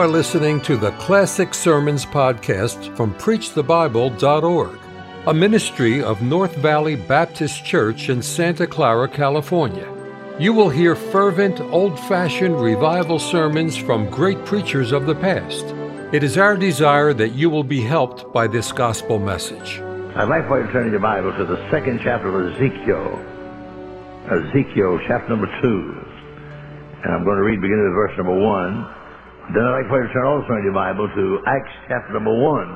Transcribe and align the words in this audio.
are 0.00 0.08
listening 0.08 0.62
to 0.62 0.78
the 0.78 0.92
Classic 0.92 1.52
Sermons 1.52 2.06
podcast 2.06 2.96
from 2.96 3.12
PreachTheBible.org, 3.16 4.78
a 5.26 5.34
ministry 5.34 6.02
of 6.02 6.22
North 6.22 6.56
Valley 6.56 6.96
Baptist 6.96 7.66
Church 7.66 8.08
in 8.08 8.22
Santa 8.22 8.66
Clara, 8.66 9.06
California. 9.06 9.86
You 10.38 10.54
will 10.54 10.70
hear 10.70 10.96
fervent, 10.96 11.60
old 11.60 12.00
fashioned 12.00 12.58
revival 12.58 13.18
sermons 13.18 13.76
from 13.76 14.08
great 14.08 14.42
preachers 14.46 14.90
of 14.90 15.04
the 15.04 15.14
past. 15.14 15.66
It 16.14 16.22
is 16.22 16.38
our 16.38 16.56
desire 16.56 17.12
that 17.12 17.34
you 17.34 17.50
will 17.50 17.62
be 17.62 17.82
helped 17.82 18.32
by 18.32 18.46
this 18.46 18.72
gospel 18.72 19.18
message. 19.18 19.80
I'd 20.16 20.30
like 20.30 20.48
for 20.48 20.62
you 20.62 20.66
to 20.66 20.72
turn 20.72 20.90
your 20.90 21.00
Bible 21.00 21.36
to 21.36 21.44
the 21.44 21.58
second 21.70 22.00
chapter 22.02 22.28
of 22.28 22.54
Ezekiel. 22.54 23.18
Ezekiel, 24.32 24.98
chapter 25.06 25.28
number 25.28 25.60
two. 25.60 25.92
And 27.04 27.12
I'm 27.12 27.22
going 27.22 27.36
to 27.36 27.44
read 27.44 27.60
beginning 27.60 27.84
with 27.84 27.94
verse 27.96 28.16
number 28.16 28.40
one. 28.40 28.99
Then 29.50 29.66
I'd 29.66 29.82
like 29.82 29.88
for 29.90 29.98
you 29.98 30.06
to 30.06 30.14
turn 30.14 30.30
also 30.30 30.52
in 30.62 30.62
your 30.62 30.78
Bible 30.78 31.10
to 31.10 31.24
Acts 31.42 31.74
chapter 31.90 32.14
number 32.14 32.30
one. 32.30 32.70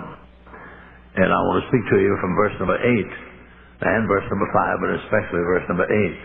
And 1.14 1.30
I 1.30 1.38
want 1.46 1.62
to 1.62 1.66
speak 1.70 1.86
to 1.86 1.98
you 2.02 2.18
from 2.18 2.34
verse 2.34 2.50
number 2.58 2.74
eight 2.74 3.12
and 3.86 4.10
verse 4.10 4.26
number 4.26 4.50
five, 4.50 4.82
but 4.82 4.90
especially 5.06 5.38
verse 5.46 5.62
number 5.70 5.86
eight. 5.86 6.18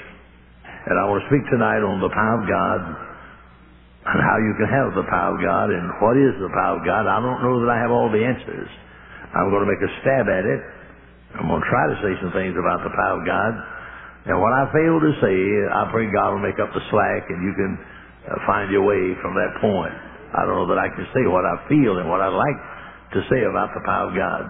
And 0.90 0.98
I 0.98 1.06
want 1.06 1.22
to 1.22 1.30
speak 1.30 1.46
tonight 1.54 1.86
on 1.86 2.02
the 2.02 2.10
power 2.10 2.42
of 2.42 2.50
God 2.50 2.82
and 4.10 4.20
how 4.26 4.38
you 4.42 4.58
can 4.58 4.66
have 4.74 4.98
the 4.98 5.06
power 5.06 5.38
of 5.38 5.40
God 5.46 5.70
and 5.70 5.86
what 6.02 6.18
is 6.18 6.34
the 6.42 6.50
power 6.58 6.82
of 6.82 6.84
God. 6.88 7.06
I 7.06 7.22
don't 7.22 7.46
know 7.46 7.62
that 7.62 7.70
I 7.70 7.78
have 7.78 7.94
all 7.94 8.10
the 8.10 8.26
answers. 8.26 8.70
I'm 9.38 9.54
going 9.54 9.62
to 9.62 9.70
make 9.70 9.86
a 9.86 9.92
stab 10.02 10.26
at 10.34 10.50
it. 10.50 10.62
I'm 11.38 11.46
going 11.46 11.62
to 11.62 11.70
try 11.70 11.86
to 11.94 11.98
say 12.02 12.18
some 12.26 12.34
things 12.34 12.58
about 12.58 12.82
the 12.82 12.90
power 12.98 13.22
of 13.22 13.24
God. 13.30 13.54
And 14.34 14.42
what 14.42 14.50
I 14.58 14.66
fail 14.74 14.98
to 14.98 15.14
say, 15.22 15.38
I 15.78 15.94
pray 15.94 16.10
God 16.10 16.34
will 16.34 16.42
make 16.42 16.58
up 16.58 16.74
the 16.74 16.82
slack 16.90 17.30
and 17.30 17.38
you 17.46 17.54
can 17.54 17.72
uh, 17.78 18.42
find 18.50 18.74
your 18.74 18.82
way 18.82 19.14
from 19.22 19.38
that 19.38 19.62
point. 19.62 20.09
I 20.36 20.46
don't 20.46 20.58
know 20.62 20.70
that 20.70 20.82
I 20.82 20.90
can 20.94 21.06
say 21.14 21.26
what 21.26 21.46
I 21.46 21.56
feel 21.66 21.98
and 21.98 22.08
what 22.10 22.22
I 22.22 22.30
like 22.30 22.60
to 23.18 23.20
say 23.30 23.42
about 23.50 23.74
the 23.74 23.82
power 23.86 24.10
of 24.10 24.14
God. 24.14 24.44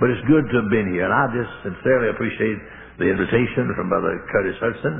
But 0.00 0.14
it's 0.14 0.24
good 0.30 0.46
to 0.46 0.54
have 0.62 0.70
been 0.70 0.88
here. 0.94 1.04
And 1.04 1.12
I 1.12 1.28
just 1.34 1.52
sincerely 1.66 2.14
appreciate 2.14 2.58
the 3.02 3.10
invitation 3.10 3.74
from 3.76 3.92
Brother 3.92 4.14
Curtis 4.32 4.56
Hudson 4.62 4.94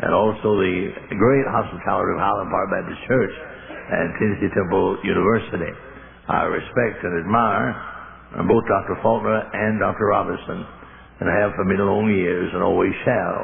and 0.00 0.10
also 0.16 0.56
the 0.56 0.74
great 1.14 1.46
hospitality 1.46 2.16
of 2.16 2.20
Highland 2.20 2.50
Park 2.50 2.68
Baptist 2.72 3.00
Church 3.04 3.34
and 3.90 4.06
Tennessee 4.16 4.50
Temple 4.56 4.98
University. 5.04 5.72
I 6.26 6.48
respect 6.48 7.04
and 7.04 7.20
admire 7.20 7.74
uh, 8.38 8.46
both 8.46 8.64
Dr. 8.70 8.96
Faulkner 9.02 9.44
and 9.52 9.82
Dr. 9.82 10.08
Roberson 10.08 10.62
and 11.20 11.26
have 11.28 11.52
for 11.52 11.68
many 11.68 11.84
long 11.84 12.08
years 12.08 12.48
and 12.54 12.64
always 12.64 12.96
shall. 13.04 13.38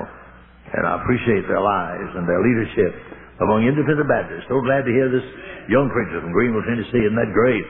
And 0.73 0.83
I 0.89 1.03
appreciate 1.03 1.45
their 1.45 1.61
lives 1.61 2.11
and 2.17 2.25
their 2.25 2.41
leadership 2.41 2.93
among 3.41 3.69
independent 3.69 4.09
Baptists. 4.09 4.49
So 4.49 4.61
glad 4.65 4.89
to 4.89 4.93
hear 4.93 5.13
this 5.13 5.27
young 5.69 5.93
preacher 5.93 6.21
from 6.25 6.33
Greeneville, 6.33 6.65
Tennessee. 6.65 7.05
Isn't 7.05 7.19
that 7.19 7.33
great? 7.37 7.65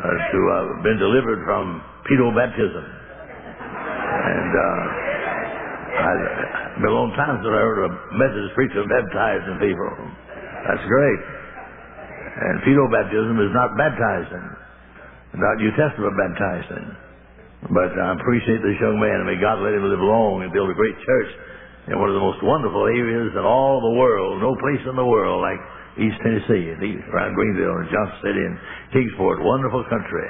Uh, 0.00 0.16
to 0.16 0.38
have 0.48 0.68
uh, 0.80 0.80
been 0.80 0.96
delivered 0.96 1.44
from 1.44 1.84
pedo 2.08 2.32
baptism. 2.32 2.80
And 2.80 4.52
uh, 4.56 4.80
I, 6.00 6.12
been 6.80 6.88
a 6.88 6.96
long 6.96 7.12
time 7.20 7.36
since 7.36 7.52
I 7.52 7.60
heard 7.60 7.84
a 7.84 7.90
Methodist 8.16 8.56
preacher 8.56 8.80
baptizing 8.88 9.60
people. 9.60 9.92
That's 10.64 10.84
great. 10.88 11.20
And 12.40 12.64
pedo 12.64 12.88
baptism 12.88 13.36
is 13.44 13.52
not 13.52 13.76
baptizing, 13.76 14.46
not 15.36 15.60
New 15.60 15.72
Testament 15.76 16.16
baptizing. 16.16 16.86
But 17.68 17.92
I 17.92 18.16
appreciate 18.16 18.64
this 18.64 18.80
young 18.80 18.96
man, 18.96 19.28
may 19.28 19.36
God 19.36 19.60
let 19.60 19.76
him 19.76 19.84
live 19.84 20.00
long 20.00 20.40
and 20.40 20.48
build 20.48 20.72
a 20.72 20.76
great 20.76 20.96
church 21.04 21.30
in 21.88 21.96
one 21.96 22.12
of 22.12 22.16
the 22.16 22.24
most 22.24 22.42
wonderful 22.44 22.84
areas 22.92 23.32
in 23.32 23.44
all 23.44 23.80
the 23.80 23.94
world. 23.96 24.42
No 24.42 24.52
place 24.60 24.84
in 24.84 24.96
the 24.98 25.06
world 25.06 25.40
like 25.40 25.60
East 25.96 26.18
Tennessee, 26.20 26.70
and 26.70 26.80
around 27.08 27.32
Greeneville 27.32 27.80
and 27.80 27.88
Johnson 27.88 28.18
City 28.20 28.42
and 28.44 28.56
Kingsport. 28.92 29.40
Wonderful 29.40 29.84
country. 29.88 30.28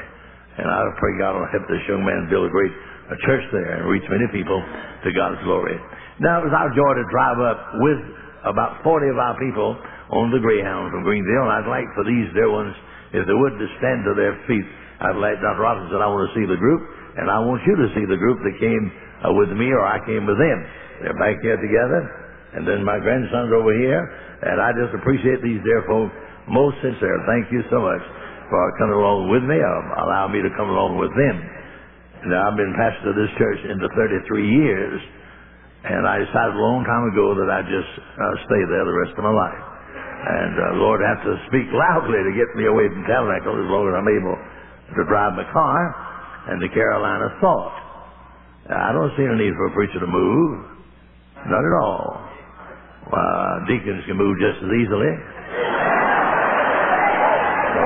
And 0.58 0.66
I 0.66 0.82
pray 0.98 1.18
God 1.18 1.38
will 1.38 1.50
help 1.50 1.66
this 1.66 1.84
young 1.90 2.02
man 2.06 2.30
build 2.30 2.46
a 2.46 2.52
great 2.52 2.74
a 3.10 3.18
church 3.26 3.42
there 3.50 3.82
and 3.82 3.90
reach 3.90 4.06
many 4.06 4.26
people 4.30 4.58
to 5.02 5.08
God's 5.10 5.42
glory. 5.42 5.74
Now, 6.22 6.38
it 6.38 6.46
was 6.46 6.54
our 6.54 6.70
joy 6.70 6.92
to 6.94 7.04
drive 7.10 7.38
up 7.42 7.58
with 7.82 8.00
about 8.46 8.86
40 8.86 9.10
of 9.10 9.18
our 9.18 9.34
people 9.42 9.74
on 10.14 10.30
the 10.30 10.38
Greyhound 10.38 10.94
from 10.94 11.02
Greenville, 11.02 11.50
and 11.50 11.52
I'd 11.58 11.70
like 11.70 11.90
for 11.98 12.06
these 12.06 12.30
dear 12.38 12.50
ones, 12.50 12.70
if 13.10 13.26
they 13.26 13.34
would, 13.34 13.58
to 13.58 13.66
stand 13.82 14.06
to 14.06 14.14
their 14.14 14.38
feet. 14.46 14.66
I'd 15.02 15.18
like 15.18 15.42
Dr. 15.42 15.58
Roberson, 15.58 15.98
I 15.98 16.06
want 16.06 16.30
to 16.30 16.34
see 16.38 16.46
the 16.46 16.60
group, 16.60 16.82
and 17.18 17.26
I 17.26 17.42
want 17.42 17.66
you 17.66 17.74
to 17.74 17.88
see 17.98 18.06
the 18.06 18.20
group 18.20 18.38
that 18.46 18.54
came 18.62 18.84
uh, 19.26 19.34
with 19.34 19.50
me 19.58 19.74
or 19.74 19.82
I 19.82 19.98
came 20.06 20.22
with 20.22 20.38
them. 20.38 20.58
They're 21.00 21.16
back 21.16 21.40
here 21.40 21.56
together, 21.56 22.00
and 22.56 22.68
then 22.68 22.84
my 22.84 23.00
grandson's 23.00 23.52
over 23.56 23.72
here, 23.72 24.02
and 24.44 24.60
I 24.60 24.70
just 24.76 24.92
appreciate 24.96 25.40
these 25.40 25.60
dear 25.64 25.84
folks 25.88 26.12
most 26.48 26.76
sincere. 26.84 27.16
Thank 27.24 27.48
you 27.52 27.64
so 27.72 27.80
much 27.80 28.04
for 28.52 28.60
coming 28.76 28.98
along 28.98 29.32
with 29.32 29.44
me, 29.46 29.56
or 29.56 29.76
allow 30.04 30.28
me 30.28 30.42
to 30.44 30.50
come 30.58 30.68
along 30.68 30.98
with 31.00 31.12
them. 31.16 31.36
Now, 32.28 32.52
I've 32.52 32.58
been 32.58 32.76
pastor 32.76 33.14
of 33.14 33.16
this 33.16 33.32
church 33.40 33.60
into 33.64 33.88
33 33.96 34.44
years, 34.44 35.00
and 35.88 36.04
I 36.04 36.20
decided 36.20 36.52
a 36.52 36.60
long 36.60 36.84
time 36.84 37.08
ago 37.08 37.32
that 37.32 37.48
I'd 37.48 37.70
just 37.70 37.92
uh, 37.96 38.34
stay 38.44 38.62
there 38.68 38.84
the 38.84 38.98
rest 39.08 39.16
of 39.16 39.24
my 39.24 39.32
life. 39.32 39.62
And 40.20 40.52
uh, 40.52 40.64
Lord, 40.84 41.00
have 41.00 41.24
to 41.24 41.32
speak 41.48 41.64
loudly 41.72 42.20
to 42.20 42.32
get 42.36 42.52
me 42.52 42.68
away 42.68 42.92
from 42.92 43.08
Tabernacle 43.08 43.56
as 43.56 43.68
long 43.72 43.88
as 43.88 43.96
I'm 43.96 44.10
able 44.12 44.36
to 44.36 45.02
drive 45.08 45.32
my 45.32 45.48
car 45.48 45.80
and 46.52 46.60
the 46.60 46.68
Carolina 46.76 47.32
Thought. 47.40 47.72
I 48.68 48.92
don't 48.92 49.10
see 49.16 49.24
any 49.24 49.48
need 49.48 49.56
for 49.56 49.72
a 49.72 49.74
preacher 49.74 49.96
to 49.96 50.06
move. 50.06 50.79
Not 51.48 51.64
at 51.64 51.74
all. 51.80 52.04
Uh, 53.10 53.54
deacons 53.66 54.04
can 54.06 54.16
move 54.16 54.36
just 54.38 54.58
as 54.60 54.70
easily. 54.70 55.12
So, 57.70 57.82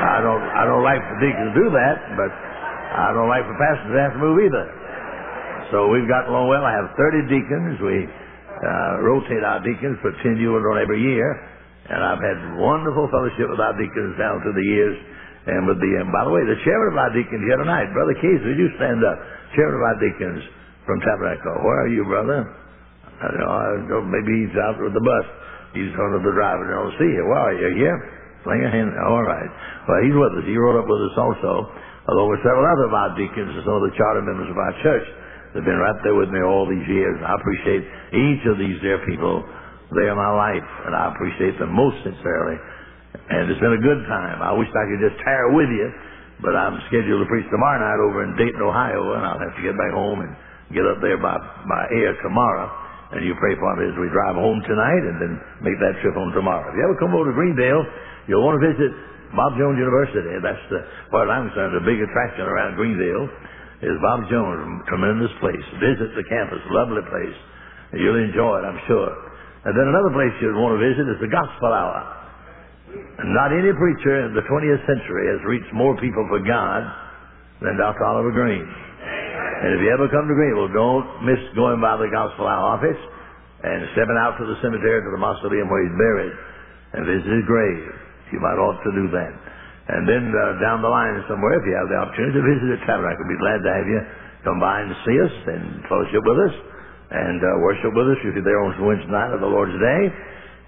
I 0.00 0.18
don't, 0.22 0.44
I 0.54 0.62
don't 0.68 0.84
like 0.84 1.02
for 1.02 1.16
deacons 1.20 1.50
to 1.52 1.56
do 1.56 1.66
that, 1.72 1.96
but 2.16 2.30
I 2.30 3.12
don't 3.12 3.28
like 3.28 3.44
for 3.44 3.56
pastors 3.58 3.90
to 3.90 4.00
have 4.00 4.14
to 4.16 4.20
move 4.22 4.38
either. 4.44 4.64
So 5.70 5.86
we've 5.92 6.08
gotten 6.10 6.34
along 6.34 6.50
well. 6.50 6.64
I 6.66 6.74
have 6.74 6.90
30 6.98 7.30
deacons. 7.30 7.78
We 7.78 7.96
uh, 8.06 8.92
rotate 9.06 9.44
our 9.46 9.62
deacons, 9.62 9.98
put 10.02 10.18
10 10.22 10.34
new 10.40 10.52
ones 10.56 10.66
on 10.66 10.82
every 10.82 10.98
year. 10.98 11.28
And 11.90 12.02
I've 12.02 12.22
had 12.22 12.38
wonderful 12.58 13.06
fellowship 13.10 13.50
with 13.50 13.60
our 13.62 13.74
deacons 13.78 14.18
down 14.18 14.42
through 14.42 14.54
the 14.58 14.66
years. 14.66 14.96
And 15.48 15.64
with 15.64 15.80
the, 15.80 15.90
and 16.04 16.12
by 16.12 16.28
the 16.28 16.32
way, 16.32 16.44
the 16.44 16.60
chairman 16.68 16.92
of 16.92 16.96
our 17.00 17.12
deacons 17.16 17.42
here 17.48 17.56
tonight, 17.56 17.88
Brother 17.96 18.12
Case, 18.20 18.40
would 18.44 18.60
you 18.60 18.68
stand 18.76 19.00
up? 19.00 19.18
chairman 19.56 19.78
of 19.78 19.82
our 19.82 19.98
deacons 19.98 20.42
from 20.86 20.98
Tabernacle. 21.02 21.62
Where 21.66 21.78
are 21.86 21.90
you, 21.90 22.04
brother? 22.06 22.46
I 23.20 23.24
don't 23.28 23.40
know, 23.42 23.52
I 23.52 23.66
don't, 23.88 24.08
maybe 24.08 24.32
he's 24.46 24.56
out 24.56 24.80
with 24.80 24.94
the 24.96 25.04
bus. 25.04 25.26
He's 25.76 25.92
one 25.94 26.16
of 26.16 26.24
the 26.24 26.34
drivers. 26.34 26.66
I 26.66 26.76
don't 26.82 26.96
see 26.98 27.10
you. 27.14 27.22
Where 27.30 27.42
are 27.50 27.54
you? 27.54 27.68
Here? 27.78 27.98
Sling 28.42 28.64
a 28.64 28.70
hand. 28.72 28.90
All 29.06 29.22
right. 29.22 29.50
Well, 29.86 30.00
he's 30.02 30.16
with 30.16 30.40
us. 30.40 30.44
He 30.48 30.56
rode 30.56 30.80
up 30.80 30.88
with 30.88 31.02
us 31.12 31.16
also, 31.20 31.52
along 32.10 32.26
with 32.32 32.42
several 32.42 32.64
other 32.64 32.88
of 32.90 32.94
our 32.96 33.10
deacons 33.14 33.52
and 33.54 33.62
some 33.62 33.76
of 33.78 33.84
the 33.86 33.94
charter 33.94 34.24
members 34.24 34.50
of 34.50 34.58
our 34.58 34.74
church. 34.82 35.06
They've 35.52 35.66
been 35.66 35.78
right 35.78 35.98
there 36.02 36.16
with 36.16 36.32
me 36.32 36.42
all 36.42 36.64
these 36.66 36.86
years. 36.88 37.18
I 37.22 37.36
appreciate 37.38 37.82
each 38.14 38.42
of 38.50 38.56
these 38.58 38.78
dear 38.82 38.98
people. 39.06 39.44
They 39.94 40.06
are 40.06 40.18
my 40.18 40.32
life, 40.34 40.68
and 40.86 40.94
I 40.94 41.10
appreciate 41.10 41.58
them 41.58 41.74
most 41.74 41.98
sincerely. 42.06 42.56
And 43.14 43.50
it's 43.50 43.60
been 43.60 43.74
a 43.74 43.82
good 43.82 44.06
time. 44.06 44.42
I 44.42 44.54
wish 44.54 44.70
I 44.70 44.84
could 44.86 45.02
just 45.02 45.18
tear 45.22 45.50
with 45.54 45.70
you 45.70 45.88
but 46.40 46.56
I'm 46.56 46.80
scheduled 46.88 47.20
to 47.20 47.28
preach 47.28 47.44
tomorrow 47.52 47.80
night 47.80 48.00
over 48.00 48.24
in 48.24 48.32
Dayton, 48.36 48.64
Ohio, 48.64 49.16
and 49.16 49.22
I'll 49.24 49.40
have 49.40 49.52
to 49.52 49.62
get 49.64 49.76
back 49.76 49.92
home 49.92 50.24
and 50.24 50.32
get 50.72 50.84
up 50.88 51.00
there 51.04 51.20
by, 51.20 51.36
by 51.36 51.82
air 51.92 52.16
tomorrow. 52.24 52.68
And 53.12 53.26
you 53.26 53.34
pray 53.36 53.58
for 53.58 53.74
me 53.76 53.90
as 53.90 53.96
we 53.98 54.08
drive 54.08 54.38
home 54.38 54.62
tonight 54.64 55.02
and 55.04 55.16
then 55.20 55.32
make 55.60 55.76
that 55.82 55.98
trip 56.00 56.14
home 56.14 56.32
tomorrow. 56.32 56.64
If 56.70 56.78
you 56.78 56.82
ever 56.86 56.96
come 56.96 57.12
over 57.12 57.28
to 57.28 57.34
Greenville, 57.36 57.84
you'll 58.30 58.44
want 58.46 58.56
to 58.62 58.64
visit 58.72 58.90
Bob 59.34 59.58
Jones 59.58 59.76
University. 59.76 60.30
That's 60.40 60.64
the, 60.70 60.80
as 60.80 61.28
I'm 61.28 61.50
concerned, 61.50 61.74
the 61.76 61.84
big 61.84 61.98
attraction 62.00 62.46
around 62.46 62.78
Greenville 62.78 63.26
is 63.82 63.96
Bob 64.00 64.30
Jones. 64.30 64.86
Tremendous 64.88 65.32
place. 65.42 65.64
Visit 65.82 66.14
the 66.14 66.24
campus. 66.30 66.62
Lovely 66.70 67.04
place. 67.10 67.36
You'll 67.98 68.22
enjoy 68.22 68.62
it, 68.62 68.64
I'm 68.64 68.80
sure. 68.86 69.10
And 69.66 69.74
then 69.74 69.86
another 69.90 70.14
place 70.14 70.32
you'd 70.40 70.56
want 70.56 70.78
to 70.78 70.80
visit 70.80 71.04
is 71.10 71.18
the 71.20 71.28
Gospel 71.28 71.74
Hour. 71.74 72.19
Not 72.90 73.52
any 73.52 73.70
preacher 73.76 74.26
in 74.26 74.34
the 74.34 74.42
20th 74.48 74.82
century 74.88 75.28
has 75.30 75.40
reached 75.46 75.70
more 75.76 75.94
people 76.00 76.24
for 76.26 76.40
God 76.42 76.82
than 77.62 77.76
Dr. 77.76 78.02
Oliver 78.02 78.32
Greene. 78.32 78.64
And 78.64 79.76
if 79.76 79.80
you 79.84 79.92
ever 79.92 80.08
come 80.08 80.24
to 80.24 80.32
Greenville, 80.32 80.72
don't 80.72 81.28
miss 81.28 81.40
going 81.52 81.84
by 81.84 82.00
the 82.00 82.08
Gospel 82.08 82.48
Hour 82.48 82.80
office 82.80 83.00
and 83.60 83.84
stepping 83.92 84.16
out 84.16 84.40
to 84.40 84.44
the 84.48 84.56
cemetery 84.64 85.04
to 85.04 85.10
the 85.12 85.20
mausoleum 85.20 85.68
where 85.68 85.84
he's 85.84 85.96
buried 86.00 86.34
and 86.96 87.00
visit 87.04 87.28
his 87.28 87.44
grave. 87.44 87.84
You 88.32 88.40
might 88.40 88.56
ought 88.56 88.80
to 88.80 88.92
do 88.96 89.06
that. 89.12 89.32
And 89.90 90.08
then 90.08 90.32
uh, 90.32 90.62
down 90.64 90.80
the 90.80 90.88
line 90.88 91.20
somewhere, 91.28 91.60
if 91.60 91.64
you 91.68 91.76
have 91.76 91.92
the 91.92 91.98
opportunity 92.00 92.40
to 92.40 92.44
visit 92.46 92.66
the 92.72 92.80
tabernacle, 92.88 93.20
we'd 93.28 93.36
be 93.36 93.42
glad 93.42 93.60
to 93.60 93.70
have 93.74 93.86
you 93.90 94.00
come 94.48 94.58
by 94.62 94.80
and 94.80 94.90
see 95.04 95.18
us 95.20 95.34
and 95.50 95.84
fellowship 95.92 96.24
with 96.24 96.40
us 96.40 96.54
and 97.10 97.38
uh, 97.42 97.48
worship 97.60 97.92
with 97.92 98.06
us 98.16 98.20
if 98.24 98.32
you're 98.32 98.46
there 98.46 98.64
on 98.64 98.72
Wednesday 98.80 99.12
night 99.12 99.34
or 99.34 99.42
the 99.44 99.50
Lord's 99.50 99.76
Day. 99.76 100.02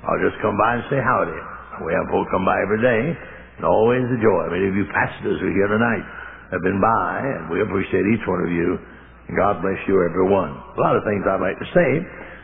Or 0.05 0.19
just 0.21 0.37
come 0.43 0.59
by 0.59 0.83
and 0.83 0.85
say 0.91 0.99
howdy. 0.99 1.52
We 1.81 1.97
have 1.97 2.05
folk 2.13 2.29
come 2.29 2.45
by 2.45 2.61
every 2.61 2.85
day, 2.85 3.03
and 3.57 3.65
always 3.65 4.05
a 4.05 4.19
joy. 4.21 4.43
Many 4.53 4.69
of 4.69 4.77
you 4.77 4.85
pastors 4.93 5.41
who 5.41 5.49
are 5.49 5.57
here 5.57 5.71
tonight 5.73 6.05
have 6.53 6.61
been 6.61 6.81
by, 6.81 7.13
and 7.41 7.49
we 7.49 7.65
appreciate 7.65 8.05
each 8.13 8.25
one 8.29 8.45
of 8.45 8.53
you. 8.53 8.77
And 9.29 9.35
God 9.41 9.65
bless 9.65 9.81
you, 9.89 9.97
everyone. 10.05 10.53
A 10.53 10.81
lot 10.85 10.97
of 11.01 11.03
things 11.09 11.25
I'd 11.25 11.41
like 11.41 11.57
to 11.57 11.69
say, 11.73 11.91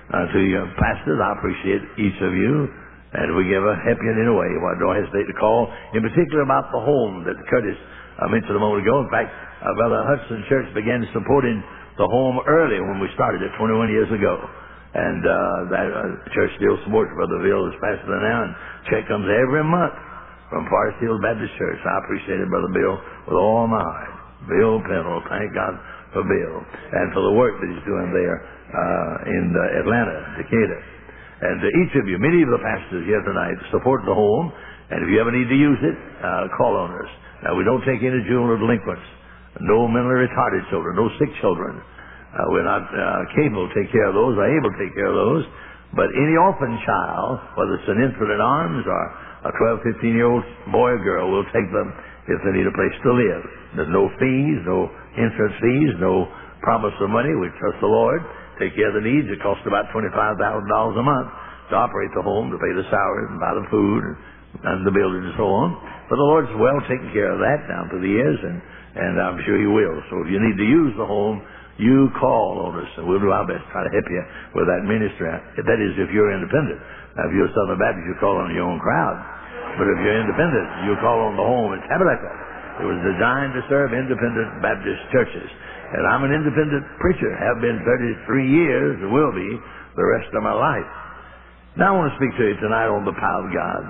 Uh, 0.08 0.25
to 0.32 0.40
you 0.40 0.56
pastors, 0.80 1.20
I 1.20 1.36
appreciate 1.36 1.82
each 2.00 2.16
of 2.25 2.32
you. 2.32 2.64
And 3.12 3.36
we 3.36 3.44
give 3.44 3.60
a 3.60 3.76
help 3.84 4.00
you 4.00 4.08
in 4.08 4.25
any 4.25 4.32
way. 4.32 4.48
Well, 4.56 4.72
don't 4.80 4.96
hesitate 4.96 5.28
to 5.28 5.36
call. 5.36 5.69
In 5.92 6.00
particular 6.00 6.48
about 6.48 6.72
the 6.72 6.80
home 6.80 7.25
that 7.28 7.36
Curtis 7.52 7.76
uh, 8.20 8.28
mentioned 8.32 8.56
a 8.56 8.60
moment 8.60 8.88
ago. 8.88 9.04
In 9.04 9.10
fact, 9.12 9.28
uh, 9.28 9.69
Brother 9.76 10.00
Hudson 10.08 10.44
Church 10.48 10.69
began 10.72 11.04
supporting 11.12 11.60
the 12.00 12.08
home 12.08 12.40
early 12.48 12.80
when 12.80 13.00
we 13.00 13.08
started 13.12 13.42
it 13.44 13.52
21 13.60 13.92
years 13.92 14.08
ago. 14.12 14.40
And 14.88 15.20
uh, 15.20 15.58
that 15.69 15.87
uh, 15.93 16.02
church 16.32 16.52
still 16.56 16.81
supports 16.88 17.12
Brother 17.12 17.44
Bill 17.44 17.69
as 17.69 17.76
pastor 17.76 18.08
now. 18.08 18.38
And 18.49 18.52
check 18.88 19.05
comes 19.05 19.29
every 19.29 19.64
month 19.64 19.96
from 20.49 20.64
Forest 20.73 20.96
Hill 21.05 21.20
Baptist 21.20 21.52
Church. 21.61 21.81
I 21.85 22.00
appreciate 22.05 22.40
it, 22.40 22.49
Brother 22.49 22.73
Bill, 22.73 22.94
with 23.29 23.37
all 23.37 23.69
my 23.69 23.81
heart. 23.85 24.12
Bill 24.49 24.81
Pennell, 24.81 25.20
thank 25.29 25.52
God 25.52 25.75
for 26.17 26.25
Bill 26.25 26.56
and 26.64 27.12
for 27.12 27.20
the 27.20 27.35
work 27.37 27.61
that 27.61 27.69
he's 27.69 27.85
doing 27.85 28.08
there 28.17 28.38
uh, 28.40 29.14
in 29.29 29.44
uh, 29.52 29.81
Atlanta, 29.85 30.17
Decatur. 30.40 30.81
And 31.38 31.58
uh, 31.61 31.81
each 31.85 31.94
of 32.00 32.08
you, 32.08 32.17
many 32.17 32.40
of 32.43 32.50
the 32.50 32.62
pastors 32.64 33.05
here 33.05 33.20
tonight, 33.23 33.61
support 33.70 34.02
the 34.08 34.14
home. 34.14 34.49
And 34.88 35.05
if 35.05 35.08
you 35.12 35.20
ever 35.20 35.31
need 35.31 35.52
to 35.52 35.58
use 35.58 35.81
it, 35.85 35.96
uh, 36.25 36.49
call 36.56 36.81
on 36.81 36.96
us. 36.96 37.11
Now, 37.44 37.55
we 37.55 37.62
don't 37.62 37.85
take 37.85 38.00
any 38.00 38.25
juvenile 38.26 38.58
delinquents, 38.58 39.05
no 39.61 39.87
mentally 39.87 40.26
retarded 40.26 40.64
children, 40.73 40.96
no 40.96 41.06
sick 41.20 41.31
children. 41.44 41.79
Uh, 42.34 42.44
we're 42.52 42.66
not 42.66 42.84
uh, 42.88 43.22
capable 43.36 43.69
to 43.69 43.75
take 43.76 43.90
care 43.92 44.08
of 44.08 44.14
those, 44.14 44.36
or 44.36 44.44
able 44.44 44.70
to 44.72 44.78
take 44.80 44.94
care 44.94 45.08
of 45.08 45.16
those. 45.16 45.44
But 45.96 46.12
any 46.12 46.36
orphan 46.36 46.76
child, 46.84 47.40
whether 47.56 47.80
it's 47.80 47.88
an 47.88 48.04
infant 48.04 48.28
in 48.28 48.40
arms 48.40 48.84
or 48.84 49.02
a 49.48 49.52
12, 49.80 50.04
15 50.04 50.12
year 50.12 50.28
old 50.28 50.44
boy 50.69 50.96
or 50.96 51.00
girl, 51.00 51.32
we'll 51.32 51.48
take 51.56 51.69
them 51.72 51.88
if 52.28 52.38
they 52.44 52.52
need 52.52 52.69
a 52.69 52.76
place 52.76 52.92
to 52.92 53.10
live. 53.16 53.42
There's 53.80 53.94
no 53.94 54.12
fees, 54.20 54.58
no 54.69 54.92
entrance 55.16 55.56
fees, 55.56 55.92
no 55.96 56.28
promise 56.60 56.92
of 57.00 57.08
money. 57.08 57.32
We 57.32 57.48
trust 57.56 57.80
the 57.80 57.88
Lord 57.88 58.20
take 58.58 58.75
care 58.75 58.90
of 58.90 58.98
the 58.98 59.06
needs. 59.06 59.30
It 59.30 59.40
costs 59.40 59.62
about 59.64 59.88
$25,000 59.94 60.36
a 60.36 61.02
month 61.06 61.30
to 61.70 61.75
operate 61.78 62.10
the 62.12 62.22
home, 62.26 62.50
to 62.50 62.58
pay 62.58 62.75
the 62.75 62.86
salaries 62.90 63.30
and 63.30 63.38
buy 63.40 63.54
the 63.54 63.66
food 63.70 64.02
and, 64.04 64.16
and 64.66 64.78
the 64.84 64.92
building 64.94 65.22
and 65.25 65.36
so 65.38 65.46
on. 65.46 65.78
But 66.10 66.19
the 66.19 66.28
Lord's 66.28 66.52
well 66.58 66.78
taken 66.90 67.08
care 67.14 67.30
of 67.32 67.38
that 67.38 67.64
down 67.70 67.88
through 67.88 68.02
the 68.02 68.12
years, 68.12 68.38
and, 68.42 68.58
and 68.98 69.12
I'm 69.22 69.38
sure 69.46 69.56
He 69.56 69.70
will. 69.70 69.96
So 70.10 70.26
if 70.26 70.28
you 70.28 70.40
need 70.42 70.58
to 70.58 70.69
use 70.69 70.92
the 70.98 71.06
home, 71.06 71.40
you 71.78 72.10
call 72.19 72.66
on 72.66 72.75
us, 72.82 72.90
and 72.98 73.06
we'll 73.06 73.22
do 73.22 73.30
our 73.30 73.46
best 73.46 73.62
to 73.62 73.70
try 73.70 73.82
to 73.86 73.92
help 73.94 74.06
you 74.10 74.22
with 74.58 74.66
that 74.66 74.82
ministry. 74.82 75.30
That 75.30 75.78
is, 75.78 75.94
if 75.96 76.10
you're 76.10 76.34
independent. 76.34 76.78
Now, 77.14 77.30
if 77.30 77.32
you're 77.34 77.50
Southern 77.54 77.78
Baptist, 77.78 78.02
you 78.06 78.19
call 78.19 78.34
on 78.34 78.50
your 78.50 78.66
own 78.66 78.82
crowd. 78.82 79.16
But 79.78 79.86
if 79.86 79.98
you're 80.02 80.19
independent, 80.19 80.66
you 80.90 80.98
call 80.98 81.22
on 81.30 81.38
the 81.38 81.46
home 81.46 81.78
and 81.78 81.82
tabernacle. 81.86 82.34
It 82.82 82.86
was 82.86 82.98
designed 83.02 83.54
to 83.54 83.62
serve 83.70 83.94
independent 83.94 84.58
Baptist 84.58 85.02
churches. 85.14 85.50
And 85.94 86.02
I'm 86.06 86.26
an 86.26 86.34
independent 86.34 86.82
preacher, 86.98 87.30
have 87.38 87.62
been 87.62 87.78
33 87.86 88.42
years, 88.44 88.98
and 89.02 89.14
will 89.14 89.34
be 89.34 89.50
the 89.94 90.06
rest 90.06 90.30
of 90.34 90.42
my 90.42 90.54
life. 90.54 90.90
Now 91.78 91.94
I 91.94 91.98
want 91.98 92.10
to 92.10 92.19
speak 92.19 92.34
to 92.38 92.44
you 92.44 92.58
tonight 92.58 92.90
on 92.90 93.06
the 93.06 93.14
power 93.14 93.46
of 93.46 93.50
God. 93.54 93.86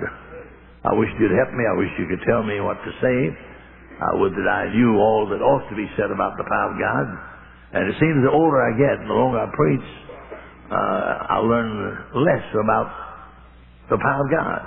I 0.89 0.93
wish 0.93 1.09
you'd 1.17 1.33
help 1.35 1.51
me. 1.57 1.65
I 1.65 1.75
wish 1.75 1.91
you 1.97 2.05
could 2.07 2.23
tell 2.23 2.45
me 2.45 2.61
what 2.61 2.77
to 2.85 2.91
say. 3.01 3.17
I 3.99 4.15
would 4.15 4.31
that 4.31 4.47
I 4.47 4.71
knew 4.71 4.95
all 4.95 5.27
that 5.27 5.43
ought 5.43 5.67
to 5.67 5.75
be 5.75 5.89
said 5.99 6.07
about 6.07 6.37
the 6.39 6.47
power 6.47 6.69
of 6.71 6.77
God. 6.79 7.07
And 7.73 7.85
it 7.85 7.95
seems 8.01 8.25
the 8.25 8.33
older 8.33 8.57
I 8.65 8.73
get, 8.73 8.97
the 9.05 9.13
longer 9.13 9.45
I 9.45 9.49
preach, 9.53 9.87
uh, 10.73 11.33
I 11.33 11.37
learn 11.45 11.69
less 12.17 12.45
about 12.57 12.89
the 13.93 13.97
power 14.01 14.21
of 14.25 14.29
God. 14.33 14.61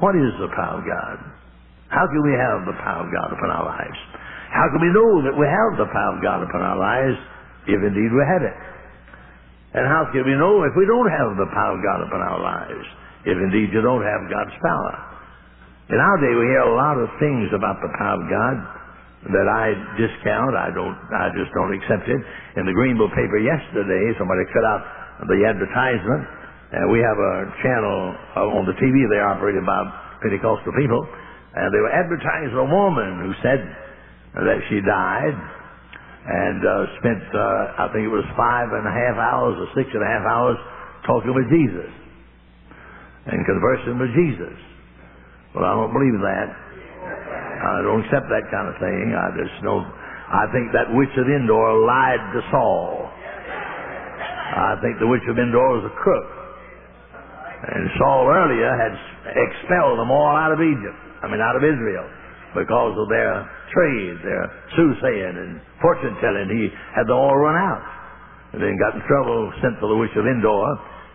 What 0.00 0.16
is 0.16 0.32
the 0.40 0.52
power 0.52 0.80
of 0.80 0.84
God? 0.84 1.16
How 1.88 2.04
can 2.08 2.20
we 2.24 2.36
have 2.36 2.64
the 2.68 2.76
power 2.80 3.04
of 3.04 3.10
God 3.12 3.28
upon 3.32 3.48
our 3.52 3.66
lives? 3.68 3.98
How 4.52 4.68
can 4.68 4.80
we 4.80 4.92
know 4.92 5.10
that 5.28 5.36
we 5.36 5.46
have 5.48 5.72
the 5.80 5.88
power 5.88 6.12
of 6.16 6.20
God 6.20 6.40
upon 6.44 6.60
our 6.60 6.78
lives 6.78 7.16
if 7.68 7.80
indeed 7.80 8.10
we 8.12 8.24
have 8.24 8.44
it? 8.44 8.56
And 9.76 9.86
how 9.86 10.08
can 10.10 10.26
we 10.26 10.34
know 10.34 10.66
if 10.66 10.74
we 10.74 10.84
don't 10.84 11.08
have 11.08 11.38
the 11.38 11.48
power 11.54 11.78
of 11.78 11.80
God 11.80 12.00
upon 12.04 12.20
our 12.20 12.40
lives 12.42 12.86
if 13.22 13.36
indeed 13.38 13.70
you 13.70 13.80
don't 13.80 14.02
have 14.02 14.22
God's 14.28 14.56
power? 14.60 14.94
In 15.90 15.98
our 15.98 16.16
day 16.20 16.32
we 16.34 16.44
hear 16.52 16.64
a 16.66 16.74
lot 16.74 16.98
of 16.98 17.08
things 17.22 17.50
about 17.54 17.78
the 17.80 17.92
power 17.98 18.18
of 18.18 18.26
God 18.26 18.56
that 19.28 19.46
I 19.48 19.76
discount. 20.00 20.56
I 20.56 20.72
don't, 20.72 20.96
I 21.12 21.28
just 21.36 21.52
don't 21.52 21.76
accept 21.76 22.08
it. 22.08 22.20
In 22.56 22.64
the 22.64 22.72
Greenville 22.72 23.12
paper 23.12 23.36
yesterday, 23.36 24.16
somebody 24.16 24.48
cut 24.48 24.64
out 24.64 24.80
the 25.28 25.44
advertisement, 25.44 26.22
and 26.72 26.88
we 26.88 27.04
have 27.04 27.18
a 27.20 27.34
channel 27.60 28.56
on 28.56 28.64
the 28.64 28.76
TV 28.80 28.96
they 29.12 29.20
operated 29.20 29.60
by 29.68 29.84
Pentecostal 30.24 30.72
people, 30.72 31.02
and 31.52 31.68
they 31.68 31.82
were 31.84 31.92
advertising 31.92 32.56
a 32.56 32.64
woman 32.64 33.28
who 33.28 33.32
said 33.44 33.60
that 34.40 34.58
she 34.72 34.80
died 34.80 35.36
and 36.20 36.60
uh, 36.64 36.72
spent, 37.00 37.22
uh, 37.32 37.84
I 37.84 37.86
think 37.92 38.06
it 38.06 38.12
was 38.12 38.24
five 38.38 38.72
and 38.72 38.84
a 38.86 38.94
half 38.94 39.16
hours 39.20 39.56
or 39.58 39.68
six 39.76 39.88
and 39.92 40.00
a 40.00 40.08
half 40.08 40.24
hours 40.24 40.56
talking 41.04 41.34
with 41.34 41.48
Jesus 41.50 41.90
and 43.26 43.40
conversing 43.44 43.98
with 44.00 44.12
Jesus. 44.16 44.56
Well, 45.52 45.66
I 45.66 45.74
don't 45.74 45.92
believe 45.92 46.16
that. 46.22 46.48
I 47.60 47.84
don't 47.84 48.00
accept 48.08 48.26
that 48.32 48.48
kind 48.48 48.66
of 48.72 48.76
thing. 48.80 49.12
I 49.12 49.28
just 49.36 49.56
know, 49.60 49.84
I 49.84 50.48
think 50.52 50.72
that 50.72 50.88
witch 50.96 51.12
of 51.20 51.28
Endor 51.28 51.84
lied 51.84 52.24
to 52.32 52.40
Saul. 52.48 53.04
I 54.50 54.80
think 54.80 54.98
the 54.98 55.06
witch 55.06 55.24
of 55.28 55.36
Endor 55.36 55.68
was 55.78 55.84
a 55.84 55.94
crook. 56.00 56.28
And 57.60 57.84
Saul 58.00 58.32
earlier 58.32 58.72
had 58.72 58.96
expelled 59.36 60.00
them 60.00 60.08
all 60.08 60.32
out 60.32 60.56
of 60.56 60.60
Egypt. 60.64 60.96
I 61.20 61.28
mean, 61.28 61.44
out 61.44 61.54
of 61.54 61.62
Israel 61.62 62.08
because 62.56 62.96
of 62.98 63.06
their 63.12 63.46
trade, 63.70 64.16
their 64.24 64.44
soothsaying 64.74 65.36
and 65.38 65.60
fortune 65.78 66.16
telling. 66.18 66.50
He 66.50 66.66
had 66.96 67.06
them 67.06 67.14
all 67.14 67.36
run 67.36 67.54
out. 67.54 67.84
And 68.52 68.58
then 68.58 68.74
got 68.82 68.98
in 68.98 69.02
trouble, 69.06 69.52
sent 69.62 69.78
for 69.78 69.86
the 69.86 69.94
witch 69.94 70.10
of 70.18 70.26
Endor, 70.26 70.66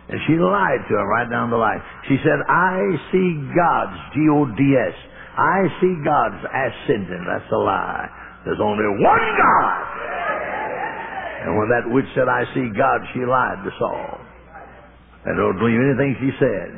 and 0.08 0.22
she 0.24 0.40
lied 0.40 0.86
to 0.88 0.94
him 0.96 1.08
right 1.10 1.28
down 1.28 1.50
the 1.50 1.60
line. 1.60 1.82
She 2.08 2.16
said, 2.24 2.40
I 2.48 2.80
see 3.12 3.28
God's, 3.52 3.98
G-O-D-S. 4.16 4.96
I 5.36 5.68
see 5.84 5.94
God's 6.00 6.42
ascending. 6.48 7.24
That's 7.28 7.52
a 7.52 7.60
lie. 7.60 8.08
There's 8.48 8.64
only 8.64 8.88
one 9.04 9.26
God. 9.36 9.80
And 11.46 11.60
when 11.60 11.68
that 11.70 11.86
witch 11.92 12.08
said, 12.16 12.26
I 12.26 12.48
see 12.56 12.72
God, 12.74 13.04
she 13.14 13.22
lied 13.22 13.62
to 13.62 13.72
Saul. 13.78 14.18
And 15.28 15.36
don't 15.36 15.60
believe 15.60 15.78
anything 15.78 16.18
she 16.24 16.32
said. 16.40 16.70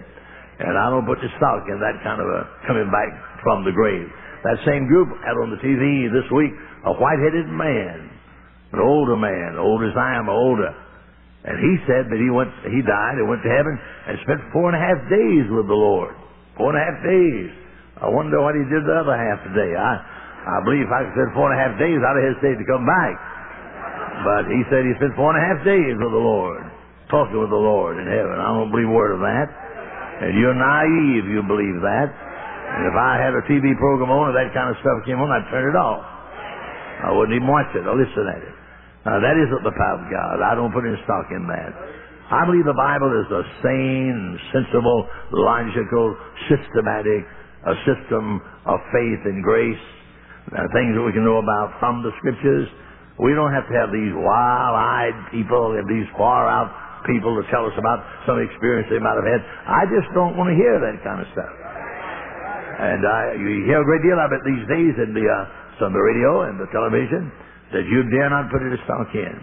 And 0.58 0.74
I 0.74 0.90
don't 0.90 1.06
put 1.06 1.22
the 1.22 1.30
stock 1.38 1.70
in 1.70 1.78
that 1.78 2.02
kind 2.02 2.18
of 2.18 2.28
a 2.28 2.42
coming 2.66 2.90
back 2.90 3.12
from 3.46 3.62
the 3.62 3.72
grave. 3.72 4.10
That 4.42 4.58
same 4.66 4.90
group 4.90 5.14
had 5.22 5.38
on 5.38 5.54
the 5.54 5.62
TV 5.62 6.10
this 6.10 6.26
week 6.34 6.52
a 6.88 6.94
white-headed 6.98 7.48
man, 7.52 8.10
an 8.74 8.82
older 8.82 9.16
man, 9.16 9.60
old 9.62 9.86
as 9.86 9.94
I 9.94 10.18
am, 10.18 10.28
older. 10.28 10.74
And 11.46 11.56
he 11.62 11.74
said 11.86 12.10
that 12.10 12.20
he 12.20 12.28
went, 12.34 12.50
he 12.74 12.82
died 12.82 13.22
and 13.22 13.30
went 13.30 13.44
to 13.46 13.52
heaven 13.54 13.78
and 13.78 14.18
spent 14.26 14.42
four 14.52 14.74
and 14.74 14.76
a 14.76 14.84
half 14.84 15.00
days 15.08 15.46
with 15.54 15.68
the 15.70 15.78
Lord. 15.78 16.16
Four 16.58 16.74
and 16.74 16.80
a 16.80 16.84
half 16.84 16.98
days. 17.06 17.67
I 17.98 18.08
wonder 18.14 18.38
what 18.42 18.54
he 18.54 18.62
did 18.70 18.86
the 18.86 18.94
other 18.94 19.18
half 19.18 19.42
a 19.42 19.52
day. 19.58 19.72
I, 19.74 19.94
I 20.48 20.58
believe 20.64 20.86
if 20.86 20.94
I 20.94 21.06
spend 21.12 21.34
four 21.34 21.50
and 21.50 21.58
a 21.58 21.60
half 21.60 21.74
days, 21.82 21.98
I'd 21.98 22.18
have 22.18 22.28
hesitated 22.34 22.62
to 22.62 22.68
come 22.70 22.86
back. 22.86 23.14
But 24.22 24.44
he 24.50 24.62
said 24.70 24.86
he 24.86 24.94
spent 25.02 25.18
four 25.18 25.34
and 25.34 25.40
a 25.42 25.46
half 25.46 25.60
days 25.66 25.98
with 25.98 26.14
the 26.14 26.24
Lord, 26.24 26.62
talking 27.10 27.38
with 27.38 27.50
the 27.50 27.58
Lord 27.58 27.98
in 27.98 28.06
heaven. 28.06 28.38
I 28.38 28.54
don't 28.54 28.70
believe 28.70 28.90
a 28.90 28.94
word 28.94 29.18
of 29.18 29.22
that. 29.26 29.50
And 30.26 30.38
you're 30.38 30.58
naive, 30.58 31.26
you 31.30 31.42
believe 31.46 31.78
that. 31.86 32.10
And 32.10 32.84
if 32.90 32.96
I 32.98 33.18
had 33.22 33.34
a 33.34 33.44
TV 33.50 33.74
program 33.78 34.10
on 34.10 34.34
and 34.34 34.38
that 34.38 34.54
kind 34.54 34.70
of 34.70 34.78
stuff 34.82 35.02
came 35.06 35.18
on, 35.22 35.30
I'd 35.30 35.50
turn 35.50 35.66
it 35.70 35.78
off. 35.78 36.02
I 37.06 37.14
wouldn't 37.14 37.38
even 37.38 37.46
watch 37.46 37.70
it 37.78 37.86
or 37.86 37.94
listen 37.94 38.26
at 38.26 38.42
it. 38.42 38.56
Now, 39.06 39.22
that 39.22 39.38
isn't 39.40 39.64
the 39.64 39.72
power 39.72 40.04
of 40.04 40.10
God. 40.12 40.44
I 40.44 40.52
don't 40.58 40.74
put 40.74 40.84
any 40.84 40.98
stock 41.06 41.30
in 41.32 41.48
that. 41.48 41.72
I 42.28 42.44
believe 42.44 42.68
the 42.68 42.76
Bible 42.76 43.08
is 43.24 43.30
a 43.32 43.44
sane, 43.64 44.36
sensible, 44.52 45.08
logical, 45.32 46.18
systematic, 46.52 47.24
a 47.68 47.76
system 47.84 48.40
of 48.64 48.80
faith 48.96 49.22
and 49.28 49.44
grace, 49.44 49.84
uh, 50.56 50.64
things 50.72 50.96
that 50.96 51.04
we 51.04 51.12
can 51.12 51.28
know 51.28 51.44
about 51.44 51.76
from 51.84 52.00
the 52.00 52.16
Scriptures. 52.24 52.68
We 53.20 53.36
don't 53.36 53.52
have 53.52 53.68
to 53.68 53.76
have 53.76 53.92
these 53.92 54.14
wild-eyed 54.16 55.36
people 55.36 55.76
and 55.76 55.84
these 55.90 56.08
far-out 56.16 56.72
people 57.04 57.36
to 57.36 57.44
tell 57.52 57.68
us 57.68 57.76
about 57.76 58.00
some 58.24 58.40
experience 58.40 58.88
they 58.88 59.02
might 59.02 59.18
have 59.20 59.28
had. 59.28 59.42
I 59.68 59.84
just 59.90 60.08
don't 60.16 60.40
want 60.40 60.54
to 60.54 60.56
hear 60.56 60.80
that 60.80 60.96
kind 61.04 61.20
of 61.20 61.28
stuff. 61.36 61.54
And 62.78 63.02
uh, 63.02 63.42
you 63.42 63.66
hear 63.66 63.82
a 63.82 63.88
great 63.88 64.06
deal 64.06 64.20
of 64.22 64.30
it 64.32 64.42
these 64.46 64.66
days 64.70 64.94
in 65.02 65.12
the, 65.18 65.26
uh, 65.26 65.86
on 65.88 65.92
the 65.92 66.04
radio 66.04 66.46
and 66.46 66.62
the 66.62 66.70
television 66.70 67.32
that 67.74 67.84
you 67.90 68.06
dare 68.14 68.30
not 68.30 68.54
put 68.54 68.62
it 68.62 68.72
a 68.72 68.80
stock 68.86 69.10
in. 69.18 69.34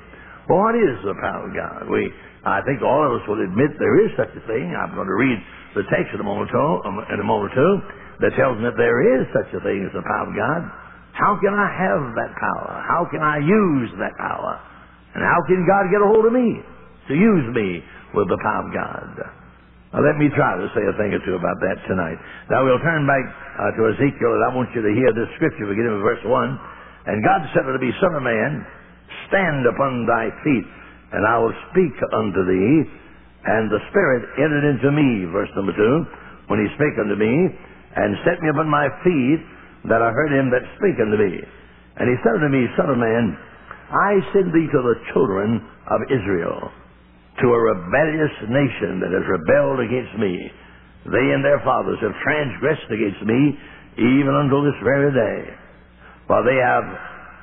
Well, 0.46 0.62
what 0.64 0.76
is 0.78 0.96
the 1.02 1.16
power 1.18 1.50
of 1.50 1.52
God? 1.52 1.90
We, 1.90 2.08
I 2.46 2.62
think 2.62 2.84
all 2.84 3.02
of 3.02 3.16
us 3.16 3.24
will 3.26 3.42
admit 3.42 3.74
there 3.80 4.06
is 4.06 4.12
such 4.14 4.30
a 4.38 4.42
thing. 4.46 4.70
I'm 4.76 4.94
going 4.94 5.08
to 5.08 5.18
read 5.18 5.38
the 5.74 5.84
text 5.90 6.14
in 6.14 6.20
a 6.22 6.26
moment 6.26 6.52
or 6.52 6.54
two, 6.54 6.70
um, 6.86 6.96
in 7.10 7.18
a 7.18 7.26
moment 7.26 7.50
or 7.50 7.54
two 7.58 7.72
that 8.20 8.34
tells 8.38 8.58
me 8.58 8.70
that 8.70 8.78
there 8.78 9.00
is 9.18 9.26
such 9.34 9.50
a 9.54 9.60
thing 9.64 9.82
as 9.86 9.92
the 9.94 10.04
power 10.04 10.28
of 10.28 10.34
God. 10.36 10.62
How 11.14 11.38
can 11.38 11.54
I 11.54 11.68
have 11.70 12.02
that 12.18 12.32
power? 12.34 12.70
How 12.82 13.06
can 13.10 13.22
I 13.22 13.38
use 13.38 13.90
that 14.02 14.14
power? 14.18 14.58
And 15.14 15.22
how 15.22 15.40
can 15.46 15.62
God 15.62 15.86
get 15.94 16.02
a 16.02 16.08
hold 16.10 16.26
of 16.26 16.34
me 16.34 16.58
to 17.10 17.14
use 17.14 17.46
me 17.54 17.82
with 18.14 18.26
the 18.26 18.38
power 18.42 18.66
of 18.66 18.70
God? 18.74 19.14
Now, 19.94 20.02
let 20.02 20.18
me 20.18 20.26
try 20.34 20.58
to 20.58 20.66
say 20.74 20.82
a 20.82 20.94
thing 20.98 21.14
or 21.14 21.22
two 21.22 21.38
about 21.38 21.54
that 21.62 21.78
tonight. 21.86 22.18
Now, 22.50 22.66
we'll 22.66 22.82
turn 22.82 23.06
back 23.06 23.22
uh, 23.22 23.70
to 23.78 23.94
Ezekiel, 23.94 24.34
and 24.34 24.42
I 24.42 24.50
want 24.50 24.74
you 24.74 24.82
to 24.82 24.90
hear 24.90 25.14
this 25.14 25.30
scripture 25.38 25.70
beginning 25.70 25.94
with 25.94 26.02
verse 26.02 26.24
1. 26.26 26.34
And 27.06 27.22
God 27.22 27.46
said 27.54 27.62
unto 27.62 27.78
me, 27.78 27.94
Son 28.02 28.10
of 28.18 28.26
man, 28.26 28.66
stand 29.30 29.62
upon 29.70 30.02
thy 30.10 30.34
feet, 30.42 30.66
and 31.14 31.22
I 31.22 31.38
will 31.38 31.54
speak 31.70 31.94
unto 32.10 32.42
thee. 32.42 32.90
And 33.46 33.70
the 33.70 33.78
Spirit 33.94 34.34
entered 34.34 34.66
into 34.66 34.90
me, 34.90 35.30
verse 35.30 35.52
number 35.54 35.70
two, 35.76 35.94
when 36.50 36.58
he 36.58 36.66
spake 36.74 36.98
unto 36.98 37.14
me, 37.14 37.54
and 37.96 38.18
set 38.26 38.42
me 38.42 38.50
upon 38.50 38.68
my 38.68 38.88
feet, 39.02 39.42
that 39.86 40.02
I 40.02 40.10
heard 40.10 40.32
him 40.32 40.50
that 40.50 40.64
spake 40.80 40.98
unto 40.98 41.18
me. 41.20 41.44
And 42.00 42.10
he 42.10 42.16
said 42.24 42.40
unto 42.40 42.50
me, 42.50 42.66
Son 42.74 42.90
of 42.90 42.98
man, 42.98 43.38
I 43.92 44.12
send 44.32 44.50
thee 44.50 44.66
to 44.66 44.80
the 44.82 44.98
children 45.12 45.62
of 45.86 46.00
Israel, 46.10 46.72
to 47.42 47.46
a 47.52 47.64
rebellious 47.70 48.34
nation 48.48 48.98
that 49.04 49.12
has 49.12 49.22
rebelled 49.28 49.78
against 49.84 50.18
me. 50.18 50.34
They 51.04 51.26
and 51.36 51.44
their 51.44 51.60
fathers 51.62 52.00
have 52.00 52.16
transgressed 52.24 52.88
against 52.88 53.22
me, 53.28 53.40
even 54.00 54.32
until 54.42 54.64
this 54.64 54.80
very 54.82 55.12
day. 55.12 55.54
For 56.26 56.40
they 56.42 56.56
have 56.56 56.86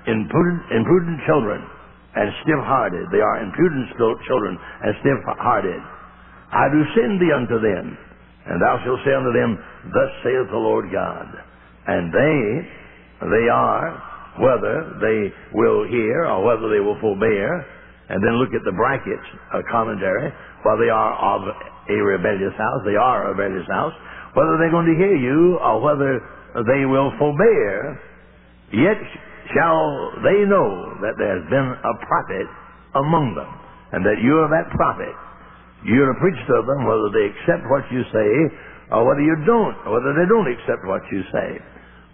imprudent, 0.09 0.61
imprudent 0.73 1.19
children, 1.29 1.61
and 2.15 2.27
stiff-hearted. 2.43 3.07
They 3.13 3.21
are 3.21 3.39
impudent 3.39 3.93
children 4.27 4.57
and 4.57 4.91
stiff-hearted. 4.99 5.81
I 6.51 6.67
do 6.73 6.81
send 6.97 7.21
thee 7.21 7.31
unto 7.31 7.61
them, 7.61 7.95
and 8.47 8.57
thou 8.61 8.81
shalt 8.83 9.01
say 9.05 9.13
unto 9.13 9.33
them, 9.33 9.57
Thus 9.93 10.11
saith 10.23 10.49
the 10.49 10.57
Lord 10.57 10.89
God. 10.91 11.27
And 11.87 12.09
they, 12.13 12.39
they 13.29 13.45
are, 13.49 13.87
whether 14.41 14.97
they 15.01 15.19
will 15.53 15.85
hear 15.85 16.25
or 16.25 16.45
whether 16.45 16.69
they 16.69 16.79
will 16.79 16.97
forbear, 17.01 17.65
and 18.09 18.19
then 18.23 18.35
look 18.41 18.53
at 18.53 18.65
the 18.65 18.75
brackets, 18.75 19.27
a 19.53 19.61
commentary, 19.71 20.33
while 20.63 20.77
they 20.77 20.89
are 20.89 21.13
of 21.15 21.41
a 21.47 21.97
rebellious 22.01 22.53
house, 22.57 22.81
they 22.85 22.97
are 22.97 23.29
a 23.29 23.35
rebellious 23.35 23.67
house, 23.69 23.93
whether 24.33 24.57
they're 24.57 24.73
going 24.73 24.89
to 24.89 24.97
hear 24.97 25.15
you 25.15 25.57
or 25.59 25.81
whether 25.81 26.19
they 26.67 26.85
will 26.85 27.11
forbear, 27.17 27.99
yet 28.73 28.99
shall 29.53 30.11
they 30.23 30.43
know 30.47 30.95
that 31.01 31.15
there 31.17 31.39
has 31.39 31.45
been 31.49 31.69
a 31.71 31.93
prophet 32.05 32.47
among 32.95 33.35
them, 33.35 33.51
and 33.95 34.05
that 34.05 34.19
you 34.23 34.35
are 34.39 34.49
that 34.51 34.71
prophet. 34.75 35.15
You're 35.83 36.13
to 36.13 36.19
preach 36.21 36.37
to 36.37 36.57
them 36.67 36.85
whether 36.85 37.09
they 37.13 37.25
accept 37.33 37.65
what 37.69 37.85
you 37.89 38.05
say 38.13 38.31
or 38.91 39.07
whether 39.07 39.23
you 39.23 39.39
don't, 39.47 39.75
or 39.87 39.95
whether 39.95 40.11
they 40.19 40.27
don't 40.27 40.51
accept 40.51 40.83
what 40.83 41.01
you 41.15 41.23
say. 41.31 41.49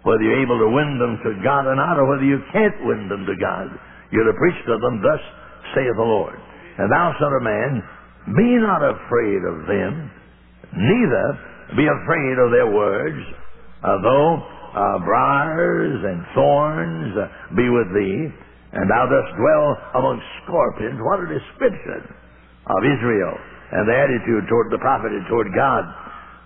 Whether 0.06 0.22
you're 0.22 0.42
able 0.46 0.62
to 0.62 0.70
win 0.70 0.94
them 1.02 1.18
to 1.26 1.42
God 1.42 1.66
or 1.66 1.74
not, 1.74 1.98
or 1.98 2.06
whether 2.06 2.22
you 2.22 2.38
can't 2.54 2.86
win 2.86 3.10
them 3.10 3.26
to 3.26 3.34
God. 3.34 3.66
You're 4.14 4.30
to 4.30 4.38
preach 4.38 4.56
to 4.70 4.78
them, 4.78 5.02
thus 5.02 5.22
saith 5.74 5.98
the 5.98 6.06
Lord. 6.06 6.38
And 6.78 6.86
thou, 6.86 7.12
son 7.18 7.34
of 7.34 7.42
man, 7.42 7.82
be 8.38 8.50
not 8.62 8.80
afraid 8.86 9.42
of 9.42 9.66
them, 9.66 9.92
neither 10.70 11.26
be 11.74 11.84
afraid 11.90 12.36
of 12.38 12.54
their 12.54 12.70
words, 12.70 13.20
although 13.82 14.38
uh, 14.78 14.98
briars 15.02 15.98
and 16.06 16.22
thorns 16.32 17.10
uh, 17.18 17.26
be 17.58 17.66
with 17.68 17.90
thee, 17.90 18.30
and 18.78 18.86
thou 18.86 19.02
dost 19.10 19.34
dwell 19.34 19.66
among 19.98 20.22
scorpions. 20.46 21.02
What 21.02 21.26
a 21.26 21.28
description 21.28 22.06
of 22.70 22.80
Israel 22.86 23.34
and 23.72 23.84
the 23.84 23.96
attitude 23.96 24.48
toward 24.48 24.72
the 24.72 24.80
prophet 24.80 25.12
and 25.12 25.26
toward 25.28 25.52
God. 25.52 25.84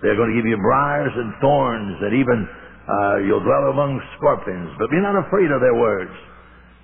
They're 0.03 0.19
going 0.19 0.35
to 0.35 0.37
give 0.37 0.47
you 0.47 0.59
briars 0.59 1.15
and 1.15 1.31
thorns, 1.39 1.95
and 2.03 2.11
even 2.11 2.39
uh, 2.43 3.23
you'll 3.23 3.43
dwell 3.43 3.71
among 3.71 4.03
scorpions. 4.19 4.75
But 4.75 4.91
be 4.91 4.99
not 4.99 5.15
afraid 5.15 5.47
of 5.47 5.63
their 5.63 5.75
words, 5.75 6.11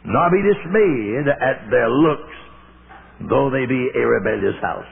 nor 0.08 0.32
be 0.32 0.40
dismayed 0.40 1.28
at 1.28 1.68
their 1.68 1.92
looks, 1.92 2.36
though 3.28 3.52
they 3.52 3.68
be 3.68 3.92
a 3.92 4.04
rebellious 4.08 4.56
house. 4.64 4.88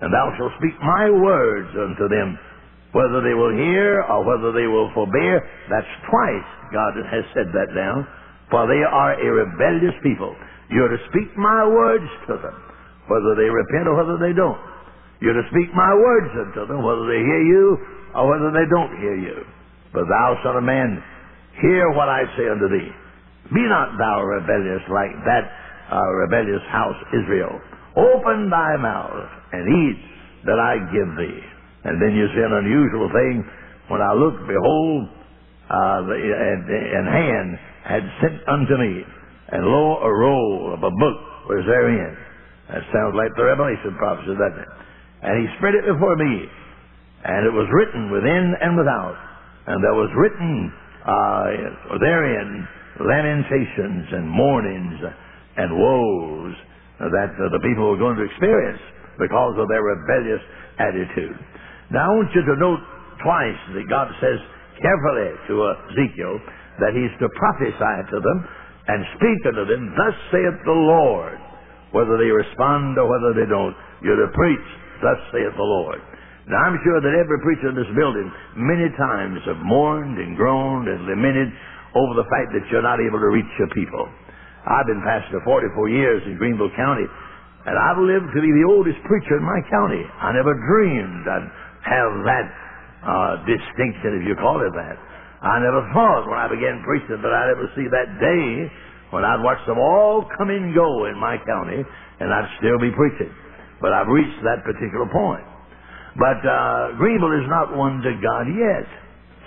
And 0.00 0.08
thou 0.08 0.32
shalt 0.40 0.56
speak 0.56 0.76
my 0.80 1.12
words 1.12 1.68
unto 1.76 2.08
them, 2.08 2.40
whether 2.96 3.20
they 3.20 3.36
will 3.36 3.52
hear 3.52 4.00
or 4.08 4.24
whether 4.24 4.52
they 4.56 4.68
will 4.68 4.88
forbear. 4.96 5.44
That's 5.68 5.92
twice 6.08 6.48
God 6.72 6.96
has 7.12 7.24
said 7.36 7.52
that 7.52 7.76
now. 7.76 8.08
For 8.48 8.64
they 8.64 8.80
are 8.80 9.20
a 9.20 9.28
rebellious 9.44 9.96
people. 10.00 10.32
You're 10.70 10.88
to 10.88 11.00
speak 11.12 11.36
my 11.36 11.66
words 11.68 12.08
to 12.28 12.40
them, 12.40 12.56
whether 13.08 13.36
they 13.36 13.50
repent 13.52 13.88
or 13.88 14.00
whether 14.00 14.16
they 14.16 14.32
don't. 14.32 14.75
You're 15.20 15.36
to 15.36 15.46
speak 15.48 15.72
my 15.72 15.92
words 15.96 16.30
unto 16.36 16.68
them, 16.68 16.84
whether 16.84 17.06
they 17.08 17.20
hear 17.24 17.42
you 17.44 17.66
or 18.14 18.28
whether 18.28 18.50
they 18.52 18.68
don't 18.68 18.92
hear 19.00 19.16
you. 19.16 19.44
But 19.92 20.04
thou, 20.08 20.36
son 20.44 20.56
of 20.60 20.64
man, 20.64 21.00
hear 21.62 21.88
what 21.96 22.08
I 22.08 22.24
say 22.36 22.48
unto 22.48 22.68
thee. 22.68 22.90
Be 23.54 23.64
not 23.64 23.96
thou 23.96 24.22
rebellious 24.22 24.82
like 24.90 25.14
that 25.24 25.44
uh, 25.92 26.08
rebellious 26.26 26.62
house 26.68 26.98
Israel. 27.14 27.60
Open 27.96 28.50
thy 28.50 28.76
mouth 28.76 29.30
and 29.52 29.64
eat 29.64 30.00
that 30.44 30.58
I 30.60 30.76
give 30.92 31.10
thee. 31.16 31.40
And 31.86 32.02
then 32.02 32.12
you 32.12 32.26
see 32.34 32.42
an 32.42 32.52
unusual 32.52 33.08
thing. 33.14 33.46
When 33.88 34.02
I 34.02 34.12
looked, 34.12 34.42
behold, 34.44 35.08
uh, 35.70 36.00
and, 36.10 36.60
and 36.66 37.04
hand 37.06 37.48
had 37.86 38.04
sent 38.20 38.42
unto 38.50 38.74
me, 38.76 39.06
and 39.54 39.62
lo, 39.64 40.02
a 40.02 40.10
roll 40.10 40.74
of 40.74 40.82
a 40.82 40.90
book 40.90 41.18
was 41.46 41.62
therein. 41.66 42.18
That 42.68 42.82
sounds 42.90 43.14
like 43.14 43.30
the 43.38 43.46
Revelation 43.46 43.94
prophecy, 43.96 44.34
doesn't 44.34 44.58
it? 44.58 44.70
And 45.22 45.32
he 45.40 45.46
spread 45.56 45.74
it 45.74 45.86
before 45.88 46.16
me, 46.16 46.48
and 47.24 47.46
it 47.46 47.54
was 47.54 47.66
written 47.72 48.12
within 48.12 48.54
and 48.60 48.76
without, 48.76 49.16
and 49.66 49.82
there 49.82 49.96
was 49.96 50.12
written 50.14 50.72
uh, 51.06 51.98
therein 51.98 52.68
lamentations 53.00 54.06
and 54.12 54.28
mournings 54.28 54.98
and 55.56 55.68
woes 55.72 56.54
that 57.00 57.32
uh, 57.36 57.52
the 57.52 57.60
people 57.60 57.92
were 57.92 58.00
going 58.00 58.16
to 58.16 58.24
experience 58.24 58.80
because 59.20 59.56
of 59.56 59.68
their 59.68 59.84
rebellious 59.84 60.40
attitude. 60.80 61.36
Now 61.92 62.12
I 62.12 62.12
want 62.16 62.30
you 62.32 62.44
to 62.44 62.56
note 62.56 62.80
twice 63.20 63.60
that 63.76 63.84
God 63.88 64.08
says 64.20 64.40
carefully 64.80 65.30
to 65.48 65.54
Ezekiel 65.92 66.34
that 66.80 66.92
he's 66.92 67.12
to 67.20 67.28
prophesy 67.36 67.96
to 68.12 68.18
them 68.20 68.38
and 68.86 69.00
speak 69.16 69.40
unto 69.48 69.64
them, 69.64 69.92
Thus 69.96 70.16
saith 70.30 70.56
the 70.64 70.76
Lord. 70.76 71.38
Whether 71.92 72.18
they 72.18 72.28
respond 72.28 72.98
or 72.98 73.08
whether 73.08 73.32
they 73.32 73.48
don't, 73.48 73.74
you're 74.02 74.20
to 74.20 74.30
preach, 74.34 74.68
Thus 75.02 75.18
saith 75.32 75.54
the 75.56 75.66
Lord. 75.66 76.00
Now 76.46 76.62
I'm 76.62 76.78
sure 76.86 77.02
that 77.02 77.14
every 77.18 77.42
preacher 77.42 77.74
in 77.74 77.76
this 77.76 77.90
building 77.98 78.30
many 78.54 78.86
times 78.94 79.42
have 79.50 79.58
mourned 79.66 80.18
and 80.22 80.38
groaned 80.38 80.86
and 80.86 81.10
lamented 81.10 81.50
over 81.98 82.14
the 82.14 82.28
fact 82.30 82.54
that 82.54 82.62
you're 82.70 82.86
not 82.86 83.02
able 83.02 83.18
to 83.18 83.30
reach 83.34 83.50
your 83.58 83.70
people. 83.74 84.06
I've 84.66 84.86
been 84.86 85.02
pastor 85.02 85.42
44 85.42 85.90
years 85.90 86.22
in 86.26 86.38
Greenville 86.38 86.70
County, 86.78 87.06
and 87.66 87.74
I've 87.74 87.98
lived 87.98 88.30
to 88.34 88.40
be 88.42 88.50
the 88.50 88.66
oldest 88.66 88.98
preacher 89.06 89.38
in 89.38 89.44
my 89.46 89.58
county. 89.70 90.02
I 90.02 90.30
never 90.34 90.54
dreamed 90.54 91.24
I'd 91.26 91.50
have 91.86 92.12
that 92.26 92.46
uh, 93.02 93.32
distinction, 93.46 94.22
if 94.22 94.22
you 94.26 94.34
call 94.38 94.62
it 94.62 94.74
that. 94.74 94.96
I 95.42 95.62
never 95.62 95.86
thought 95.94 96.26
when 96.26 96.38
I 96.38 96.50
began 96.50 96.82
preaching 96.82 97.22
that 97.22 97.32
I'd 97.32 97.50
ever 97.54 97.66
see 97.74 97.86
that 97.90 98.08
day 98.18 98.70
when 99.10 99.22
I'd 99.22 99.42
watch 99.42 99.62
them 99.66 99.78
all 99.78 100.26
come 100.36 100.50
and 100.50 100.74
go 100.74 101.06
in 101.06 101.14
my 101.18 101.38
county 101.46 101.78
and 102.18 102.28
I'd 102.32 102.50
still 102.58 102.78
be 102.82 102.90
preaching. 102.90 103.30
But 103.80 103.92
I've 103.92 104.08
reached 104.08 104.40
that 104.42 104.64
particular 104.64 105.06
point. 105.12 105.44
But 106.16 106.40
uh, 106.40 106.96
Greenville 106.96 107.36
is 107.36 107.48
not 107.52 107.76
one 107.76 108.00
to 108.00 108.12
God 108.24 108.48
yet. 108.48 108.88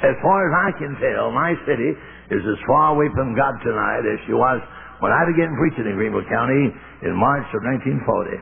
As 0.05 0.15
far 0.21 0.38
as 0.45 0.53
I 0.53 0.69
can 0.77 0.93
tell, 1.01 1.33
my 1.33 1.57
city 1.65 1.91
is 2.31 2.41
as 2.45 2.59
far 2.69 2.93
away 2.93 3.09
from 3.17 3.33
God 3.33 3.57
tonight 3.65 4.05
as 4.05 4.21
she 4.29 4.38
was 4.38 4.62
when 5.01 5.12
I 5.12 5.25
began 5.27 5.57
preaching 5.57 5.89
in 5.89 5.98
Greenville 5.98 6.27
County 6.29 6.71
in 7.03 7.13
March 7.17 7.48
of 7.51 7.62
1940. 7.65 8.38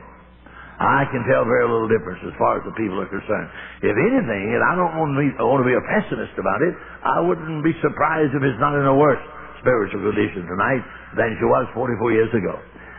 I 0.78 1.10
can 1.10 1.26
tell 1.26 1.42
very 1.42 1.66
little 1.66 1.90
difference 1.90 2.22
as 2.22 2.34
far 2.38 2.60
as 2.60 2.62
the 2.62 2.70
people 2.78 3.02
are 3.02 3.10
concerned. 3.10 3.50
If 3.82 3.98
anything, 3.98 4.54
and 4.54 4.62
I 4.62 4.78
don't 4.78 4.94
want 4.94 5.10
to 5.10 5.18
be, 5.18 5.28
want 5.42 5.66
to 5.66 5.66
be 5.66 5.74
a 5.74 5.82
pessimist 5.82 6.38
about 6.38 6.62
it, 6.62 6.70
I 7.02 7.18
wouldn't 7.18 7.66
be 7.66 7.74
surprised 7.82 8.30
if 8.30 8.46
it's 8.46 8.60
not 8.62 8.78
in 8.78 8.86
a 8.86 8.94
worse 8.94 9.18
spiritual 9.58 10.06
condition 10.06 10.46
tonight 10.46 10.82
than 11.18 11.34
she 11.34 11.46
was 11.50 11.66
44 11.74 12.14
years 12.14 12.30
ago. 12.30 12.54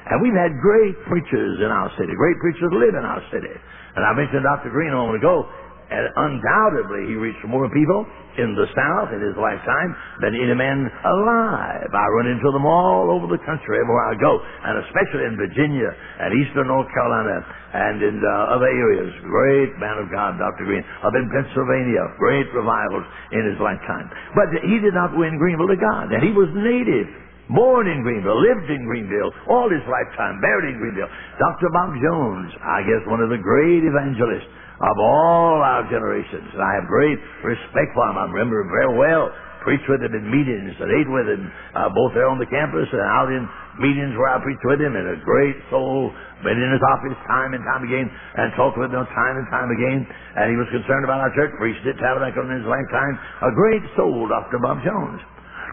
And 0.09 0.21
we've 0.25 0.37
had 0.37 0.57
great 0.57 0.97
preachers 1.05 1.61
in 1.61 1.69
our 1.69 1.89
city. 1.97 2.13
Great 2.17 2.37
preachers 2.41 2.73
live 2.73 2.97
in 2.97 3.05
our 3.05 3.21
city. 3.29 3.53
And 3.95 4.01
I 4.01 4.13
mentioned 4.17 4.41
Dr. 4.41 4.73
Greene 4.73 4.93
a 4.93 4.97
moment 4.97 5.21
ago. 5.21 5.45
And 5.89 6.05
undoubtedly, 6.05 7.09
he 7.09 7.17
reached 7.17 7.41
more 7.49 7.65
people 7.73 8.05
in 8.37 8.53
the 8.53 8.69
South 8.77 9.09
in 9.09 9.25
his 9.25 9.33
lifetime 9.41 9.91
than 10.21 10.37
any 10.37 10.53
man 10.53 10.85
alive. 10.85 11.89
I 11.89 12.05
run 12.13 12.29
into 12.29 12.45
them 12.53 12.61
all 12.61 13.09
over 13.09 13.25
the 13.25 13.41
country 13.41 13.81
everywhere 13.81 14.05
I 14.05 14.15
go, 14.21 14.37
and 14.37 14.85
especially 14.85 15.25
in 15.25 15.33
Virginia 15.33 15.89
and 15.89 16.29
eastern 16.45 16.69
North 16.69 16.85
Carolina 16.93 17.41
and 17.73 17.97
in 18.05 18.15
uh, 18.21 18.53
other 18.53 18.69
areas. 18.69 19.09
Great 19.25 19.73
man 19.81 19.97
of 19.97 20.13
God, 20.13 20.37
Dr. 20.37 20.69
Greene. 20.69 20.85
Up 21.01 21.13
in 21.17 21.25
Pennsylvania, 21.33 22.05
great 22.21 22.45
revivals 22.53 23.09
in 23.33 23.49
his 23.49 23.57
lifetime. 23.57 24.13
But 24.37 24.53
he 24.61 24.77
did 24.77 24.93
not 24.93 25.17
win 25.17 25.41
Greenville 25.41 25.73
to 25.73 25.79
God, 25.81 26.13
and 26.13 26.21
he 26.21 26.37
was 26.37 26.53
native 26.53 27.09
born 27.53 27.89
in 27.89 28.05
Greenville, 28.05 28.37
lived 28.37 28.69
in 28.69 28.85
Greenville, 28.85 29.31
all 29.49 29.69
his 29.69 29.83
lifetime, 29.89 30.41
buried 30.41 30.73
in 30.73 30.77
Greenville. 30.77 31.09
Dr. 31.41 31.69
Bob 31.73 31.97
Jones, 31.97 32.51
I 32.61 32.85
guess 32.85 33.01
one 33.09 33.21
of 33.21 33.29
the 33.33 33.41
great 33.41 33.83
evangelists 33.85 34.49
of 34.79 34.95
all 34.97 35.59
our 35.59 35.83
generations. 35.91 36.47
And 36.55 36.61
I 36.63 36.71
have 36.79 36.87
great 36.87 37.19
respect 37.43 37.91
for 37.91 38.07
him. 38.07 38.15
I 38.15 38.31
remember 38.31 38.63
him 38.63 38.71
very 38.71 38.95
well. 38.95 39.31
Preached 39.59 39.91
with 39.91 39.99
him 39.99 40.15
in 40.15 40.23
meetings 40.23 40.71
and 40.79 40.87
ate 40.87 41.11
with 41.11 41.27
him, 41.27 41.43
uh, 41.75 41.91
both 41.91 42.15
there 42.15 42.31
on 42.31 42.39
the 42.39 42.47
campus 42.47 42.87
and 42.95 43.03
out 43.03 43.27
in 43.27 43.43
meetings 43.75 44.15
where 44.15 44.31
I 44.31 44.39
preached 44.39 44.63
with 44.63 44.79
him. 44.79 44.95
And 44.95 45.03
a 45.03 45.19
great 45.19 45.59
soul, 45.67 46.15
been 46.47 46.55
in 46.55 46.71
his 46.71 46.79
office 46.95 47.19
time 47.27 47.51
and 47.51 47.59
time 47.67 47.83
again 47.83 48.07
and 48.07 48.55
talked 48.55 48.79
with 48.79 48.87
him 48.87 49.03
time 49.11 49.35
and 49.35 49.43
time 49.51 49.67
again. 49.67 50.07
And 50.39 50.47
he 50.47 50.55
was 50.55 50.71
concerned 50.71 51.03
about 51.03 51.19
our 51.19 51.35
church, 51.35 51.51
preached 51.59 51.83
at 51.83 51.99
Tabernacle 51.99 52.47
in 52.47 52.63
his 52.63 52.67
lifetime. 52.71 53.19
A 53.43 53.51
great 53.51 53.83
soul, 53.99 54.31
Dr. 54.31 54.63
Bob 54.63 54.79
Jones. 54.79 55.19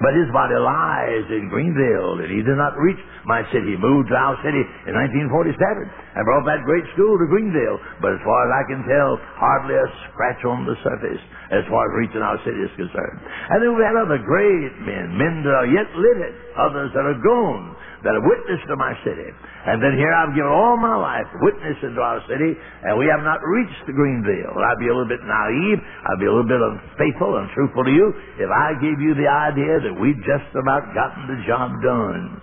But 0.00 0.12
his 0.12 0.28
body 0.32 0.56
lies 0.56 1.26
in 1.32 1.48
Greenville, 1.48 2.20
and 2.20 2.28
he 2.28 2.44
did 2.44 2.58
not 2.58 2.76
reach 2.76 3.00
my 3.24 3.40
city. 3.48 3.74
He 3.74 3.80
moved 3.80 4.12
to 4.12 4.16
our 4.16 4.36
city 4.44 4.60
in 4.86 4.92
1947 4.92 5.56
and 5.56 6.22
brought 6.28 6.44
that 6.44 6.64
great 6.68 6.84
school 6.92 7.16
to 7.16 7.26
Greenville. 7.26 7.80
But 8.04 8.16
as 8.16 8.22
far 8.22 8.40
as 8.44 8.50
I 8.52 8.62
can 8.68 8.80
tell, 8.84 9.16
hardly 9.40 9.76
a 9.76 9.86
scratch 10.12 10.42
on 10.44 10.68
the 10.68 10.76
surface 10.84 11.22
as 11.50 11.64
far 11.72 11.88
as 11.88 11.92
reaching 11.96 12.20
our 12.20 12.36
city 12.44 12.60
is 12.60 12.72
concerned. 12.76 13.18
And 13.50 13.58
then 13.64 13.72
we 13.72 13.82
had 13.82 13.96
other 13.96 14.20
great 14.20 14.74
men, 14.84 15.16
men 15.16 15.40
that 15.46 15.54
are 15.54 15.70
yet 15.70 15.88
living, 15.96 16.34
others 16.60 16.90
that 16.92 17.06
are 17.06 17.20
gone 17.24 17.76
that 18.06 18.14
have 18.14 18.22
witnessed 18.22 18.70
to 18.70 18.78
my 18.78 18.94
city. 19.02 19.26
And 19.66 19.82
then 19.82 19.98
here 19.98 20.14
I've 20.14 20.30
given 20.38 20.46
all 20.46 20.78
my 20.78 20.94
life 20.94 21.26
witnessing 21.42 21.98
to 21.98 22.02
our 22.06 22.22
city, 22.30 22.54
and 22.54 22.94
we 22.94 23.10
have 23.10 23.26
not 23.26 23.42
reached 23.42 23.82
the 23.90 23.94
Greenville. 23.98 24.54
I'd 24.54 24.78
be 24.78 24.86
a 24.86 24.94
little 24.94 25.10
bit 25.10 25.18
naive, 25.26 25.82
I'd 25.82 26.22
be 26.22 26.30
a 26.30 26.32
little 26.32 26.46
bit 26.46 26.62
unfaithful, 26.62 27.34
and 27.42 27.50
truthful 27.50 27.82
to 27.82 27.90
you 27.90 28.14
if 28.38 28.46
I 28.46 28.78
gave 28.78 29.02
you 29.02 29.18
the 29.18 29.26
idea 29.26 29.90
that 29.90 29.94
we'd 29.98 30.22
just 30.22 30.46
about 30.54 30.86
gotten 30.94 31.26
the 31.26 31.42
job 31.50 31.74
done. 31.82 32.38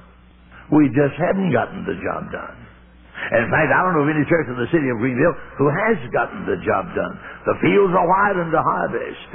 We 0.76 0.92
just 0.92 1.16
hadn't 1.16 1.56
gotten 1.56 1.88
the 1.88 1.96
job 2.04 2.28
done. 2.28 2.60
In 3.24 3.48
fact, 3.48 3.72
I 3.72 3.80
don't 3.88 3.96
know 3.96 4.04
of 4.04 4.12
any 4.12 4.28
church 4.28 4.52
in 4.52 4.60
the 4.60 4.68
city 4.68 4.92
of 4.92 5.00
Greenville 5.00 5.38
who 5.56 5.72
has 5.72 5.96
gotten 6.12 6.44
the 6.44 6.60
job 6.60 6.92
done. 6.92 7.16
The 7.48 7.56
fields 7.64 7.96
are 7.96 8.04
wide 8.04 8.36
unto 8.36 8.60
harvest, 8.60 9.32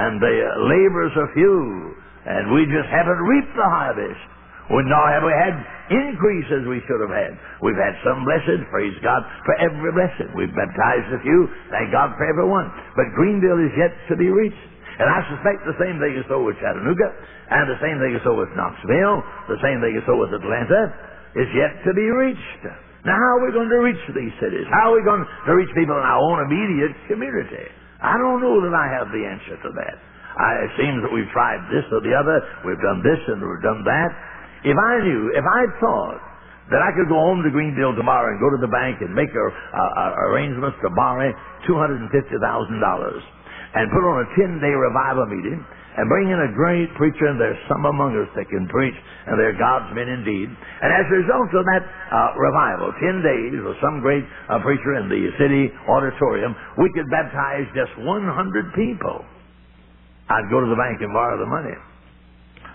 and 0.00 0.16
the 0.16 0.32
laborers 0.64 1.12
are 1.12 1.28
few, 1.36 1.92
and 2.24 2.56
we 2.56 2.64
just 2.72 2.88
haven't 2.88 3.20
reaped 3.20 3.52
the 3.52 3.68
harvest. 3.68 4.37
Well, 4.68 4.84
nor 4.84 5.06
have 5.08 5.24
we 5.24 5.32
had 5.32 5.56
increase 5.88 6.48
as 6.52 6.68
we 6.68 6.84
should 6.84 7.00
have 7.00 7.12
had. 7.12 7.32
We've 7.64 7.80
had 7.80 7.96
some 8.04 8.20
blessed, 8.28 8.68
praise 8.68 8.92
God 9.00 9.24
for 9.48 9.56
every 9.56 9.92
blessing. 9.96 10.28
We've 10.36 10.52
baptized 10.52 11.08
a 11.16 11.20
few, 11.24 11.48
thank 11.72 11.88
God 11.88 12.12
for 12.20 12.28
every 12.28 12.44
one. 12.44 12.68
But 12.92 13.08
Greenville 13.16 13.64
is 13.64 13.72
yet 13.80 13.96
to 14.12 14.14
be 14.20 14.28
reached. 14.28 14.60
And 15.00 15.06
I 15.08 15.24
suspect 15.30 15.64
the 15.64 15.78
same 15.78 15.96
thing 16.02 16.18
is 16.18 16.26
so 16.26 16.42
with 16.42 16.58
Chattanooga, 16.58 17.08
and 17.54 17.70
the 17.70 17.80
same 17.80 18.02
thing 18.02 18.18
is 18.18 18.22
so 18.26 18.34
with 18.34 18.50
Knoxville, 18.58 19.22
the 19.46 19.60
same 19.62 19.78
thing 19.78 19.94
is 19.94 20.04
so 20.04 20.18
with 20.18 20.34
Atlanta, 20.34 20.90
is 21.38 21.48
yet 21.54 21.72
to 21.86 21.94
be 21.94 22.04
reached. 22.10 22.62
Now, 23.06 23.14
how 23.14 23.30
are 23.38 23.42
we 23.46 23.54
going 23.54 23.70
to 23.70 23.80
reach 23.80 24.02
these 24.10 24.34
cities? 24.42 24.66
How 24.74 24.90
are 24.90 24.96
we 24.98 25.06
going 25.06 25.22
to 25.22 25.52
reach 25.54 25.70
people 25.78 25.94
in 25.94 26.02
our 26.02 26.18
own 26.18 26.50
immediate 26.50 26.98
community? 27.06 27.70
I 28.02 28.18
don't 28.18 28.42
know 28.42 28.58
that 28.66 28.74
I 28.74 28.86
have 28.98 29.08
the 29.14 29.22
answer 29.22 29.54
to 29.54 29.70
that. 29.70 29.96
I, 30.38 30.50
it 30.66 30.72
seems 30.78 30.98
that 31.02 31.10
we've 31.14 31.30
tried 31.34 31.62
this 31.70 31.86
or 31.94 32.02
the 32.02 32.14
other, 32.14 32.38
we've 32.66 32.82
done 32.82 33.02
this 33.02 33.18
and 33.26 33.38
we've 33.42 33.62
done 33.62 33.82
that, 33.86 34.10
if 34.64 34.76
I 34.78 34.94
knew, 35.04 35.30
if 35.34 35.46
I 35.46 35.62
thought 35.78 36.20
that 36.68 36.84
I 36.84 36.92
could 36.92 37.08
go 37.08 37.16
home 37.16 37.40
to 37.44 37.50
Greenville 37.50 37.96
tomorrow 37.96 38.28
and 38.28 38.38
go 38.40 38.52
to 38.52 38.60
the 38.60 38.68
bank 38.68 39.00
and 39.00 39.16
make 39.16 39.32
a, 39.32 39.46
a, 39.48 40.04
arrangements 40.32 40.76
to 40.84 40.92
borrow 40.92 41.32
$250,000 41.64 42.12
and 42.12 43.84
put 43.88 44.04
on 44.04 44.16
a 44.24 44.28
10-day 44.36 44.74
revival 44.76 45.26
meeting 45.32 45.64
and 45.98 46.06
bring 46.06 46.30
in 46.30 46.38
a 46.38 46.50
great 46.54 46.86
preacher, 46.94 47.26
and 47.26 47.42
there's 47.42 47.58
some 47.66 47.82
among 47.82 48.14
us 48.14 48.30
that 48.38 48.46
can 48.46 48.70
preach, 48.70 48.94
and 49.26 49.34
they're 49.34 49.58
God's 49.58 49.90
men 49.98 50.06
indeed. 50.06 50.46
And 50.46 50.90
as 50.94 51.02
a 51.10 51.16
result 51.26 51.50
of 51.50 51.64
that 51.74 51.82
uh, 51.82 52.38
revival, 52.38 52.94
10 53.02 53.18
days 53.18 53.58
with 53.58 53.74
some 53.82 53.98
great 53.98 54.22
uh, 54.46 54.62
preacher 54.62 54.94
in 54.94 55.10
the 55.10 55.26
city 55.42 55.74
auditorium, 55.90 56.54
we 56.78 56.86
could 56.94 57.10
baptize 57.10 57.66
just 57.74 57.90
100 57.98 58.78
people. 58.78 59.26
I'd 60.30 60.46
go 60.54 60.62
to 60.62 60.70
the 60.70 60.78
bank 60.78 61.02
and 61.02 61.10
borrow 61.10 61.34
the 61.34 61.50
money. 61.50 61.74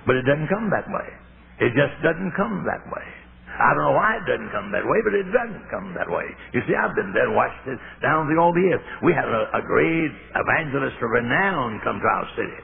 But 0.04 0.20
it 0.20 0.28
doesn't 0.28 0.52
come 0.52 0.68
that 0.76 0.84
way. 0.92 1.23
It 1.62 1.74
just 1.78 1.94
doesn't 2.02 2.34
come 2.34 2.66
that 2.66 2.82
way. 2.90 3.08
I 3.54 3.70
don't 3.78 3.86
know 3.86 3.98
why 3.98 4.18
it 4.18 4.26
doesn't 4.26 4.50
come 4.50 4.74
that 4.74 4.82
way, 4.82 4.98
but 5.06 5.14
it 5.14 5.30
doesn't 5.30 5.70
come 5.70 5.94
that 5.94 6.10
way. 6.10 6.26
You 6.58 6.66
see, 6.66 6.74
I've 6.74 6.98
been 6.98 7.14
there 7.14 7.30
and 7.30 7.38
watched 7.38 7.62
it 7.70 7.78
down 8.02 8.26
through 8.26 8.42
all 8.42 8.50
the 8.50 8.66
years. 8.66 8.82
We 9.06 9.14
had 9.14 9.30
a, 9.30 9.44
a 9.54 9.62
great 9.62 10.10
evangelist 10.34 10.98
of 10.98 11.10
renown 11.14 11.78
come 11.86 12.02
to 12.02 12.10
our 12.10 12.26
city 12.34 12.62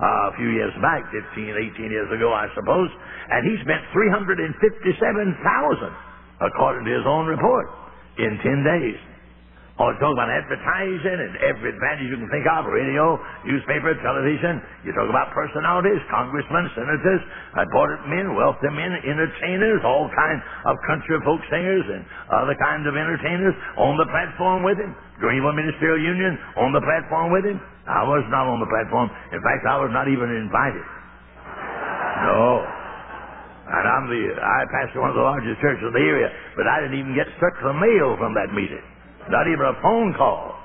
uh, 0.00 0.32
a 0.32 0.36
few 0.40 0.48
years 0.56 0.72
back, 0.80 1.04
15, 1.12 1.52
18 1.76 1.92
years 1.92 2.08
ago, 2.16 2.32
I 2.32 2.48
suppose, 2.56 2.88
and 3.28 3.44
he 3.44 3.60
spent 3.60 3.84
357000 3.92 4.48
according 6.42 6.88
to 6.88 6.92
his 6.96 7.06
own 7.06 7.28
report, 7.28 7.68
in 8.18 8.34
10 8.42 8.64
days. 8.64 8.98
Oh, 9.80 9.88
talk 9.96 10.12
about 10.12 10.28
advertising 10.28 11.16
and 11.16 11.32
every 11.48 11.72
advantage 11.72 12.12
you 12.12 12.20
can 12.20 12.28
think 12.28 12.44
of, 12.44 12.68
radio, 12.68 13.16
newspaper, 13.48 13.96
television. 14.04 14.60
You 14.84 14.92
talk 14.92 15.08
about 15.08 15.32
personalities, 15.32 15.96
congressmen, 16.12 16.68
senators, 16.76 17.24
important 17.56 18.04
men, 18.04 18.36
wealthy 18.36 18.68
men, 18.68 18.92
entertainers, 19.00 19.80
all 19.80 20.12
kinds 20.12 20.44
of 20.68 20.76
country 20.84 21.16
folk 21.24 21.40
singers 21.48 21.88
and 21.88 22.04
other 22.28 22.52
kinds 22.60 22.84
of 22.84 23.00
entertainers 23.00 23.56
on 23.80 23.96
the 23.96 24.04
platform 24.12 24.60
with 24.60 24.76
him. 24.76 24.92
Greenville 25.24 25.56
Ministerial 25.56 26.04
Union 26.04 26.36
on 26.60 26.76
the 26.76 26.84
platform 26.84 27.32
with 27.32 27.48
him. 27.48 27.56
I 27.88 28.04
was 28.04 28.28
not 28.28 28.44
on 28.44 28.60
the 28.60 28.68
platform. 28.68 29.08
In 29.32 29.40
fact, 29.40 29.64
I 29.64 29.80
was 29.80 29.88
not 29.88 30.04
even 30.04 30.28
invited. 30.36 30.84
No. 32.28 32.60
And 33.72 33.84
I'm 33.88 34.04
the, 34.04 34.20
I 34.36 34.68
pastor 34.68 35.00
one 35.00 35.08
of 35.08 35.16
the 35.16 35.24
largest 35.24 35.64
churches 35.64 35.80
in 35.80 35.96
the 35.96 36.04
area, 36.04 36.28
but 36.60 36.68
I 36.68 36.84
didn't 36.84 37.00
even 37.00 37.16
get 37.16 37.24
the 37.40 37.72
mail 37.72 38.20
from 38.20 38.36
that 38.36 38.52
meeting. 38.52 38.91
Not 39.30 39.46
even 39.46 39.62
a 39.62 39.76
phone 39.82 40.14
call. 40.18 40.58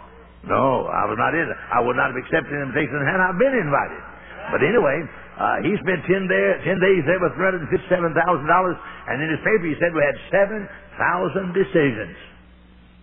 No, 0.47 0.87
I 0.87 1.03
was 1.05 1.19
not 1.19 1.35
in. 1.35 1.45
I 1.73 1.83
would 1.83 1.99
not 1.99 2.15
have 2.15 2.19
accepted 2.19 2.53
an 2.55 2.71
invitation 2.71 3.03
had 3.03 3.19
I 3.19 3.35
been 3.35 3.55
invited. 3.57 4.01
But 4.47 4.63
anyway, 4.63 5.03
uh, 5.35 5.59
he 5.61 5.75
spent 5.83 6.07
10, 6.07 6.25
day, 6.31 6.45
10 6.63 6.79
days 6.79 7.03
there 7.03 7.19
with 7.19 7.35
$357,000, 7.35 8.15
and 8.15 9.15
in 9.19 9.27
his 9.27 9.41
paper 9.43 9.65
he 9.67 9.75
said 9.75 9.91
we 9.91 10.01
had 10.01 10.17
7,000 10.31 11.51
decisions. 11.51 12.15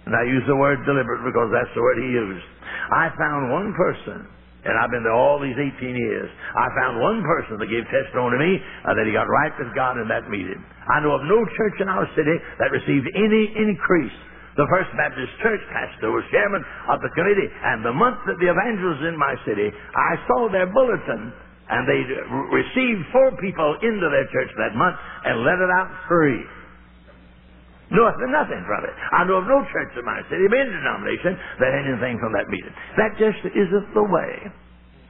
And 0.08 0.16
I 0.16 0.24
use 0.24 0.44
the 0.48 0.56
word 0.56 0.80
deliberate 0.88 1.24
because 1.24 1.52
that's 1.52 1.70
the 1.76 1.84
word 1.84 2.00
he 2.00 2.10
used. 2.12 2.44
I 2.92 3.12
found 3.16 3.52
one 3.52 3.72
person, 3.76 4.24
and 4.64 4.72
I've 4.76 4.92
been 4.92 5.04
there 5.04 5.16
all 5.16 5.40
these 5.40 5.56
18 5.56 5.80
years. 5.80 6.28
I 6.56 6.68
found 6.80 7.00
one 7.00 7.20
person 7.24 7.60
that 7.60 7.68
gave 7.68 7.84
testimony 7.92 8.36
to 8.36 8.40
me 8.40 8.52
uh, 8.84 8.96
that 8.96 9.04
he 9.04 9.12
got 9.12 9.28
right 9.28 9.52
with 9.60 9.72
God 9.76 10.00
in 10.00 10.08
that 10.08 10.28
meeting. 10.28 10.60
I 10.88 11.00
know 11.00 11.16
of 11.16 11.24
no 11.28 11.40
church 11.56 11.76
in 11.80 11.88
our 11.88 12.08
city 12.16 12.36
that 12.60 12.72
received 12.72 13.08
any 13.16 13.52
increase 13.52 14.16
the 14.56 14.66
First 14.70 14.90
Baptist 14.94 15.30
Church 15.42 15.62
pastor 15.74 16.14
was 16.14 16.22
chairman 16.30 16.62
of 16.90 17.02
the 17.02 17.10
committee, 17.18 17.50
and 17.50 17.82
the 17.82 17.94
month 17.94 18.22
that 18.26 18.38
the 18.38 18.48
evangelist 18.50 19.02
was 19.02 19.10
in 19.10 19.18
my 19.18 19.34
city, 19.42 19.68
I 19.70 20.12
saw 20.30 20.46
their 20.50 20.70
bulletin, 20.70 21.34
and 21.70 21.82
they 21.88 22.00
received 22.54 23.02
four 23.10 23.34
people 23.42 23.78
into 23.82 24.06
their 24.12 24.28
church 24.30 24.52
that 24.60 24.76
month 24.78 24.94
and 25.26 25.42
let 25.42 25.58
it 25.58 25.70
out 25.74 25.90
free. 26.06 26.44
Nothing, 27.90 28.30
nothing 28.32 28.62
from 28.64 28.82
it. 28.86 28.94
I 29.12 29.26
know 29.28 29.42
of 29.42 29.46
no 29.46 29.60
church 29.70 29.92
in 29.98 30.04
my 30.06 30.22
city, 30.30 30.46
of 30.46 30.54
any 30.54 30.70
denomination, 30.70 31.36
that 31.60 31.70
had 31.74 31.84
anything 31.84 32.16
from 32.22 32.32
that 32.32 32.48
meeting. 32.48 32.72
That 32.96 33.12
just 33.20 33.42
isn't 33.44 33.88
the 33.92 34.06
way. 34.06 34.32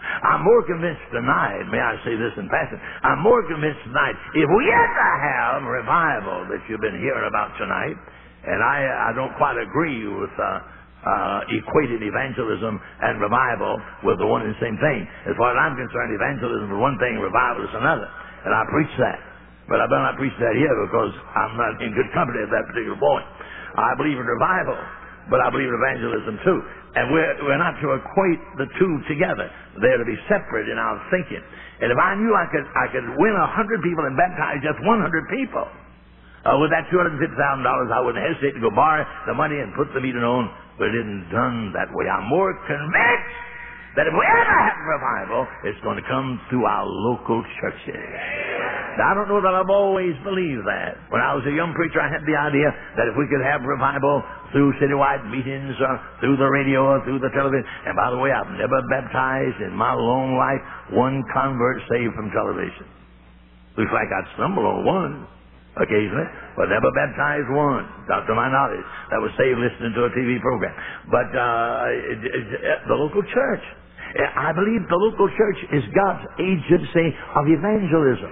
I'm 0.05 0.45
more 0.45 0.63
convinced 0.69 1.05
tonight, 1.13 1.65
may 1.73 1.81
I 1.81 1.97
say 2.05 2.13
this 2.13 2.37
in 2.37 2.45
passing, 2.53 2.77
I'm 3.03 3.25
more 3.25 3.41
convinced 3.49 3.81
tonight, 3.89 4.13
if 4.37 4.49
we 4.53 4.65
ever 4.69 5.11
have 5.25 5.65
revival 5.65 6.45
that 6.53 6.61
you've 6.69 6.85
been 6.85 7.01
hearing 7.01 7.25
about 7.25 7.57
tonight, 7.57 7.97
and 8.45 8.61
I, 8.61 9.09
I 9.09 9.17
don't 9.17 9.33
quite 9.41 9.57
agree 9.57 10.07
with 10.09 10.35
uh, 10.37 10.47
uh, 11.05 11.41
equating 11.53 12.01
evangelism 12.01 12.81
and 12.81 13.21
revival 13.21 13.77
with 14.05 14.17
the 14.21 14.29
one 14.29 14.45
and 14.45 14.53
the 14.53 14.61
same 14.61 14.77
thing. 14.81 15.05
As 15.29 15.37
far 15.37 15.53
as 15.53 15.59
I'm 15.61 15.77
concerned, 15.77 16.17
evangelism 16.17 16.73
is 16.73 16.81
one 16.81 16.97
thing, 17.01 17.21
revival 17.21 17.65
is 17.65 17.75
another. 17.77 18.09
And 18.45 18.53
I 18.53 18.63
preach 18.73 18.93
that. 19.01 19.19
But 19.69 19.81
I 19.81 19.89
better 19.89 20.05
not 20.05 20.21
preach 20.21 20.37
that 20.45 20.55
here 20.61 20.77
because 20.85 21.13
I'm 21.33 21.57
not 21.57 21.81
in 21.81 21.97
good 21.97 22.11
company 22.13 22.45
at 22.45 22.53
that 22.53 22.65
particular 22.69 23.01
point. 23.01 23.25
I 23.81 23.97
believe 23.97 24.21
in 24.21 24.27
revival, 24.29 24.77
but 25.33 25.41
I 25.41 25.49
believe 25.49 25.73
in 25.73 25.77
evangelism 25.77 26.37
too. 26.45 26.59
And 26.95 27.11
we're, 27.11 27.33
we're 27.49 27.59
not 27.59 27.75
to 27.81 27.89
equate 27.97 28.43
the 28.61 28.69
two 28.77 28.93
together. 29.09 29.49
They're 29.81 29.99
to 29.99 30.07
be 30.07 30.21
separate 30.29 30.69
in 30.69 30.77
our 30.77 31.01
thinking. 31.11 31.43
And 31.81 31.91
if 31.91 31.99
I 31.99 32.15
knew 32.15 32.31
I 32.37 32.47
could, 32.53 32.67
I 32.77 32.87
could 32.93 33.09
win 33.19 33.35
a 33.35 33.49
hundred 33.51 33.83
people 33.83 34.05
and 34.05 34.15
baptize 34.15 34.63
just 34.63 34.79
100 34.85 34.85
people, 35.33 35.67
uh, 36.45 36.61
with 36.61 36.69
that 36.77 36.85
$250,000, 36.93 37.17
I 37.17 38.01
wouldn't 38.05 38.21
hesitate 38.21 38.53
to 38.57 38.63
go 38.63 38.69
borrow 38.69 39.01
the 39.27 39.33
money 39.33 39.57
and 39.61 39.73
put 39.73 39.89
the 39.97 40.01
meeting 40.01 40.25
on, 40.25 40.53
but 40.77 40.93
it 40.93 40.97
isn't 41.01 41.33
done 41.33 41.73
that 41.73 41.89
way. 41.97 42.05
I'm 42.05 42.29
more 42.29 42.53
convinced 42.69 43.33
that 43.97 44.11
if 44.11 44.15
we 44.15 44.25
ever 44.27 44.45
have 44.45 44.79
revival, 44.85 45.47
it's 45.65 45.79
going 45.87 45.97
to 45.97 46.07
come 46.11 46.43
through 46.51 46.67
our 46.67 46.85
local 46.85 47.41
churches. 47.63 47.97
Now, 48.99 49.11
I 49.11 49.13
don't 49.15 49.31
know 49.31 49.43
that 49.43 49.55
I've 49.55 49.71
always 49.71 50.15
believed 50.27 50.67
that. 50.67 50.99
When 51.11 51.23
I 51.23 51.35
was 51.35 51.47
a 51.47 51.55
young 51.55 51.75
preacher, 51.75 52.03
I 52.03 52.11
had 52.11 52.27
the 52.27 52.35
idea 52.35 52.69
that 52.99 53.07
if 53.07 53.15
we 53.15 53.27
could 53.31 53.43
have 53.43 53.63
revival 53.63 54.23
through 54.51 54.75
citywide 54.83 55.27
meetings, 55.31 55.75
or 55.79 55.95
through 56.23 56.39
the 56.39 56.47
radio, 56.47 56.87
or 56.95 57.03
through 57.07 57.19
the 57.23 57.31
television. 57.35 57.67
And 57.87 57.95
by 57.99 58.11
the 58.11 58.19
way, 58.19 58.31
I've 58.31 58.51
never 58.55 58.79
baptized 58.91 59.63
in 59.63 59.75
my 59.75 59.95
long 59.95 60.39
life 60.39 60.63
one 60.95 61.23
convert 61.35 61.83
saved 61.91 62.15
from 62.15 62.31
television. 62.31 62.87
Looks 63.79 63.91
like 63.91 64.11
I'd 64.11 64.31
stumble 64.39 64.67
on 64.67 64.87
one 64.87 65.15
occasionally, 65.79 66.29
but 66.55 66.71
never 66.71 66.87
baptized 66.95 67.51
one, 67.51 67.85
not 68.07 68.27
to 68.31 68.35
my 68.35 68.47
knowledge, 68.47 68.85
that 69.11 69.19
was 69.19 69.35
saved 69.35 69.59
listening 69.59 69.91
to 69.95 70.07
a 70.07 70.11
TV 70.15 70.39
program. 70.39 70.75
But 71.11 71.29
uh, 71.35 72.15
it, 72.15 72.19
the 72.87 72.95
local 72.95 73.23
church, 73.27 73.65
I 74.39 74.55
believe 74.55 74.87
the 74.87 75.01
local 75.01 75.27
church 75.35 75.59
is 75.75 75.83
God's 75.91 76.23
agency 76.39 77.09
of 77.35 77.45
evangelism. 77.51 78.31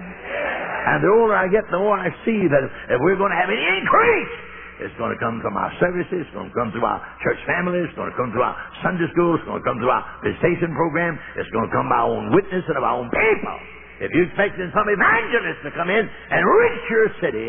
And 0.82 0.98
the 1.02 1.10
older 1.10 1.34
I 1.34 1.46
get, 1.50 1.66
the 1.70 1.78
more 1.78 1.98
I 1.98 2.10
see 2.26 2.46
that 2.46 2.62
if 2.90 2.98
we're 3.02 3.18
going 3.18 3.30
to 3.30 3.38
have 3.38 3.50
any 3.50 3.62
increase, 3.78 4.34
it's 4.82 4.94
going 4.98 5.14
to 5.14 5.20
come 5.22 5.38
from 5.38 5.54
our 5.54 5.70
services. 5.78 6.26
It's 6.26 6.34
going 6.34 6.50
to 6.50 6.56
come 6.58 6.74
through 6.74 6.82
our 6.82 6.98
church 7.22 7.38
families. 7.46 7.86
It's 7.86 7.94
going 7.94 8.10
to 8.10 8.18
come 8.18 8.34
through 8.34 8.42
our 8.42 8.56
Sunday 8.82 9.06
schools. 9.14 9.38
It's 9.38 9.46
going 9.46 9.62
to 9.62 9.66
come 9.66 9.78
through 9.78 9.94
our 9.94 10.04
visitation 10.26 10.74
program. 10.74 11.14
It's 11.38 11.50
going 11.54 11.70
to 11.70 11.74
come 11.74 11.86
by 11.86 12.02
our 12.02 12.10
own 12.10 12.34
witness 12.34 12.66
and 12.66 12.74
of 12.74 12.82
our 12.82 12.98
own 12.98 13.06
people. 13.06 13.58
If 14.02 14.10
you 14.10 14.26
expected 14.26 14.66
some 14.74 14.90
evangelist 14.90 15.62
to 15.62 15.70
come 15.78 15.86
in 15.86 16.02
and 16.02 16.42
reach 16.42 16.84
your 16.90 17.06
city, 17.22 17.48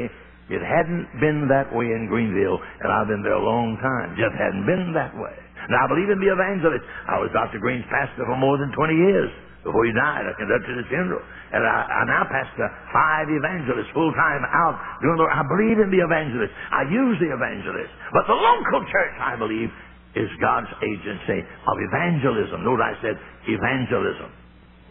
it 0.53 0.61
hadn't 0.61 1.09
been 1.17 1.49
that 1.49 1.73
way 1.73 1.89
in 1.89 2.05
Greenville, 2.05 2.61
and 2.61 2.93
I've 2.93 3.09
been 3.09 3.25
there 3.25 3.39
a 3.39 3.41
long 3.41 3.73
time. 3.81 4.13
Just 4.13 4.37
hadn't 4.37 4.69
been 4.69 4.93
that 4.93 5.17
way. 5.17 5.33
Now, 5.71 5.81
I 5.81 5.87
believe 5.89 6.13
in 6.13 6.19
the 6.21 6.29
evangelist. 6.29 6.83
I 7.09 7.17
was 7.17 7.33
Dr. 7.33 7.57
Greene's 7.57 7.87
pastor 7.89 8.27
for 8.27 8.37
more 8.37 8.61
than 8.61 8.69
20 8.75 8.93
years. 8.93 9.31
Before 9.63 9.87
he 9.87 9.95
died, 9.95 10.27
I 10.27 10.35
conducted 10.35 10.75
his 10.75 10.87
funeral. 10.91 11.23
And 11.55 11.63
I, 11.63 11.87
I 11.87 12.01
now 12.03 12.27
pastor 12.27 12.67
five 12.91 13.31
evangelists 13.31 13.87
full 13.95 14.11
time 14.11 14.43
out 14.43 14.75
doing 14.99 15.15
the 15.15 15.23
I 15.23 15.39
believe 15.47 15.79
in 15.79 15.87
the 15.87 16.03
evangelist. 16.03 16.51
I 16.51 16.83
use 16.91 17.15
the 17.23 17.31
evangelist. 17.31 17.91
But 18.11 18.27
the 18.27 18.35
local 18.35 18.83
church, 18.91 19.15
I 19.23 19.39
believe, 19.39 19.71
is 20.19 20.27
God's 20.43 20.67
agency 20.83 21.39
of 21.47 21.75
evangelism. 21.79 22.67
Note 22.67 22.83
I 22.83 22.93
said 22.99 23.15
evangelism. 23.47 24.29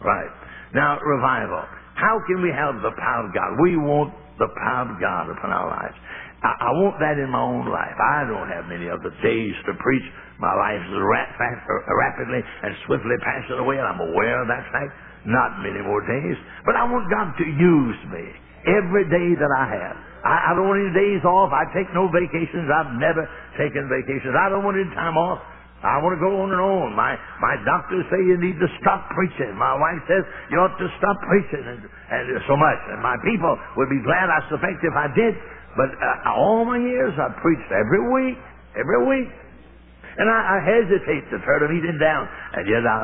Right. 0.01 0.33
Now, 0.73 0.97
revival. 1.01 1.63
How 1.95 2.17
can 2.25 2.41
we 2.41 2.49
have 2.49 2.81
the 2.81 2.93
power 2.97 3.29
of 3.29 3.33
God? 3.33 3.49
We 3.61 3.77
want 3.77 4.13
the 4.41 4.49
power 4.57 4.89
of 4.89 4.97
God 4.97 5.29
upon 5.29 5.53
our 5.53 5.69
lives. 5.69 5.97
I, 6.41 6.51
I 6.57 6.71
want 6.81 6.97
that 6.99 7.15
in 7.21 7.29
my 7.29 7.39
own 7.41 7.69
life. 7.69 7.95
I 7.95 8.25
don't 8.25 8.49
have 8.49 8.65
many 8.67 8.89
other 8.89 9.13
days 9.21 9.53
to 9.69 9.71
preach. 9.77 10.07
My 10.41 10.51
life 10.57 10.81
is 10.81 10.97
rap- 10.97 11.37
uh, 11.37 11.93
rapidly 11.95 12.41
and 12.41 12.73
swiftly 12.89 13.15
passing 13.21 13.61
away, 13.61 13.77
and 13.77 13.85
I'm 13.87 14.01
aware 14.01 14.41
of 14.41 14.49
that 14.49 14.65
fact. 14.73 14.91
Not 15.29 15.61
many 15.63 15.79
more 15.85 16.03
days. 16.03 16.35
But 16.67 16.75
I 16.75 16.83
want 16.83 17.07
God 17.07 17.31
to 17.39 17.45
use 17.47 17.99
me 18.11 18.25
every 18.67 19.07
day 19.07 19.29
that 19.39 19.51
I 19.55 19.65
have. 19.71 19.95
I, 20.25 20.51
I 20.51 20.57
don't 20.57 20.67
want 20.67 20.83
any 20.83 20.91
days 20.97 21.23
off. 21.23 21.53
I 21.55 21.63
take 21.71 21.87
no 21.95 22.11
vacations. 22.11 22.67
I've 22.67 22.91
never 22.99 23.23
taken 23.55 23.87
vacations. 23.87 24.35
I 24.35 24.51
don't 24.51 24.65
want 24.67 24.75
any 24.75 24.91
time 24.97 25.15
off. 25.15 25.39
I 25.83 25.99
want 25.99 26.15
to 26.15 26.21
go 26.23 26.31
on 26.39 26.47
and 26.47 26.63
on. 26.63 26.95
My 26.95 27.19
my 27.43 27.59
doctors 27.67 28.07
say 28.07 28.19
you 28.23 28.39
need 28.39 28.55
to 28.55 28.69
stop 28.79 29.11
preaching. 29.11 29.51
My 29.59 29.75
wife 29.75 29.99
says 30.07 30.23
you 30.47 30.57
ought 30.63 30.79
to 30.79 30.87
stop 30.95 31.17
preaching, 31.27 31.59
and, 31.59 31.79
and 31.83 32.23
so 32.47 32.55
much. 32.55 32.79
And 32.95 33.03
my 33.03 33.19
people 33.19 33.51
would 33.75 33.91
be 33.91 33.99
glad, 34.07 34.31
I 34.31 34.39
suspect, 34.47 34.79
if 34.79 34.95
I 34.95 35.11
did. 35.11 35.35
But 35.75 35.91
uh, 35.91 36.39
all 36.39 36.63
my 36.63 36.79
years, 36.79 37.11
I 37.19 37.35
preached 37.43 37.67
every 37.73 37.99
week, 38.15 38.39
every 38.79 39.01
week. 39.03 39.29
And 40.13 40.29
I, 40.29 40.39
I 40.39 40.57
hesitate 40.61 41.25
to 41.33 41.41
turn 41.41 41.65
meeting 41.73 41.97
down. 41.97 42.29
And 42.53 42.63
yet 42.69 42.85
I, 42.85 42.95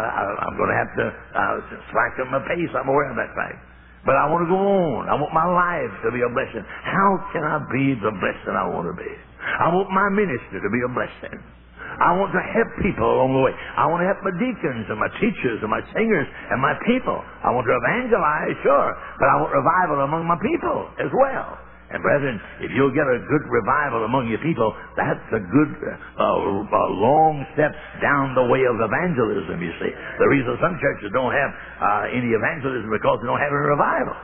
I'm 0.46 0.56
going 0.56 0.70
to 0.70 0.78
have 0.78 0.92
to 1.02 1.06
uh, 1.10 1.56
slacken 1.90 2.30
my 2.30 2.38
pace. 2.46 2.70
I'm 2.78 2.86
aware 2.86 3.10
of 3.10 3.18
that 3.18 3.34
fact. 3.34 3.58
But 4.06 4.16
I 4.16 4.30
want 4.30 4.46
to 4.46 4.50
go 4.50 4.62
on. 4.62 5.10
I 5.10 5.18
want 5.18 5.34
my 5.34 5.44
life 5.44 5.92
to 6.06 6.14
be 6.14 6.22
a 6.22 6.32
blessing. 6.32 6.64
How 6.64 7.12
can 7.34 7.44
I 7.44 7.60
be 7.74 7.98
the 8.00 8.14
blessing 8.14 8.54
I 8.56 8.70
want 8.70 8.88
to 8.88 8.96
be? 8.96 9.12
I 9.42 9.68
want 9.74 9.90
my 9.90 10.08
ministry 10.14 10.62
to 10.62 10.70
be 10.70 10.82
a 10.86 10.92
blessing. 10.94 11.59
I 12.00 12.16
want 12.16 12.32
to 12.32 12.44
help 12.56 12.70
people 12.80 13.04
along 13.06 13.36
the 13.36 13.44
way. 13.44 13.52
I 13.52 13.84
want 13.92 14.00
to 14.04 14.08
help 14.08 14.24
my 14.24 14.32
deacons 14.40 14.88
and 14.88 15.00
my 15.00 15.12
teachers 15.20 15.60
and 15.60 15.68
my 15.68 15.84
singers 15.92 16.28
and 16.52 16.58
my 16.64 16.76
people. 16.88 17.20
I 17.44 17.52
want 17.52 17.68
to 17.68 17.76
evangelize, 17.76 18.56
sure, 18.64 18.90
but 19.20 19.28
I 19.28 19.36
want 19.44 19.52
revival 19.52 19.98
among 20.08 20.24
my 20.24 20.40
people 20.40 20.88
as 21.00 21.12
well. 21.12 21.60
And 21.90 22.06
brethren, 22.06 22.38
if 22.62 22.70
you'll 22.78 22.94
get 22.94 23.10
a 23.10 23.18
good 23.26 23.46
revival 23.50 24.06
among 24.06 24.30
your 24.30 24.38
people, 24.46 24.78
that's 24.94 25.26
a 25.34 25.42
good, 25.42 25.72
uh, 25.82 26.22
uh, 26.22 26.88
long 26.94 27.42
step 27.58 27.74
down 27.98 28.38
the 28.38 28.46
way 28.46 28.62
of 28.70 28.78
evangelism, 28.78 29.58
you 29.58 29.74
see. 29.82 29.90
The 30.22 30.30
reason 30.30 30.54
some 30.62 30.78
churches 30.78 31.10
don't 31.18 31.34
have 31.34 31.52
uh, 31.82 32.14
any 32.14 32.30
evangelism 32.30 32.94
because 32.94 33.26
they 33.26 33.28
don't 33.28 33.42
have 33.42 33.50
any 33.50 33.74
revival. 33.74 34.16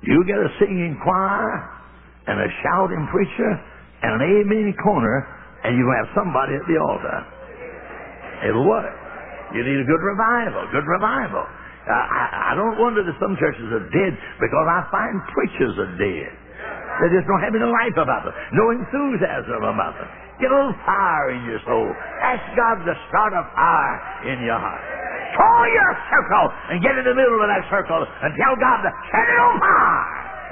You 0.00 0.24
get 0.24 0.40
a 0.40 0.48
singing 0.56 0.96
choir 1.04 1.60
and 2.24 2.40
a 2.40 2.48
shouting 2.64 3.04
preacher 3.12 3.52
and 4.00 4.10
an 4.16 4.22
amen 4.24 4.72
corner, 4.80 5.28
and 5.64 5.74
you 5.74 5.86
have 5.98 6.06
somebody 6.14 6.54
at 6.54 6.64
the 6.66 6.76
altar. 6.78 7.18
It'll 8.46 8.66
work. 8.68 8.94
You 9.54 9.64
need 9.64 9.80
a 9.80 9.86
good 9.88 10.02
revival, 10.04 10.62
good 10.70 10.86
revival. 10.86 11.42
Uh, 11.88 11.92
I, 11.92 12.52
I 12.52 12.54
don't 12.54 12.76
wonder 12.76 13.00
that 13.00 13.16
some 13.16 13.32
churches 13.40 13.64
are 13.72 13.86
dead 13.88 14.12
because 14.38 14.66
I 14.68 14.84
find 14.92 15.14
preachers 15.32 15.74
are 15.80 15.92
dead. 15.96 16.30
They 17.00 17.08
just 17.14 17.24
don't 17.30 17.40
have 17.40 17.54
any 17.54 17.64
life 17.64 17.96
about 17.96 18.28
them, 18.28 18.34
no 18.52 18.74
enthusiasm 18.74 19.62
about 19.64 19.96
them. 19.96 20.08
Get 20.42 20.50
a 20.50 20.54
little 20.54 20.76
fire 20.86 21.34
in 21.34 21.42
your 21.50 21.58
soul. 21.66 21.88
Ask 22.22 22.42
God 22.54 22.84
to 22.86 22.92
start 23.10 23.32
a 23.34 23.42
fire 23.56 23.96
in 24.30 24.44
your 24.46 24.58
heart. 24.58 24.82
Draw 25.34 25.60
your 25.66 25.92
circle 26.12 26.46
and 26.70 26.76
get 26.82 26.94
in 26.98 27.04
the 27.06 27.14
middle 27.14 27.38
of 27.42 27.48
that 27.50 27.64
circle 27.70 28.02
and 28.04 28.30
tell 28.38 28.54
God 28.58 28.78
to 28.86 28.90
set 29.10 29.26
it 29.26 29.38
on 29.38 29.54
fire. 29.58 30.02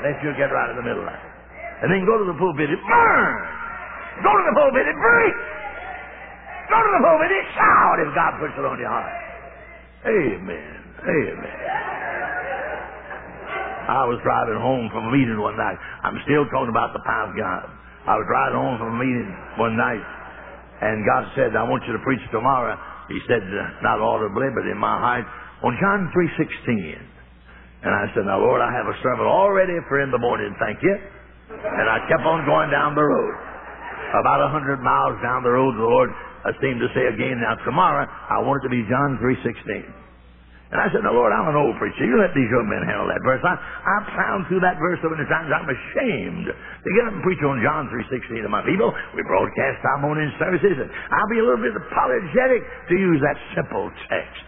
Let 0.09 0.17
you 0.25 0.31
get 0.35 0.51
right 0.51 0.71
in 0.75 0.77
the 0.79 0.87
middle 0.87 1.05
of 1.07 1.13
it. 1.15 1.23
And 1.85 1.93
then 1.93 2.03
go 2.09 2.17
to 2.19 2.27
the 2.27 2.37
pulpit 2.39 2.71
and 2.73 2.83
burn. 2.83 3.35
Go 4.25 4.31
to 4.33 4.45
the 4.49 4.55
pulpit 4.57 4.87
and 4.89 4.99
preach. 4.99 5.41
Go 6.73 6.79
to 6.81 6.91
the 6.97 7.03
pulpit 7.05 7.31
and 7.31 7.47
shout 7.53 7.97
if 8.01 8.11
God 8.17 8.33
puts 8.41 8.55
it 8.57 8.65
on 8.65 8.79
your 8.81 8.91
heart. 8.91 9.13
Amen. 10.07 10.77
Amen. 11.03 11.57
I 13.87 14.03
was 14.11 14.19
driving 14.27 14.59
home 14.59 14.91
from 14.91 15.07
a 15.07 15.13
meeting 15.15 15.39
one 15.39 15.55
night. 15.55 15.79
I'm 16.03 16.19
still 16.27 16.43
talking 16.51 16.75
about 16.75 16.91
the 16.91 17.03
power 17.07 17.31
of 17.31 17.39
God. 17.39 17.71
I 18.07 18.19
was 18.19 18.27
driving 18.27 18.59
home 18.59 18.77
from 18.83 18.91
a 18.95 18.99
meeting 18.99 19.31
one 19.59 19.79
night, 19.79 20.03
and 20.83 21.07
God 21.07 21.31
said, 21.39 21.55
I 21.55 21.63
want 21.63 21.87
you 21.87 21.95
to 21.95 22.03
preach 22.03 22.23
tomorrow. 22.35 22.75
He 23.07 23.19
said, 23.31 23.47
not 23.87 24.03
audibly, 24.03 24.51
but 24.51 24.67
in 24.67 24.79
my 24.79 24.99
heart, 24.99 25.27
on 25.63 25.79
John 25.79 26.11
3.16. 26.11 26.99
And 27.87 27.95
I 27.95 28.11
said, 28.15 28.27
now, 28.27 28.43
Lord, 28.43 28.59
I 28.59 28.75
have 28.75 28.91
a 28.91 28.97
sermon 29.03 29.27
already 29.27 29.79
for 29.87 30.03
in 30.03 30.11
the 30.11 30.19
morning, 30.19 30.51
thank 30.59 30.83
you. 30.83 30.95
And 31.51 31.87
I 31.87 32.03
kept 32.11 32.27
on 32.27 32.43
going 32.43 32.71
down 32.75 32.99
the 32.99 33.07
road. 33.07 33.35
About 34.15 34.45
a 34.45 34.51
hundred 34.53 34.79
miles 34.79 35.19
down 35.23 35.43
the 35.43 35.51
road, 35.51 35.75
the 35.75 35.87
Lord 35.87 36.11
uh, 36.47 36.55
seemed 36.63 36.79
to 36.79 36.89
say 36.95 37.11
again, 37.11 37.43
now 37.43 37.59
tomorrow, 37.67 38.07
I 38.07 38.39
want 38.45 38.63
it 38.63 38.71
to 38.71 38.73
be 38.73 38.87
John 38.87 39.19
3.16. 39.19 40.07
And 40.67 40.83
I 40.83 40.91
said, 40.91 41.07
"No, 41.07 41.15
Lord, 41.15 41.31
I'm 41.31 41.47
an 41.47 41.55
old 41.55 41.79
preacher. 41.79 42.03
You 42.03 42.19
let 42.19 42.35
these 42.35 42.51
young 42.51 42.67
men 42.67 42.83
handle 42.83 43.07
that 43.07 43.23
verse. 43.23 43.39
I, 43.47 43.55
I've 43.55 44.07
plowed 44.11 44.51
through 44.51 44.59
that 44.67 44.75
verse 44.83 44.99
so 44.99 45.07
many 45.07 45.23
times 45.31 45.47
I'm 45.47 45.71
ashamed 45.71 46.51
to 46.51 46.89
get 46.91 47.07
up 47.07 47.15
and 47.15 47.23
preach 47.23 47.39
on 47.47 47.63
John 47.63 47.87
3.16 47.87 48.43
to 48.43 48.51
my 48.51 48.67
people. 48.67 48.91
We 49.15 49.23
broadcast 49.31 49.79
our 49.87 50.03
morning 50.03 50.27
services, 50.43 50.75
and 50.75 50.91
I'll 50.91 51.31
be 51.31 51.39
a 51.39 51.47
little 51.47 51.63
bit 51.63 51.71
apologetic 51.71 52.67
to 52.91 52.95
use 52.99 53.23
that 53.23 53.39
simple 53.55 53.95
text. 54.11 54.43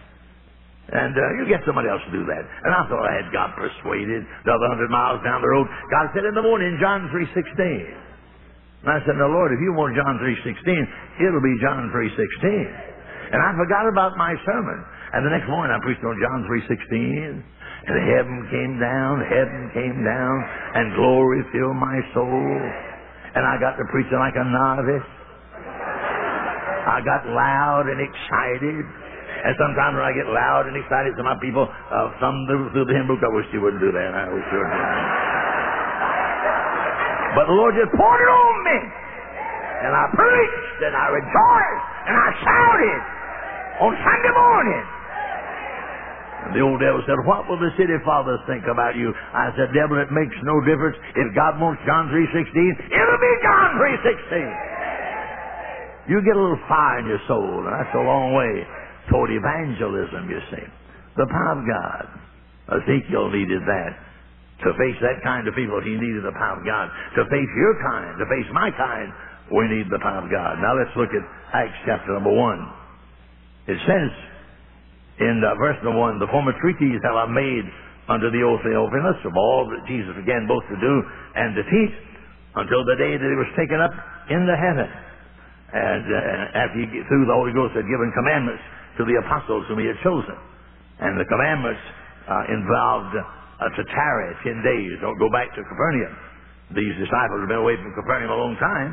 And 0.91 1.15
uh, 1.15 1.23
you 1.39 1.47
get 1.47 1.63
somebody 1.63 1.87
else 1.87 2.03
to 2.03 2.11
do 2.11 2.27
that. 2.27 2.43
And 2.43 2.71
I 2.75 2.83
thought 2.91 3.05
I 3.05 3.15
had 3.23 3.29
got 3.31 3.55
persuaded 3.55 4.25
the 4.43 4.51
other 4.51 4.67
hundred 4.75 4.91
miles 4.91 5.23
down 5.23 5.39
the 5.39 5.47
road. 5.47 5.71
God 5.87 6.11
said 6.11 6.27
in 6.27 6.35
the 6.35 6.43
morning, 6.43 6.75
John 6.83 7.07
3.16. 7.15 8.08
And 8.79 8.89
I 8.95 8.99
said, 9.03 9.19
no, 9.19 9.27
Lord, 9.27 9.51
if 9.51 9.59
you 9.59 9.75
want 9.75 9.91
John 9.99 10.15
3.16, 10.23 10.55
it'll 11.19 11.43
be 11.43 11.55
John 11.59 11.91
3.16. 11.91 13.35
And 13.35 13.39
I 13.43 13.51
forgot 13.59 13.85
about 13.91 14.15
my 14.15 14.33
sermon. 14.47 14.79
And 15.11 15.27
the 15.27 15.33
next 15.35 15.51
morning 15.51 15.75
I 15.75 15.83
preached 15.83 16.01
on 16.01 16.15
John 16.15 16.47
3.16. 16.47 17.43
And 17.89 17.95
heaven 18.07 18.37
came 18.47 18.79
down, 18.79 19.19
heaven 19.27 19.61
came 19.75 19.97
down, 20.05 20.35
and 20.79 20.95
glory 20.95 21.43
filled 21.51 21.75
my 21.75 21.97
soul. 22.15 22.51
And 23.35 23.43
I 23.43 23.59
got 23.59 23.75
to 23.75 23.85
preaching 23.91 24.19
like 24.19 24.37
a 24.39 24.47
novice. 24.47 25.09
I 26.87 27.03
got 27.03 27.27
loud 27.27 27.85
and 27.91 27.99
excited. 27.99 28.85
And 29.39 29.53
sometimes 29.59 29.95
when 29.99 30.07
I 30.07 30.13
get 30.15 30.27
loud 30.27 30.67
and 30.71 30.75
excited 30.79 31.13
some 31.19 31.27
of 31.27 31.35
my 31.35 31.39
people, 31.43 31.67
uh, 31.67 32.15
thumb 32.19 32.47
through 32.47 32.73
the 32.73 32.95
hymn 32.95 33.07
book, 33.07 33.19
I 33.23 33.31
wish 33.35 33.45
you 33.51 33.59
wouldn't 33.61 33.83
do 33.83 33.91
that. 33.91 34.11
I 34.15 34.27
wish 34.31 34.43
you 34.51 34.57
wouldn't. 34.57 35.28
But 37.35 37.45
the 37.45 37.53
Lord 37.55 37.75
just 37.77 37.91
poured 37.93 38.21
it 38.21 38.31
on 38.31 38.55
me. 38.65 38.79
And 39.79 39.95
I 39.95 40.05
preached, 40.11 40.79
and 40.83 40.95
I 40.95 41.07
rejoiced, 41.13 41.85
and 42.09 42.15
I 42.19 42.29
shouted 42.43 43.01
on 43.79 43.91
Sunday 43.95 44.33
morning. 44.35 44.83
And 46.39 46.55
the 46.55 46.61
old 46.63 46.79
devil 46.79 47.03
said, 47.07 47.19
What 47.27 47.47
will 47.47 47.59
the 47.59 47.71
city 47.75 47.95
fathers 48.03 48.39
think 48.47 48.63
about 48.67 48.95
you? 48.95 49.11
I 49.11 49.51
said, 49.55 49.71
Devil, 49.75 49.99
it 49.99 50.11
makes 50.11 50.35
no 50.43 50.59
difference. 50.63 50.97
If 51.15 51.35
God 51.35 51.59
wants 51.59 51.81
John 51.87 52.07
3.16, 52.11 52.91
it'll 52.91 53.23
be 53.23 53.33
John 53.43 53.69
3.16. 53.79 56.11
You 56.11 56.21
get 56.23 56.35
a 56.35 56.41
little 56.41 56.59
fire 56.67 56.99
in 56.99 57.05
your 57.07 57.21
soul, 57.27 57.63
and 57.63 57.67
that's 57.69 57.93
a 57.93 58.03
long 58.03 58.33
way 58.33 58.65
toward 59.11 59.29
evangelism, 59.31 60.27
you 60.27 60.39
see. 60.49 60.65
The 61.15 61.27
power 61.27 61.59
of 61.59 61.63
God. 61.67 62.07
Ezekiel 62.81 63.29
needed 63.31 63.61
that. 63.63 63.91
To 64.59 64.75
face 64.75 64.99
that 64.99 65.23
kind 65.23 65.47
of 65.47 65.55
people, 65.55 65.79
he 65.79 65.95
needed 65.95 66.27
the 66.27 66.35
power 66.35 66.59
of 66.59 66.67
God. 66.67 66.91
To 67.15 67.23
face 67.31 67.51
your 67.55 67.73
kind, 67.79 68.19
to 68.19 68.25
face 68.27 68.49
my 68.51 68.67
kind, 68.75 69.07
we 69.55 69.65
need 69.71 69.87
the 69.87 70.03
power 70.03 70.19
of 70.19 70.27
God. 70.27 70.59
Now 70.59 70.75
let's 70.75 70.91
look 70.99 71.09
at 71.15 71.23
Acts 71.55 71.79
chapter 71.87 72.11
number 72.11 72.33
1. 72.33 73.71
It 73.71 73.79
says, 73.87 74.11
in 75.19 75.43
uh, 75.43 75.55
verse 75.59 75.75
number 75.83 75.99
one, 75.99 76.15
the 76.17 76.31
former 76.31 76.55
treatise 76.63 77.03
have 77.03 77.15
I 77.15 77.27
made 77.27 77.67
under 78.07 78.31
the 78.31 78.41
oath 78.41 78.63
of 78.63 79.33
all 79.37 79.69
that 79.69 79.83
Jesus 79.85 80.15
began 80.15 80.47
both 80.47 80.63
to 80.71 80.77
do 80.79 80.93
and 81.35 81.53
to 81.53 81.63
teach 81.67 81.95
until 82.55 82.81
the 82.87 82.97
day 82.97 83.13
that 83.13 83.29
he 83.29 83.37
was 83.37 83.51
taken 83.53 83.77
up 83.77 83.93
into 84.31 84.55
heaven. 84.57 84.89
And 85.69 86.05
uh, 86.09 86.65
after 86.65 86.77
he, 86.81 86.87
through 87.05 87.29
the 87.29 87.35
Holy 87.37 87.53
Ghost, 87.53 87.77
had 87.77 87.85
given 87.85 88.09
commandments 88.17 88.63
to 88.97 89.05
the 89.05 89.21
apostles 89.21 89.69
whom 89.69 89.77
he 89.77 89.85
had 89.85 89.99
chosen. 90.01 90.33
And 90.97 91.19
the 91.19 91.29
commandments 91.29 91.83
uh, 92.25 92.49
involved 92.49 93.13
uh, 93.59 93.69
to 93.75 93.81
tarry 93.91 94.31
ten 94.43 94.59
days, 94.63 94.97
don't 95.03 95.19
go 95.19 95.29
back 95.31 95.51
to 95.55 95.61
Capernaum. 95.63 96.13
These 96.75 96.95
disciples 97.01 97.43
had 97.43 97.49
been 97.51 97.63
away 97.63 97.75
from 97.79 97.93
Capernaum 97.95 98.31
a 98.31 98.39
long 98.39 98.55
time, 98.59 98.91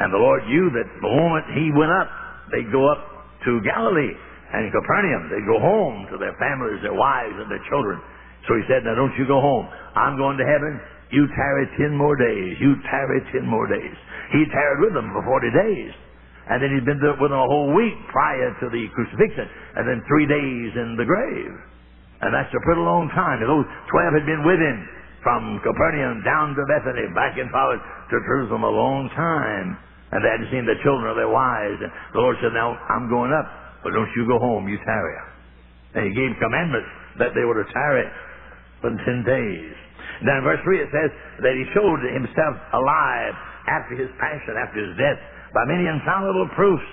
and 0.00 0.12
the 0.12 0.20
Lord 0.20 0.44
knew 0.48 0.70
that 0.76 0.86
the 1.00 1.12
moment 1.12 1.44
he 1.56 1.70
went 1.74 1.92
up, 1.92 2.08
they'd 2.52 2.70
go 2.72 2.84
up 2.90 3.02
to 3.46 3.60
Galilee 3.64 4.14
and 4.54 4.70
Capernaum, 4.70 5.30
they'd 5.34 5.48
go 5.50 5.58
home 5.58 6.06
to 6.12 6.16
their 6.18 6.34
families, 6.38 6.78
their 6.86 6.94
wives, 6.94 7.34
and 7.42 7.50
their 7.50 7.62
children. 7.66 7.98
So 8.46 8.54
he 8.54 8.62
said, 8.70 8.86
now 8.86 8.94
don't 8.94 9.14
you 9.18 9.26
go 9.26 9.40
home. 9.42 9.66
I'm 9.98 10.14
going 10.20 10.38
to 10.38 10.46
heaven. 10.46 10.78
You 11.10 11.26
tarry 11.34 11.66
ten 11.80 11.96
more 11.96 12.14
days. 12.14 12.54
You 12.62 12.76
tarry 12.90 13.20
ten 13.34 13.46
more 13.48 13.66
days. 13.66 13.96
He 14.32 14.46
tarried 14.52 14.80
with 14.86 14.94
them 14.94 15.10
for 15.16 15.24
40 15.26 15.50
days. 15.50 15.92
And 16.50 16.62
then 16.62 16.70
he'd 16.76 16.84
been 16.86 17.00
with 17.00 17.30
them 17.32 17.40
a 17.40 17.48
whole 17.50 17.72
week 17.74 17.96
prior 18.12 18.52
to 18.62 18.66
the 18.70 18.84
crucifixion. 18.94 19.48
And 19.80 19.88
then 19.88 20.04
three 20.06 20.28
days 20.28 20.70
in 20.76 20.94
the 21.00 21.06
grave. 21.08 21.54
And 22.24 22.32
that's 22.32 22.48
a 22.56 22.62
pretty 22.64 22.80
long 22.80 23.12
time. 23.12 23.44
Those 23.44 23.68
12 23.92 24.16
had 24.16 24.24
been 24.24 24.42
with 24.48 24.56
him 24.56 24.78
from 25.20 25.60
Capernaum 25.60 26.24
down 26.24 26.56
to 26.56 26.62
Bethany, 26.64 27.12
back 27.12 27.36
and 27.36 27.52
forward 27.52 27.80
to 27.80 28.16
Jerusalem 28.24 28.64
a 28.64 28.72
long 28.72 29.12
time. 29.12 29.76
And 30.08 30.24
they 30.24 30.30
hadn't 30.32 30.48
seen 30.48 30.64
the 30.64 30.80
children 30.80 31.12
of 31.12 31.20
their 31.20 31.28
wives. 31.28 31.80
And 31.84 31.92
the 32.16 32.22
Lord 32.24 32.40
said, 32.40 32.56
now 32.56 32.76
I'm 32.88 33.12
going 33.12 33.32
up, 33.32 33.44
but 33.84 33.92
don't 33.92 34.08
you 34.16 34.24
go 34.24 34.40
home, 34.40 34.68
you 34.68 34.80
tarry. 34.88 35.16
And 35.96 36.08
he 36.08 36.12
gave 36.16 36.32
commandments 36.40 36.88
that 37.20 37.36
they 37.36 37.44
were 37.44 37.60
to 37.60 37.68
tarry 37.72 38.08
for 38.80 38.88
10 38.88 39.04
days. 39.28 39.74
Then 40.24 40.40
in 40.40 40.44
verse 40.44 40.62
3 40.64 40.80
it 40.80 40.90
says 40.92 41.10
that 41.44 41.54
he 41.56 41.64
showed 41.76 42.00
himself 42.08 42.54
alive 42.72 43.34
after 43.68 43.96
his 43.96 44.08
passion, 44.16 44.56
after 44.56 44.80
his 44.80 44.96
death, 44.96 45.20
by 45.52 45.64
many 45.68 45.88
infallible 45.88 46.48
proofs, 46.56 46.88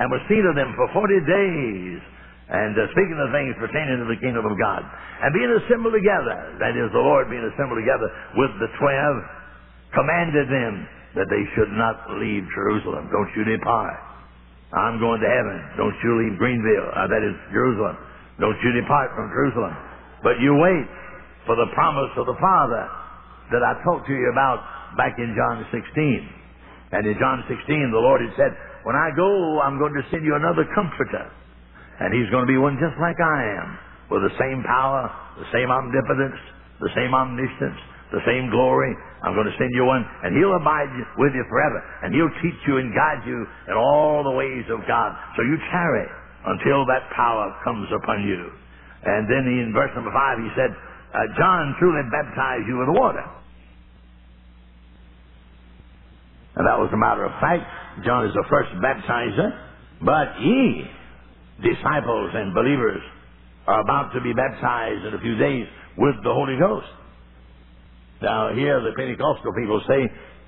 and 0.00 0.12
was 0.12 0.20
seen 0.28 0.44
of 0.44 0.56
them 0.56 0.72
for 0.76 0.88
40 0.92 1.12
days, 1.24 2.00
and 2.46 2.78
uh, 2.78 2.86
speaking 2.94 3.18
of 3.18 3.34
things 3.34 3.58
pertaining 3.58 3.98
to 3.98 4.06
the 4.06 4.20
kingdom 4.22 4.46
of 4.46 4.54
God. 4.54 4.86
And 4.86 5.34
being 5.34 5.50
assembled 5.50 5.98
together, 5.98 6.62
that 6.62 6.78
is, 6.78 6.86
the 6.94 7.02
Lord 7.02 7.26
being 7.26 7.42
assembled 7.42 7.82
together 7.82 8.06
with 8.38 8.52
the 8.62 8.70
twelve, 8.78 9.16
commanded 9.90 10.46
them 10.46 10.86
that 11.18 11.26
they 11.26 11.42
should 11.58 11.72
not 11.74 12.06
leave 12.22 12.46
Jerusalem. 12.54 13.10
Don't 13.10 13.32
you 13.34 13.42
depart. 13.50 13.98
I'm 14.70 15.00
going 15.02 15.18
to 15.24 15.30
heaven. 15.30 15.58
Don't 15.74 15.96
you 16.04 16.10
leave 16.22 16.38
Greenville. 16.38 16.90
Uh, 16.92 17.08
that 17.10 17.22
is 17.24 17.34
Jerusalem. 17.50 17.96
Don't 18.38 18.58
you 18.62 18.70
depart 18.78 19.10
from 19.16 19.32
Jerusalem. 19.32 19.74
But 20.22 20.38
you 20.38 20.54
wait 20.54 20.86
for 21.48 21.56
the 21.56 21.66
promise 21.72 22.12
of 22.18 22.26
the 22.28 22.36
Father 22.38 22.84
that 23.54 23.62
I 23.62 23.78
talked 23.86 24.06
to 24.06 24.14
you 24.14 24.28
about 24.30 24.60
back 24.98 25.16
in 25.18 25.32
John 25.34 25.64
16. 25.70 25.82
And 26.92 27.06
in 27.06 27.16
John 27.18 27.42
16, 27.48 27.58
the 27.90 28.02
Lord 28.02 28.20
had 28.22 28.34
said, 28.36 28.52
When 28.84 28.94
I 28.94 29.10
go, 29.16 29.62
I'm 29.62 29.78
going 29.78 29.94
to 29.94 30.04
send 30.10 30.22
you 30.22 30.34
another 30.34 30.66
comforter. 30.74 31.30
And 32.00 32.12
he's 32.12 32.28
going 32.28 32.44
to 32.44 32.50
be 32.50 32.60
one 32.60 32.76
just 32.76 32.96
like 33.00 33.16
I 33.16 33.40
am, 33.56 33.68
with 34.12 34.22
the 34.22 34.34
same 34.36 34.60
power, 34.64 35.08
the 35.40 35.48
same 35.52 35.72
omnipotence, 35.72 36.36
the 36.80 36.92
same 36.92 37.16
omniscience, 37.16 37.80
the 38.12 38.22
same 38.28 38.52
glory. 38.52 38.92
I'm 39.24 39.32
going 39.32 39.48
to 39.48 39.56
send 39.56 39.72
you 39.72 39.88
one, 39.88 40.04
and 40.22 40.36
he'll 40.36 40.54
abide 40.54 40.92
with 41.16 41.32
you 41.32 41.44
forever. 41.48 41.80
And 42.04 42.12
he'll 42.12 42.32
teach 42.44 42.60
you 42.68 42.78
and 42.78 42.92
guide 42.92 43.24
you 43.24 43.44
in 43.68 43.74
all 43.74 44.22
the 44.22 44.36
ways 44.36 44.68
of 44.68 44.84
God. 44.86 45.16
So 45.34 45.42
you 45.42 45.56
tarry 45.72 46.06
until 46.46 46.84
that 46.86 47.08
power 47.16 47.50
comes 47.64 47.88
upon 47.90 48.22
you. 48.22 48.52
And 49.02 49.26
then 49.26 49.48
in 49.48 49.72
verse 49.72 49.90
number 49.96 50.12
5, 50.12 50.38
he 50.38 50.50
said, 50.54 50.70
uh, 50.70 51.18
John 51.38 51.74
truly 51.80 52.04
baptized 52.12 52.68
you 52.68 52.76
with 52.78 52.92
water. 52.92 53.24
And 56.56 56.66
that 56.66 56.78
was 56.80 56.90
a 56.92 56.96
matter 56.96 57.24
of 57.24 57.32
fact. 57.40 57.64
John 58.04 58.26
is 58.26 58.32
the 58.32 58.44
first 58.48 58.72
baptizer. 58.80 59.52
But 60.04 60.40
ye, 60.40 60.88
disciples 61.62 62.30
and 62.34 62.54
believers, 62.54 63.02
are 63.66 63.80
about 63.80 64.12
to 64.14 64.20
be 64.20 64.32
baptized 64.32 65.04
in 65.04 65.14
a 65.14 65.20
few 65.20 65.36
days 65.36 65.66
with 65.98 66.14
the 66.22 66.32
Holy 66.32 66.56
Ghost. 66.58 66.86
Now, 68.22 68.54
here 68.54 68.80
the 68.80 68.92
Pentecostal 68.96 69.52
people 69.52 69.82
say 69.88 70.02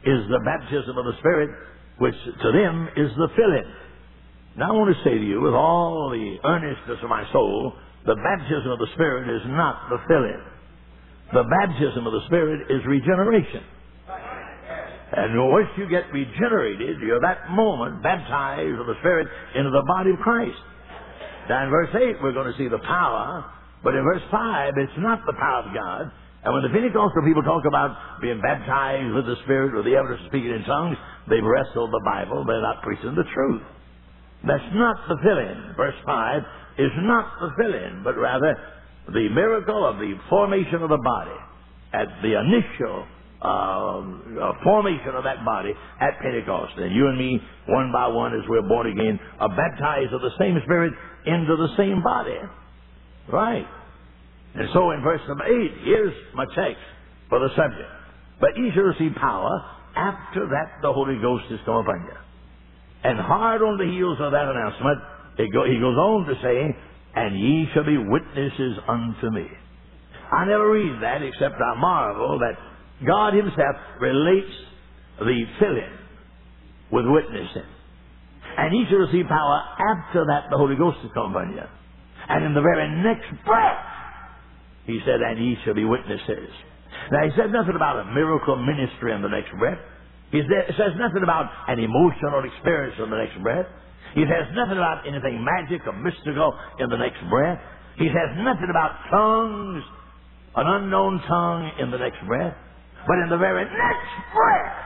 is 0.09 0.21
the 0.31 0.41
baptism 0.45 0.97
of 0.97 1.05
the 1.05 1.17
Spirit, 1.19 1.51
which 1.99 2.15
to 2.15 2.49
them 2.53 2.89
is 2.97 3.11
the 3.17 3.29
filling. 3.35 3.69
Now, 4.57 4.71
I 4.71 4.73
want 4.73 4.95
to 4.95 5.03
say 5.05 5.19
to 5.19 5.27
you, 5.27 5.41
with 5.41 5.55
all 5.55 6.11
the 6.11 6.39
earnestness 6.47 6.99
of 7.03 7.11
my 7.11 7.27
soul, 7.33 7.75
the 8.07 8.17
baptism 8.17 8.71
of 8.71 8.79
the 8.79 8.89
Spirit 8.95 9.29
is 9.29 9.43
not 9.51 9.91
the 9.91 9.99
filling. 10.09 10.43
The 11.33 11.45
baptism 11.45 12.07
of 12.07 12.13
the 12.13 12.25
Spirit 12.27 12.71
is 12.71 12.81
regeneration. 12.87 13.63
And 15.13 15.37
once 15.51 15.69
you 15.77 15.89
get 15.89 16.13
regenerated, 16.13 17.01
you're 17.01 17.21
that 17.21 17.51
moment 17.51 18.03
baptized 18.03 18.79
with 18.79 18.87
the 18.87 18.99
Spirit 19.01 19.29
into 19.55 19.71
the 19.71 19.85
body 19.87 20.11
of 20.11 20.19
Christ. 20.21 20.59
Now 21.49 21.65
in 21.65 21.71
verse 21.71 21.91
8, 21.95 22.23
we're 22.23 22.37
going 22.37 22.53
to 22.53 22.59
see 22.59 22.69
the 22.69 22.79
power, 22.85 23.45
but 23.83 23.95
in 23.95 24.05
verse 24.05 24.23
5, 24.31 24.75
it's 24.77 24.99
not 24.99 25.25
the 25.27 25.33
power 25.33 25.65
of 25.65 25.75
God. 25.75 26.13
And 26.45 26.55
when 26.55 26.63
the 26.63 26.71
Pentecostal 26.71 27.25
people 27.25 27.43
talk 27.43 27.65
about 27.67 28.21
being 28.21 28.41
baptized 28.41 29.13
with 29.15 29.27
the 29.27 29.37
Spirit 29.45 29.75
or 29.75 29.83
the 29.83 29.97
evidence 29.97 30.21
of 30.23 30.29
speaking 30.29 30.55
in 30.55 30.63
tongues, 30.65 30.97
they've 31.29 31.45
wrestled 31.45 31.91
the 31.91 32.05
Bible. 32.05 32.45
They're 32.45 32.63
not 32.63 32.83
preaching 32.83 33.17
the 33.17 33.27
truth. 33.35 33.63
That's 34.47 34.71
not 34.75 34.97
the 35.09 35.17
fill-in. 35.25 35.75
Verse 35.77 35.99
5 36.07 36.43
is 36.79 36.93
not 37.03 37.27
the 37.41 37.51
fill-in, 37.59 38.03
but 38.05 38.17
rather 38.17 38.55
the 39.09 39.29
miracle 39.35 39.85
of 39.85 39.99
the 39.99 40.15
formation 40.29 40.83
of 40.83 40.91
the 40.91 41.03
body 41.03 41.39
at 41.93 42.07
the 42.23 42.39
initial 42.39 43.07
uh, 43.43 44.53
formation 44.65 45.15
of 45.15 45.25
that 45.25 45.45
body 45.45 45.73
at 46.01 46.19
Pentecost. 46.21 46.75
And 46.77 46.95
you 46.95 47.07
and 47.07 47.19
me, 47.19 47.41
one 47.69 47.93
by 47.93 48.09
one, 48.09 48.35
as 48.35 48.43
we're 48.49 48.67
born 48.67 48.91
again, 48.91 49.19
are 49.39 49.49
baptized 49.49 50.13
of 50.13 50.21
the 50.21 50.33
same 50.39 50.59
Spirit 50.65 50.93
into 51.27 51.57
the 51.57 51.69
same 51.77 52.03
body. 52.03 52.39
Right. 53.31 53.67
And 54.55 54.69
so 54.73 54.91
in 54.91 55.03
verse 55.03 55.21
number 55.29 55.45
8, 55.45 55.71
here's 55.85 56.15
my 56.35 56.47
text 56.55 56.83
for 57.29 57.39
the 57.39 57.49
subject. 57.55 57.91
But 58.41 58.57
ye 58.57 58.71
shall 58.75 58.85
receive 58.85 59.15
power. 59.17 59.51
After 59.95 60.47
that, 60.47 60.83
the 60.83 60.93
Holy 60.93 61.19
Ghost 61.21 61.45
is 61.51 61.61
come 61.65 61.77
upon 61.77 62.07
you. 62.07 62.17
And 63.05 63.19
hard 63.19 63.63
on 63.63 63.79
the 63.79 63.87
heels 63.87 64.19
of 64.21 64.33
that 64.33 64.49
announcement, 64.49 64.99
go, 65.53 65.65
he 65.65 65.79
goes 65.79 65.97
on 65.97 66.27
to 66.27 66.35
say, 66.43 66.77
and 67.15 67.39
ye 67.39 67.69
shall 67.73 67.85
be 67.85 67.99
witnesses 67.99 68.79
unto 68.89 69.31
me. 69.31 69.47
I 70.33 70.45
never 70.45 70.71
read 70.71 71.03
that 71.03 71.23
except 71.23 71.55
I 71.55 71.79
marvel 71.79 72.39
that 72.41 72.59
God 73.07 73.35
Himself 73.35 73.77
relates 74.01 74.55
the 75.19 75.45
filling 75.59 75.95
with 76.91 77.07
witnessing. 77.07 77.69
And 78.59 78.75
he 78.75 78.87
shall 78.91 79.07
receive 79.07 79.27
power 79.31 79.59
after 79.79 80.27
that 80.27 80.51
the 80.51 80.59
Holy 80.59 80.75
Ghost 80.75 80.99
is 81.05 81.11
come 81.15 81.31
upon 81.31 81.55
you. 81.55 81.63
And 82.29 82.45
in 82.45 82.55
the 82.55 82.61
very 82.61 82.91
next 83.03 83.31
breath, 83.45 83.87
He 84.87 84.99
said, 85.07 85.23
and 85.23 85.39
ye 85.39 85.57
shall 85.65 85.75
be 85.75 85.85
witnesses. 85.85 86.51
Now, 87.13 87.23
He 87.23 87.31
said 87.37 87.53
nothing 87.53 87.77
about 87.77 88.03
a 88.03 88.11
miracle 88.11 88.57
ministry 88.57 89.15
in 89.15 89.23
the 89.23 89.29
next 89.31 89.55
breath. 89.59 89.79
He 90.31 90.43
says 90.43 90.93
nothing 90.99 91.23
about 91.23 91.49
an 91.69 91.79
emotional 91.79 92.45
experience 92.45 92.97
in 92.99 93.09
the 93.09 93.17
next 93.17 93.41
breath. 93.41 93.67
He 94.15 94.25
says 94.27 94.51
nothing 94.53 94.77
about 94.77 95.07
anything 95.07 95.45
magic 95.45 95.87
or 95.87 95.93
mystical 95.93 96.53
in 96.81 96.91
the 96.91 96.97
next 96.99 97.23
breath. 97.31 97.61
He 97.97 98.09
says 98.09 98.37
nothing 98.37 98.69
about 98.69 98.93
tongues, 99.11 99.85
an 100.57 100.67
unknown 100.67 101.23
tongue 101.27 101.71
in 101.81 101.91
the 101.91 101.99
next 101.99 102.21
breath. 102.27 102.57
But 103.09 103.25
in 103.25 103.29
the 103.31 103.39
very 103.41 103.65
next 103.65 104.13
breath, 104.37 104.77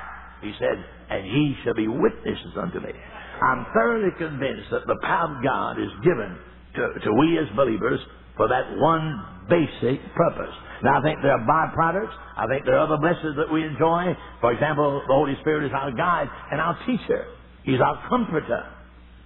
he 0.41 0.55
said, 0.59 0.79
and 1.11 1.27
ye 1.27 1.57
shall 1.65 1.75
be 1.75 1.89
witnesses 1.89 2.55
unto 2.57 2.79
me. 2.79 2.95
I'm 3.43 3.67
thoroughly 3.75 4.15
convinced 4.17 4.71
that 4.71 4.87
the 4.87 4.97
power 5.03 5.35
of 5.35 5.43
God 5.43 5.83
is 5.83 5.91
given 6.05 6.39
to, 6.77 6.83
to 7.03 7.11
we 7.19 7.39
as 7.39 7.51
believers 7.57 7.99
for 8.37 8.49
that 8.49 8.79
one 8.79 9.27
basic 9.51 10.01
purpose. 10.15 10.55
Now, 10.83 11.01
I 11.01 11.03
think 11.03 11.19
there 11.23 11.33
are 11.33 11.43
byproducts. 11.43 12.15
I 12.37 12.47
think 12.47 12.65
there 12.65 12.79
are 12.79 12.87
other 12.87 12.99
blessings 12.99 13.37
that 13.37 13.53
we 13.53 13.65
enjoy. 13.65 14.15
For 14.41 14.53
example, 14.53 15.03
the 15.07 15.15
Holy 15.15 15.35
Spirit 15.41 15.67
is 15.67 15.73
our 15.75 15.91
guide 15.93 16.29
and 16.51 16.61
our 16.61 16.79
teacher. 16.87 17.27
He's 17.65 17.81
our 17.81 18.09
comforter. 18.09 18.67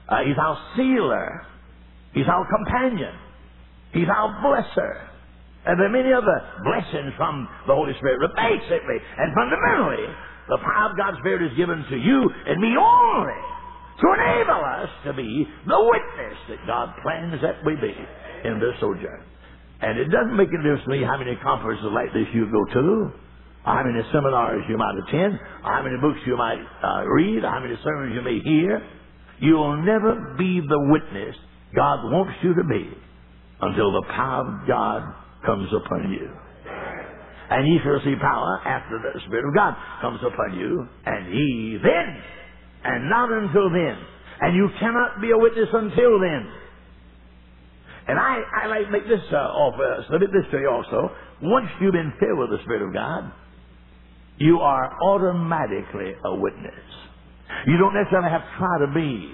Uh, 0.09 0.21
he's 0.27 0.37
our 0.41 0.59
sealer. 0.77 1.47
He's 2.13 2.29
our 2.29 2.47
companion. 2.49 3.13
He's 3.93 4.09
our 4.09 4.41
blesser. 4.41 5.06
And 5.67 5.75
there 5.79 5.91
are 5.91 5.97
many 5.99 6.15
other 6.15 6.39
blessings 6.63 7.11
from 7.19 7.51
the 7.67 7.75
Holy 7.75 7.93
Spirit. 7.99 8.23
But 8.23 8.39
basically 8.39 9.03
and 9.03 9.35
fundamentally, 9.35 10.07
the 10.47 10.63
power 10.63 10.91
of 10.91 10.97
God's 10.97 11.19
Spirit 11.19 11.43
is 11.43 11.55
given 11.59 11.83
to 11.91 11.97
you 11.99 12.23
and 12.47 12.63
me 12.63 12.71
only 12.79 13.43
to 13.99 14.07
enable 14.15 14.63
us 14.63 14.91
to 15.09 15.13
be 15.13 15.43
the 15.67 15.81
witness 15.83 16.37
that 16.55 16.61
God 16.71 16.95
plans 17.03 17.43
that 17.43 17.65
we 17.67 17.75
be 17.83 17.97
in 18.47 18.63
this 18.63 18.79
sojourn. 18.79 19.27
And 19.81 19.99
it 19.99 20.09
doesn't 20.09 20.37
make 20.37 20.49
a 20.49 20.61
difference 20.63 20.85
to 20.85 20.91
me 20.91 21.03
how 21.03 21.19
many 21.19 21.35
conferences 21.43 21.91
like 21.91 22.13
this 22.15 22.29
you 22.33 22.47
go 22.47 22.63
to, 22.79 23.11
how 23.65 23.83
many 23.83 23.99
seminars 24.13 24.63
you 24.69 24.79
might 24.79 24.95
attend, 25.03 25.35
how 25.67 25.83
many 25.83 25.99
books 25.99 26.21
you 26.25 26.37
might 26.37 26.63
uh, 26.63 27.05
read, 27.09 27.43
how 27.43 27.59
many 27.61 27.75
sermons 27.83 28.15
you 28.15 28.23
may 28.23 28.39
hear. 28.39 28.87
You'll 29.41 29.83
never 29.83 30.37
be 30.39 30.61
the 30.61 30.81
witness 30.95 31.35
God 31.75 32.09
wants 32.09 32.33
you 32.43 32.55
to 32.55 32.65
be 32.65 32.89
until 33.61 33.93
the 33.93 34.07
power 34.15 34.47
of 34.47 34.69
God 34.69 35.26
comes 35.47 35.69
upon 35.73 36.13
you. 36.13 36.29
And 37.49 37.67
ye 37.67 37.79
shall 37.83 37.93
receive 37.93 38.19
power 38.21 38.61
after 38.67 38.99
the 38.99 39.21
Spirit 39.27 39.47
of 39.47 39.55
God 39.55 39.75
comes 40.01 40.21
upon 40.21 40.59
you, 40.59 40.87
and 41.07 41.33
ye 41.33 41.79
then, 41.83 42.23
and 42.85 43.09
not 43.09 43.31
until 43.31 43.71
then. 43.71 43.97
And 44.41 44.57
you 44.57 44.69
cannot 44.79 45.21
be 45.21 45.31
a 45.31 45.39
witness 45.39 45.69
until 45.73 46.21
then. 46.21 46.51
And 48.09 48.19
I, 48.19 48.39
I 48.63 48.67
like 48.67 48.91
make 48.91 49.09
this 49.09 49.23
uh, 49.33 49.37
offer, 49.37 50.05
submit 50.11 50.31
this 50.33 50.51
to 50.53 50.59
you 50.59 50.71
also. 50.71 51.11
Once 51.43 51.69
you've 51.81 51.93
been 51.93 52.13
filled 52.21 52.39
with 52.39 52.51
the 52.51 52.63
Spirit 52.65 52.83
of 52.83 52.93
God, 52.93 53.33
you 54.39 54.59
are 54.61 54.93
automatically 55.03 56.13
a 56.25 56.35
witness. 56.35 56.85
You 57.67 57.79
don't 57.79 57.95
necessarily 57.95 58.31
have 58.31 58.43
to 58.43 58.59
try 58.59 58.79
to 58.87 58.93
be. 58.93 59.33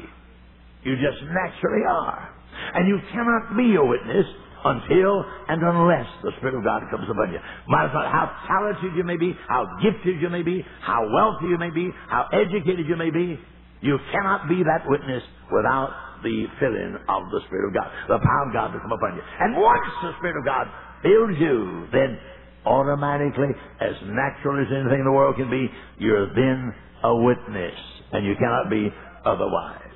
You 0.84 0.94
just 0.96 1.22
naturally 1.22 1.84
are. 1.88 2.34
And 2.74 2.88
you 2.88 2.98
cannot 3.12 3.56
be 3.56 3.74
a 3.74 3.84
witness 3.84 4.26
until 4.64 5.24
and 5.48 5.62
unless 5.62 6.06
the 6.22 6.32
Spirit 6.38 6.54
of 6.56 6.64
God 6.64 6.82
comes 6.90 7.08
upon 7.10 7.32
you. 7.32 7.38
Matter 7.68 7.88
of 7.88 7.94
fact, 7.94 8.08
how 8.10 8.26
talented 8.46 8.96
you 8.96 9.04
may 9.04 9.16
be, 9.16 9.36
how 9.48 9.66
gifted 9.82 10.20
you 10.20 10.28
may 10.28 10.42
be, 10.42 10.64
how 10.80 11.02
wealthy 11.10 11.48
you 11.48 11.58
may 11.58 11.70
be, 11.70 11.90
how 12.08 12.28
educated 12.32 12.86
you 12.86 12.96
may 12.96 13.10
be, 13.10 13.38
you 13.82 13.98
cannot 14.12 14.48
be 14.48 14.62
that 14.62 14.86
witness 14.86 15.22
without 15.50 15.90
the 16.22 16.46
filling 16.60 16.94
of 17.08 17.22
the 17.34 17.40
Spirit 17.46 17.68
of 17.68 17.74
God, 17.74 17.90
the 18.08 18.18
power 18.22 18.46
of 18.46 18.52
God 18.54 18.68
to 18.72 18.78
come 18.78 18.92
upon 18.92 19.16
you. 19.16 19.22
And 19.40 19.56
once 19.58 19.90
the 20.02 20.14
Spirit 20.18 20.38
of 20.38 20.44
God 20.46 20.66
fills 21.02 21.34
you, 21.38 21.88
then 21.90 22.18
automatically, 22.64 23.50
as 23.80 23.98
natural 24.06 24.62
as 24.62 24.70
anything 24.70 25.00
in 25.00 25.04
the 25.04 25.12
world 25.12 25.34
can 25.36 25.50
be, 25.50 25.66
you're 25.98 26.32
then 26.34 26.72
a 27.02 27.14
witness, 27.16 27.74
and 28.12 28.24
you 28.24 28.34
cannot 28.38 28.70
be 28.70 28.88
otherwise. 29.26 29.90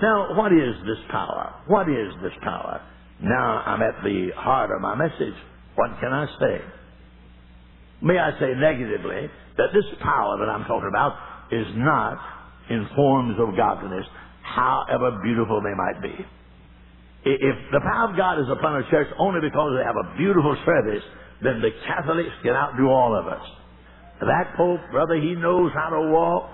Now, 0.00 0.36
what 0.36 0.52
is 0.52 0.74
this 0.86 1.04
power? 1.10 1.54
What 1.66 1.88
is 1.88 2.14
this 2.22 2.32
power? 2.42 2.80
Now 3.22 3.62
I'm 3.66 3.82
at 3.82 4.02
the 4.04 4.30
heart 4.36 4.70
of 4.70 4.80
my 4.80 4.94
message. 4.94 5.34
What 5.74 5.90
can 6.00 6.12
I 6.12 6.26
say? 6.40 6.60
May 8.02 8.18
I 8.18 8.38
say 8.38 8.54
negatively 8.54 9.28
that 9.56 9.70
this 9.74 9.84
power 10.00 10.38
that 10.38 10.48
I'm 10.48 10.64
talking 10.64 10.88
about 10.88 11.16
is 11.50 11.66
not 11.74 12.18
in 12.70 12.88
forms 12.94 13.36
of 13.40 13.56
godliness, 13.56 14.06
however 14.42 15.18
beautiful 15.22 15.60
they 15.62 15.74
might 15.74 16.02
be. 16.02 16.24
If 17.24 17.56
the 17.72 17.80
power 17.80 18.10
of 18.10 18.16
God 18.16 18.38
is 18.38 18.46
upon 18.48 18.82
a 18.82 18.90
church 18.90 19.08
only 19.18 19.40
because 19.40 19.74
they 19.76 19.84
have 19.84 19.96
a 19.96 20.16
beautiful 20.16 20.56
service, 20.64 21.02
then 21.42 21.60
the 21.60 21.70
Catholics 21.86 22.30
can 22.42 22.54
outdo 22.54 22.88
all 22.88 23.18
of 23.18 23.26
us. 23.26 23.44
That 24.20 24.54
Pope, 24.56 24.80
brother, 24.90 25.16
he 25.16 25.34
knows 25.34 25.72
how 25.74 25.90
to 25.90 26.10
walk. 26.10 26.50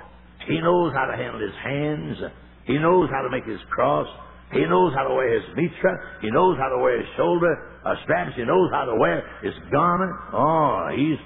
He 0.46 0.60
knows 0.60 0.92
how 0.94 1.06
to 1.06 1.16
handle 1.16 1.40
his 1.40 1.56
hands. 1.62 2.16
He 2.64 2.78
knows 2.78 3.08
how 3.10 3.22
to 3.22 3.30
make 3.30 3.44
his 3.44 3.60
cross. 3.70 4.08
He 4.54 4.64
knows 4.66 4.94
how 4.94 5.02
to 5.08 5.14
wear 5.14 5.34
his 5.34 5.44
mitra. 5.56 5.98
He 6.22 6.30
knows 6.30 6.56
how 6.58 6.70
to 6.70 6.78
wear 6.78 6.98
his 6.98 7.08
shoulder 7.16 7.52
uh, 7.84 7.94
straps. 8.04 8.32
He 8.36 8.44
knows 8.44 8.70
how 8.72 8.84
to 8.86 8.94
wear 8.94 9.26
his 9.42 9.54
garment. 9.70 10.12
Oh, 10.32 10.88
he's 10.94 11.18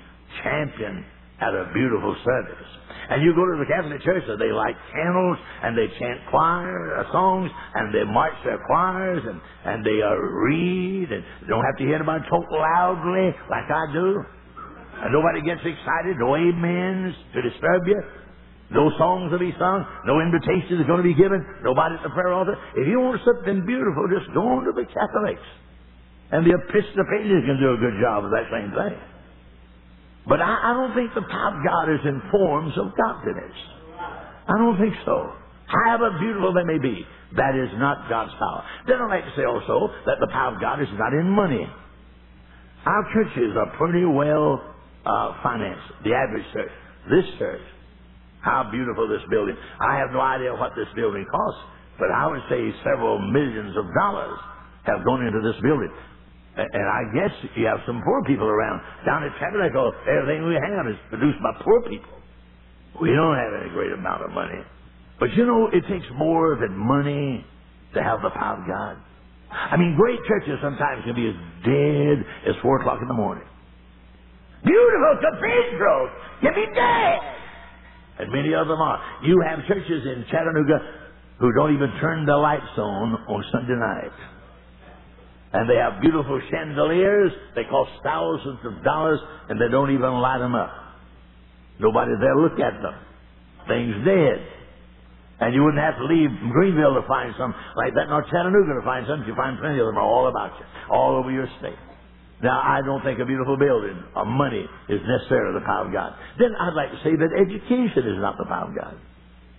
champion 0.42 1.04
at 1.40 1.54
a 1.54 1.70
beautiful 1.72 2.16
service. 2.24 2.68
And 3.10 3.22
you 3.22 3.32
go 3.32 3.44
to 3.46 3.56
the 3.56 3.68
Catholic 3.68 4.02
Church 4.02 4.24
and 4.26 4.40
they 4.40 4.52
light 4.52 4.76
candles 4.92 5.38
and 5.62 5.78
they 5.78 5.86
chant 5.98 6.20
choir 6.30 6.98
uh, 6.98 7.12
songs 7.12 7.50
and 7.74 7.94
they 7.94 8.04
march 8.04 8.34
their 8.44 8.58
choirs 8.66 9.22
and, 9.24 9.40
and 9.64 9.86
they 9.86 10.02
uh, 10.02 10.12
read 10.12 11.08
and 11.12 11.24
don't 11.48 11.64
have 11.64 11.76
to 11.78 11.84
hear 11.84 11.96
anybody 11.96 12.24
talk 12.28 12.44
loudly 12.50 13.32
like 13.48 13.68
I 13.70 13.84
do. 13.92 14.24
And 14.98 15.12
nobody 15.12 15.40
gets 15.46 15.62
excited, 15.62 16.18
no 16.18 16.34
amens 16.34 17.14
to 17.32 17.42
disturb 17.42 17.86
you. 17.86 18.02
No 18.70 18.92
songs 18.98 19.32
will 19.32 19.40
be 19.40 19.54
sung. 19.56 19.86
No 20.04 20.20
invitation 20.20 20.76
is 20.76 20.86
going 20.86 21.00
to 21.00 21.08
be 21.08 21.16
given. 21.16 21.40
Nobody 21.64 21.96
at 21.96 22.02
the 22.04 22.12
prayer 22.12 22.32
altar. 22.36 22.52
If 22.76 22.84
you 22.84 23.00
want 23.00 23.20
something 23.24 23.64
beautiful, 23.64 24.04
just 24.12 24.28
go 24.36 24.44
on 24.44 24.68
to 24.68 24.72
the 24.76 24.84
Catholics. 24.84 25.46
And 26.28 26.44
the 26.44 26.52
Episcopalians 26.52 27.48
can 27.48 27.56
do 27.56 27.72
a 27.72 27.80
good 27.80 27.96
job 27.96 28.28
of 28.28 28.30
that 28.36 28.52
same 28.52 28.68
thing. 28.76 28.96
But 30.28 30.44
I, 30.44 30.52
I 30.52 30.70
don't 30.76 30.92
think 30.92 31.16
the 31.16 31.24
of 31.24 31.54
God 31.64 31.86
is 31.88 32.04
in 32.04 32.20
forms 32.28 32.76
of 32.76 32.92
godliness. 32.92 33.56
I 34.44 34.60
don't 34.60 34.76
think 34.76 34.92
so. 35.08 35.32
However 35.64 36.20
beautiful 36.20 36.52
they 36.52 36.64
may 36.68 36.76
be, 36.76 37.06
that 37.36 37.56
is 37.56 37.72
not 37.80 38.08
God's 38.08 38.32
power. 38.36 38.64
Then 38.86 39.00
I'd 39.00 39.08
like 39.08 39.24
to 39.24 39.34
say 39.36 39.44
also 39.48 39.88
that 40.04 40.20
the 40.20 40.28
power 40.28 40.54
of 40.54 40.60
God 40.60 40.80
is 40.80 40.88
not 40.92 41.12
in 41.16 41.28
money. 41.28 41.64
Our 42.84 43.04
churches 43.12 43.56
are 43.56 43.76
pretty 43.76 44.04
well 44.04 44.60
uh, 45.04 45.40
financed. 45.42 46.04
The 46.04 46.12
average 46.12 46.44
church. 46.52 46.72
This 47.08 47.24
church 47.38 47.64
how 48.48 48.64
beautiful 48.72 49.04
this 49.08 49.22
building. 49.28 49.56
I 49.80 50.00
have 50.00 50.10
no 50.10 50.20
idea 50.20 50.56
what 50.56 50.72
this 50.72 50.88
building 50.96 51.26
costs, 51.28 51.60
but 52.00 52.08
I 52.08 52.26
would 52.26 52.42
say 52.48 52.72
several 52.80 53.20
millions 53.20 53.76
of 53.76 53.84
dollars 53.92 54.38
have 54.88 55.04
gone 55.04 55.26
into 55.26 55.44
this 55.44 55.60
building. 55.60 55.92
And 56.56 56.86
I 56.90 57.02
guess 57.14 57.30
you 57.54 57.66
have 57.66 57.78
some 57.86 58.02
poor 58.02 58.24
people 58.24 58.48
around. 58.48 58.82
Down 59.06 59.22
at 59.22 59.30
Tabernacle, 59.38 59.92
everything 60.08 60.48
we 60.48 60.56
have 60.58 60.88
is 60.88 60.98
produced 61.08 61.38
by 61.38 61.54
poor 61.62 61.82
people. 61.86 62.18
We 63.00 63.14
don't 63.14 63.36
have 63.36 63.52
any 63.62 63.70
great 63.70 63.92
amount 63.92 64.24
of 64.24 64.32
money. 64.32 64.58
But 65.20 65.34
you 65.34 65.46
know, 65.46 65.68
it 65.68 65.86
takes 65.86 66.06
more 66.16 66.56
than 66.56 66.74
money 66.76 67.44
to 67.94 68.02
have 68.02 68.22
the 68.22 68.30
power 68.30 68.58
of 68.58 68.66
God. 68.66 68.96
I 69.50 69.76
mean, 69.76 69.94
great 69.96 70.18
churches 70.26 70.58
sometimes 70.60 71.04
can 71.04 71.14
be 71.14 71.28
as 71.28 71.36
dead 71.64 72.26
as 72.50 72.54
4 72.60 72.80
o'clock 72.80 72.98
in 73.00 73.08
the 73.08 73.14
morning. 73.14 73.44
Beautiful 74.64 75.14
cathedrals 75.22 76.10
can 76.42 76.54
be 76.54 76.66
dead 76.74 77.37
and 78.18 78.32
many 78.32 78.54
of 78.54 78.66
them 78.66 78.80
are. 78.80 79.00
You 79.22 79.42
have 79.46 79.66
churches 79.66 80.02
in 80.04 80.24
Chattanooga 80.30 80.78
who 81.38 81.52
don't 81.52 81.74
even 81.74 81.90
turn 82.00 82.26
the 82.26 82.36
lights 82.36 82.74
on 82.76 83.14
on 83.28 83.44
Sunday 83.52 83.78
night. 83.78 84.18
And 85.52 85.70
they 85.70 85.76
have 85.76 86.02
beautiful 86.02 86.40
chandeliers. 86.50 87.32
They 87.54 87.64
cost 87.64 87.90
thousands 88.04 88.58
of 88.64 88.84
dollars, 88.84 89.20
and 89.48 89.58
they 89.60 89.70
don't 89.70 89.90
even 89.94 90.20
light 90.20 90.38
them 90.38 90.54
up. 90.54 90.70
Nobody 91.80 92.12
there 92.20 92.36
look 92.36 92.58
at 92.60 92.82
them. 92.82 92.94
Things 93.66 93.94
dead. 94.04 94.44
And 95.40 95.54
you 95.54 95.62
wouldn't 95.62 95.80
have 95.80 95.96
to 95.96 96.04
leave 96.04 96.28
Greenville 96.50 97.00
to 97.00 97.06
find 97.06 97.32
some 97.38 97.54
like 97.76 97.94
that, 97.94 98.10
nor 98.10 98.22
Chattanooga 98.26 98.74
to 98.74 98.84
find 98.84 99.06
some. 99.06 99.24
You 99.24 99.34
find 99.36 99.58
plenty 99.58 99.78
of 99.78 99.86
them 99.86 99.96
all 99.96 100.28
about 100.28 100.58
you, 100.58 100.66
all 100.92 101.16
over 101.16 101.30
your 101.30 101.46
state. 101.60 101.78
Now, 102.42 102.62
I 102.62 102.82
don't 102.86 103.02
think 103.02 103.18
a 103.18 103.26
beautiful 103.26 103.58
building 103.58 103.98
or 104.14 104.24
money 104.24 104.62
is 104.88 105.00
necessarily 105.02 105.58
the 105.58 105.66
power 105.66 105.86
of 105.86 105.92
God. 105.92 106.14
Then 106.38 106.54
I'd 106.54 106.74
like 106.74 106.90
to 106.94 107.00
say 107.02 107.10
that 107.10 107.30
education 107.34 108.06
is 108.06 108.18
not 108.22 108.38
the 108.38 108.46
power 108.46 108.70
of 108.70 108.74
God. 108.78 108.94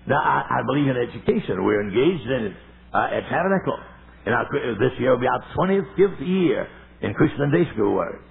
Now, 0.08 0.24
I, 0.24 0.48
I 0.48 0.60
believe 0.64 0.88
in 0.88 0.96
education. 0.96 1.64
We're 1.64 1.84
engaged 1.84 2.24
in 2.24 2.42
it 2.50 2.56
uh, 2.96 3.12
at 3.12 3.28
Tabernacle. 3.28 3.78
And 4.26 4.36
our, 4.36 4.48
this 4.80 4.96
year 5.00 5.12
will 5.12 5.20
be 5.20 5.28
our 5.28 5.44
25th 5.60 6.24
year 6.24 6.68
in 7.02 7.14
Christian 7.14 7.52
Day 7.52 7.68
School 7.76 7.96
work. 7.96 8.22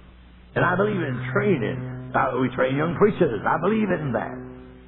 And 0.55 0.65
I 0.65 0.75
believe 0.75 0.97
in 0.97 1.29
training. 1.31 2.11
Uh, 2.13 2.41
we 2.41 2.49
train 2.55 2.75
young 2.75 2.97
preachers. 2.97 3.41
I 3.45 3.61
believe 3.61 3.89
in 3.93 4.13
that. 4.13 4.33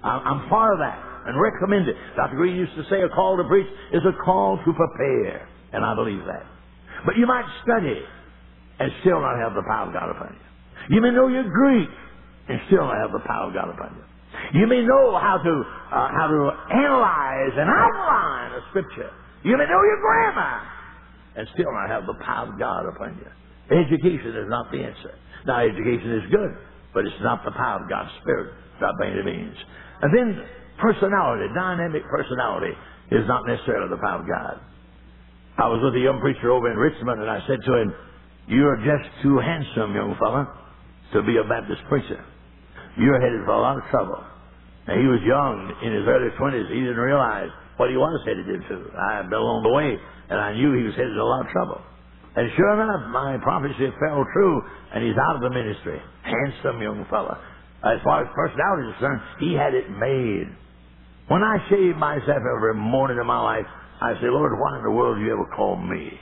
I'm, 0.02 0.50
for 0.50 0.74
that 0.82 0.98
and 1.30 1.40
recommend 1.40 1.88
it. 1.88 1.96
Dr. 2.18 2.36
Greene 2.36 2.58
used 2.58 2.74
to 2.76 2.84
say 2.90 3.02
a 3.02 3.10
call 3.10 3.38
to 3.38 3.44
preach 3.46 3.68
is 3.94 4.02
a 4.02 4.24
call 4.26 4.58
to 4.58 4.74
prepare. 4.74 5.48
And 5.72 5.86
I 5.86 5.94
believe 5.94 6.26
that. 6.26 6.44
But 7.06 7.16
you 7.18 7.28
might 7.28 7.46
study 7.64 8.02
and 8.82 8.90
still 9.06 9.22
not 9.22 9.38
have 9.38 9.54
the 9.54 9.62
power 9.70 9.86
of 9.88 9.94
God 9.94 10.10
upon 10.10 10.34
you. 10.34 10.98
You 10.98 11.02
may 11.06 11.14
know 11.14 11.30
your 11.30 11.46
Greek 11.46 11.90
and 12.50 12.58
still 12.66 12.90
not 12.90 12.98
have 12.98 13.14
the 13.14 13.22
power 13.22 13.48
of 13.48 13.54
God 13.54 13.70
upon 13.70 13.94
you. 13.94 14.06
You 14.58 14.66
may 14.66 14.82
know 14.82 15.14
how 15.22 15.38
to 15.38 15.54
uh, 15.94 16.10
how 16.18 16.26
to 16.26 16.40
analyze 16.74 17.54
and 17.54 17.70
outline 17.70 18.58
a 18.58 18.62
scripture. 18.74 19.14
You 19.46 19.54
may 19.54 19.70
know 19.70 19.82
your 19.86 20.02
grammar 20.02 20.66
and 21.38 21.48
still 21.54 21.70
not 21.70 21.94
have 21.94 22.10
the 22.10 22.18
power 22.26 22.50
of 22.50 22.58
God 22.58 22.90
upon 22.90 23.22
you. 23.22 23.30
Education 23.70 24.34
is 24.34 24.50
not 24.50 24.72
the 24.72 24.82
answer. 24.82 25.14
Now, 25.46 25.62
education 25.62 26.12
is 26.18 26.26
good, 26.32 26.52
but 26.94 27.06
it's 27.06 27.22
not 27.22 27.46
the 27.46 27.52
power 27.52 27.84
of 27.84 27.90
God's 27.90 28.12
Spirit, 28.22 28.54
not 28.82 28.98
by 29.00 29.08
any 29.08 29.24
means. 29.24 29.56
And 30.02 30.10
then 30.12 30.44
personality, 30.82 31.48
dynamic 31.54 32.04
personality, 32.10 32.74
is 33.12 33.24
not 33.28 33.48
necessarily 33.48 33.90
the 33.90 34.02
power 34.02 34.22
of 34.22 34.28
God. 34.28 34.60
I 35.58 35.68
was 35.68 35.80
with 35.84 35.96
a 35.96 36.04
young 36.04 36.20
preacher 36.20 36.52
over 36.52 36.72
in 36.72 36.78
Richmond, 36.78 37.22
and 37.22 37.30
I 37.30 37.40
said 37.48 37.60
to 37.64 37.74
him, 37.76 37.94
you're 38.52 38.76
just 38.84 39.08
too 39.24 39.40
handsome, 39.40 39.96
young 39.96 40.12
fella, 40.20 40.44
to 41.16 41.24
be 41.24 41.40
a 41.40 41.48
Baptist 41.48 41.88
preacher. 41.88 42.20
You're 43.00 43.16
headed 43.16 43.48
for 43.48 43.56
a 43.56 43.64
lot 43.64 43.80
of 43.80 43.88
trouble. 43.88 44.20
Now, 44.92 45.00
he 45.00 45.08
was 45.08 45.24
young, 45.24 45.72
in 45.80 45.96
his 45.96 46.04
early 46.04 46.36
20s. 46.36 46.68
He 46.68 46.84
didn't 46.84 47.00
realize 47.00 47.48
what 47.80 47.88
he 47.88 47.96
was 47.96 48.20
headed 48.28 48.52
into. 48.52 48.92
I 48.92 49.24
had 49.24 49.32
been 49.32 49.40
along 49.40 49.64
the 49.64 49.72
way, 49.72 49.96
and 49.96 50.36
I 50.36 50.52
knew 50.52 50.76
he 50.76 50.84
was 50.84 50.92
headed 51.00 51.16
to 51.16 51.24
a 51.24 51.32
lot 51.32 51.48
of 51.48 51.52
trouble. 51.56 51.80
And 52.36 52.52
sure 52.60 52.76
enough, 52.76 53.08
my 53.16 53.40
prophecy 53.40 53.88
fell 54.04 54.28
true, 54.36 54.56
and 54.92 55.00
he's 55.00 55.16
out 55.16 55.40
of 55.40 55.42
the 55.48 55.52
ministry. 55.56 56.00
Handsome 56.24 56.84
young 56.84 57.08
fella. 57.08 57.40
As 57.88 58.04
far 58.04 58.24
as 58.24 58.28
personality 58.36 58.92
is 58.92 58.96
concerned, 59.00 59.22
he 59.40 59.56
had 59.56 59.72
it 59.72 59.88
made. 59.96 60.52
When 61.32 61.40
I 61.40 61.56
shave 61.72 61.96
myself 61.96 62.44
every 62.44 62.76
morning 62.76 63.16
in 63.16 63.28
my 63.28 63.40
life, 63.40 63.68
I 64.02 64.14
say, 64.20 64.28
Lord, 64.28 64.52
why 64.60 64.78
in 64.78 64.84
the 64.84 64.92
world 64.92 65.18
do 65.18 65.24
you 65.24 65.32
ever 65.32 65.48
call 65.56 65.76
me? 65.80 66.20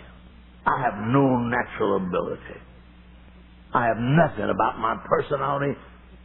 I 0.66 0.82
have 0.84 1.08
no 1.08 1.38
natural 1.38 1.98
ability. 1.98 2.60
I 3.74 3.86
have 3.86 3.98
nothing 3.98 4.50
about 4.50 4.80
my 4.80 4.98
personality 5.06 5.78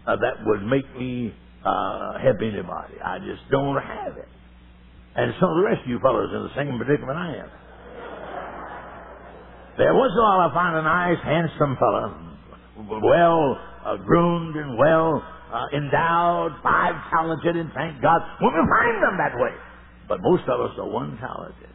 uh, 0.06 0.16
that 0.16 0.44
would 0.46 0.64
make 0.64 0.88
me 0.96 1.34
uh, 1.64 2.18
help 2.18 2.36
anybody. 2.40 3.00
I 3.04 3.18
just 3.18 3.42
don't 3.50 3.76
have 3.76 4.16
it. 4.16 4.28
And 5.16 5.32
some 5.40 5.50
of 5.50 5.56
the 5.56 5.64
rest 5.64 5.80
of 5.84 5.88
you 5.88 6.00
fellows 6.00 6.30
in 6.34 6.42
the 6.42 6.54
same 6.56 6.76
predicament 6.76 7.16
I 7.16 7.36
am. 7.38 7.50
There 9.76 9.94
once 9.94 10.12
in 10.12 10.18
a 10.18 10.22
while 10.22 10.42
I 10.46 10.54
find 10.54 10.76
a 10.78 10.82
nice, 10.82 11.18
handsome 11.22 11.76
fellow, 11.78 12.14
well 13.02 13.58
uh, 13.84 13.96
groomed 13.96 14.56
and 14.56 14.78
well 14.78 15.22
uh, 15.52 15.76
endowed, 15.76 16.52
five 16.62 16.94
talented, 17.10 17.56
and 17.56 17.70
thank 17.74 18.00
God 18.02 18.22
we 18.40 18.48
find 18.50 19.02
them 19.02 19.18
that 19.18 19.34
way. 19.38 19.54
But 20.08 20.18
most 20.22 20.42
of 20.48 20.60
us 20.60 20.78
are 20.78 20.88
one 20.88 21.18
talented. 21.18 21.70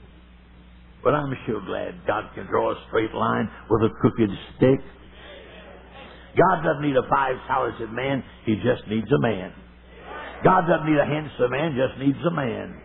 But 1.04 1.16
I'm 1.16 1.32
sure 1.46 1.62
glad 1.66 2.06
God 2.06 2.32
can 2.36 2.46
draw 2.48 2.72
a 2.72 2.76
straight 2.88 3.14
line 3.14 3.50
with 3.70 3.84
a 3.84 3.94
crooked 4.02 4.30
stick. 4.56 4.80
God 6.36 6.64
doesn't 6.64 6.84
need 6.84 6.96
a 6.96 7.08
five-talented 7.10 7.92
man. 7.92 8.24
He 8.46 8.56
just 8.56 8.88
needs 8.88 9.08
a 9.12 9.20
man. 9.20 9.54
God 10.44 10.68
doesn't 10.68 10.88
need 10.88 11.00
a 11.00 11.06
handsome 11.06 11.52
man, 11.52 11.76
just 11.76 12.00
needs 12.00 12.20
a 12.26 12.32
man. 12.32 12.82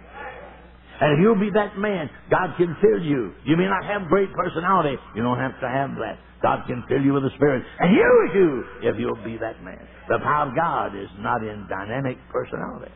And 1.01 1.13
if 1.15 1.19
you'll 1.23 1.39
be 1.39 1.51
that 1.55 1.77
man, 1.77 2.09
God 2.31 2.55
can 2.57 2.77
fill 2.81 3.03
you. 3.03 3.35
You 3.45 3.57
may 3.57 3.67
not 3.67 3.85
have 3.85 4.09
great 4.09 4.33
personality. 4.33 4.97
You 5.15 5.23
don't 5.23 5.39
have 5.39 5.59
to 5.61 5.69
have 5.69 5.91
that. 5.99 6.19
God 6.41 6.67
can 6.67 6.85
fill 6.89 7.03
you 7.03 7.15
with 7.15 7.25
the 7.25 7.35
Spirit 7.37 7.65
and 7.81 7.91
use 7.91 8.31
you 8.35 8.65
if 8.91 8.97
you'll 8.99 9.25
be 9.25 9.37
that 9.39 9.63
man. 9.63 9.81
The 10.09 10.19
power 10.23 10.49
of 10.49 10.55
God 10.55 10.95
is 10.95 11.09
not 11.19 11.43
in 11.43 11.67
dynamic 11.69 12.19
personality. 12.31 12.93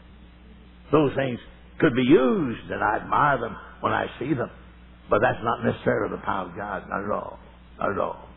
Those 0.93 1.15
things 1.17 1.39
could 1.81 1.95
be 1.95 2.03
used, 2.03 2.71
and 2.71 2.83
I 2.83 2.97
admire 3.03 3.41
them 3.41 3.57
when 3.81 3.93
I 3.93 4.07
see 4.19 4.35
them. 4.35 4.51
But 5.11 5.21
that's 5.21 5.41
not 5.43 5.65
necessarily 5.65 6.17
the 6.17 6.23
power 6.23 6.49
of 6.49 6.57
God. 6.57 6.89
Not 6.89 7.05
at 7.05 7.11
all. 7.11 7.39
Not 7.79 7.91
at 7.93 7.99
all. 7.99 8.29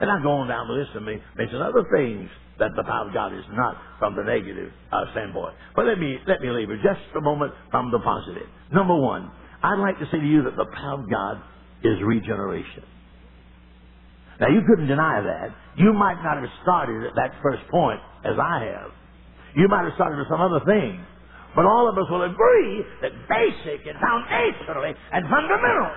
And 0.00 0.10
I'm 0.10 0.22
going 0.22 0.48
down 0.48 0.68
the 0.68 0.74
list 0.74 0.90
and 0.94 1.06
mention 1.06 1.62
other 1.62 1.84
things 1.94 2.28
that 2.58 2.70
the 2.76 2.84
power 2.84 3.08
of 3.08 3.14
God 3.14 3.32
is 3.32 3.44
not 3.52 3.76
from 3.98 4.16
the 4.16 4.24
negative 4.24 4.72
uh, 4.92 5.10
standpoint. 5.12 5.54
But 5.74 5.86
let 5.86 5.98
me 5.98 6.18
let 6.26 6.40
me 6.40 6.50
leave 6.50 6.70
it 6.70 6.80
just 6.82 7.00
a 7.16 7.20
moment 7.20 7.52
from 7.70 7.90
the 7.90 8.00
positive. 8.00 8.48
Number 8.72 8.96
one, 8.96 9.30
I'd 9.62 9.78
like 9.78 9.98
to 9.98 10.06
say 10.06 10.20
to 10.20 10.26
you 10.26 10.42
that 10.44 10.56
the 10.56 10.66
power 10.74 11.00
of 11.00 11.10
God 11.10 11.42
is 11.84 11.96
regeneration. 12.02 12.84
Now 14.40 14.48
you 14.48 14.60
couldn't 14.68 14.88
deny 14.88 15.20
that. 15.20 15.54
You 15.78 15.92
might 15.92 16.20
not 16.22 16.36
have 16.40 16.50
started 16.62 17.06
at 17.08 17.14
that 17.16 17.32
first 17.42 17.62
point 17.70 18.00
as 18.24 18.36
I 18.40 18.64
have. 18.72 18.90
You 19.56 19.68
might 19.68 19.84
have 19.84 19.94
started 19.94 20.18
with 20.18 20.28
some 20.28 20.40
other 20.40 20.60
thing. 20.64 21.04
But 21.56 21.64
all 21.64 21.88
of 21.88 21.96
us 21.96 22.04
will 22.10 22.24
agree 22.28 22.84
that 23.00 23.12
basic 23.32 23.86
and 23.88 23.96
foundationally 23.96 24.92
and 25.12 25.24
fundamental, 25.24 25.88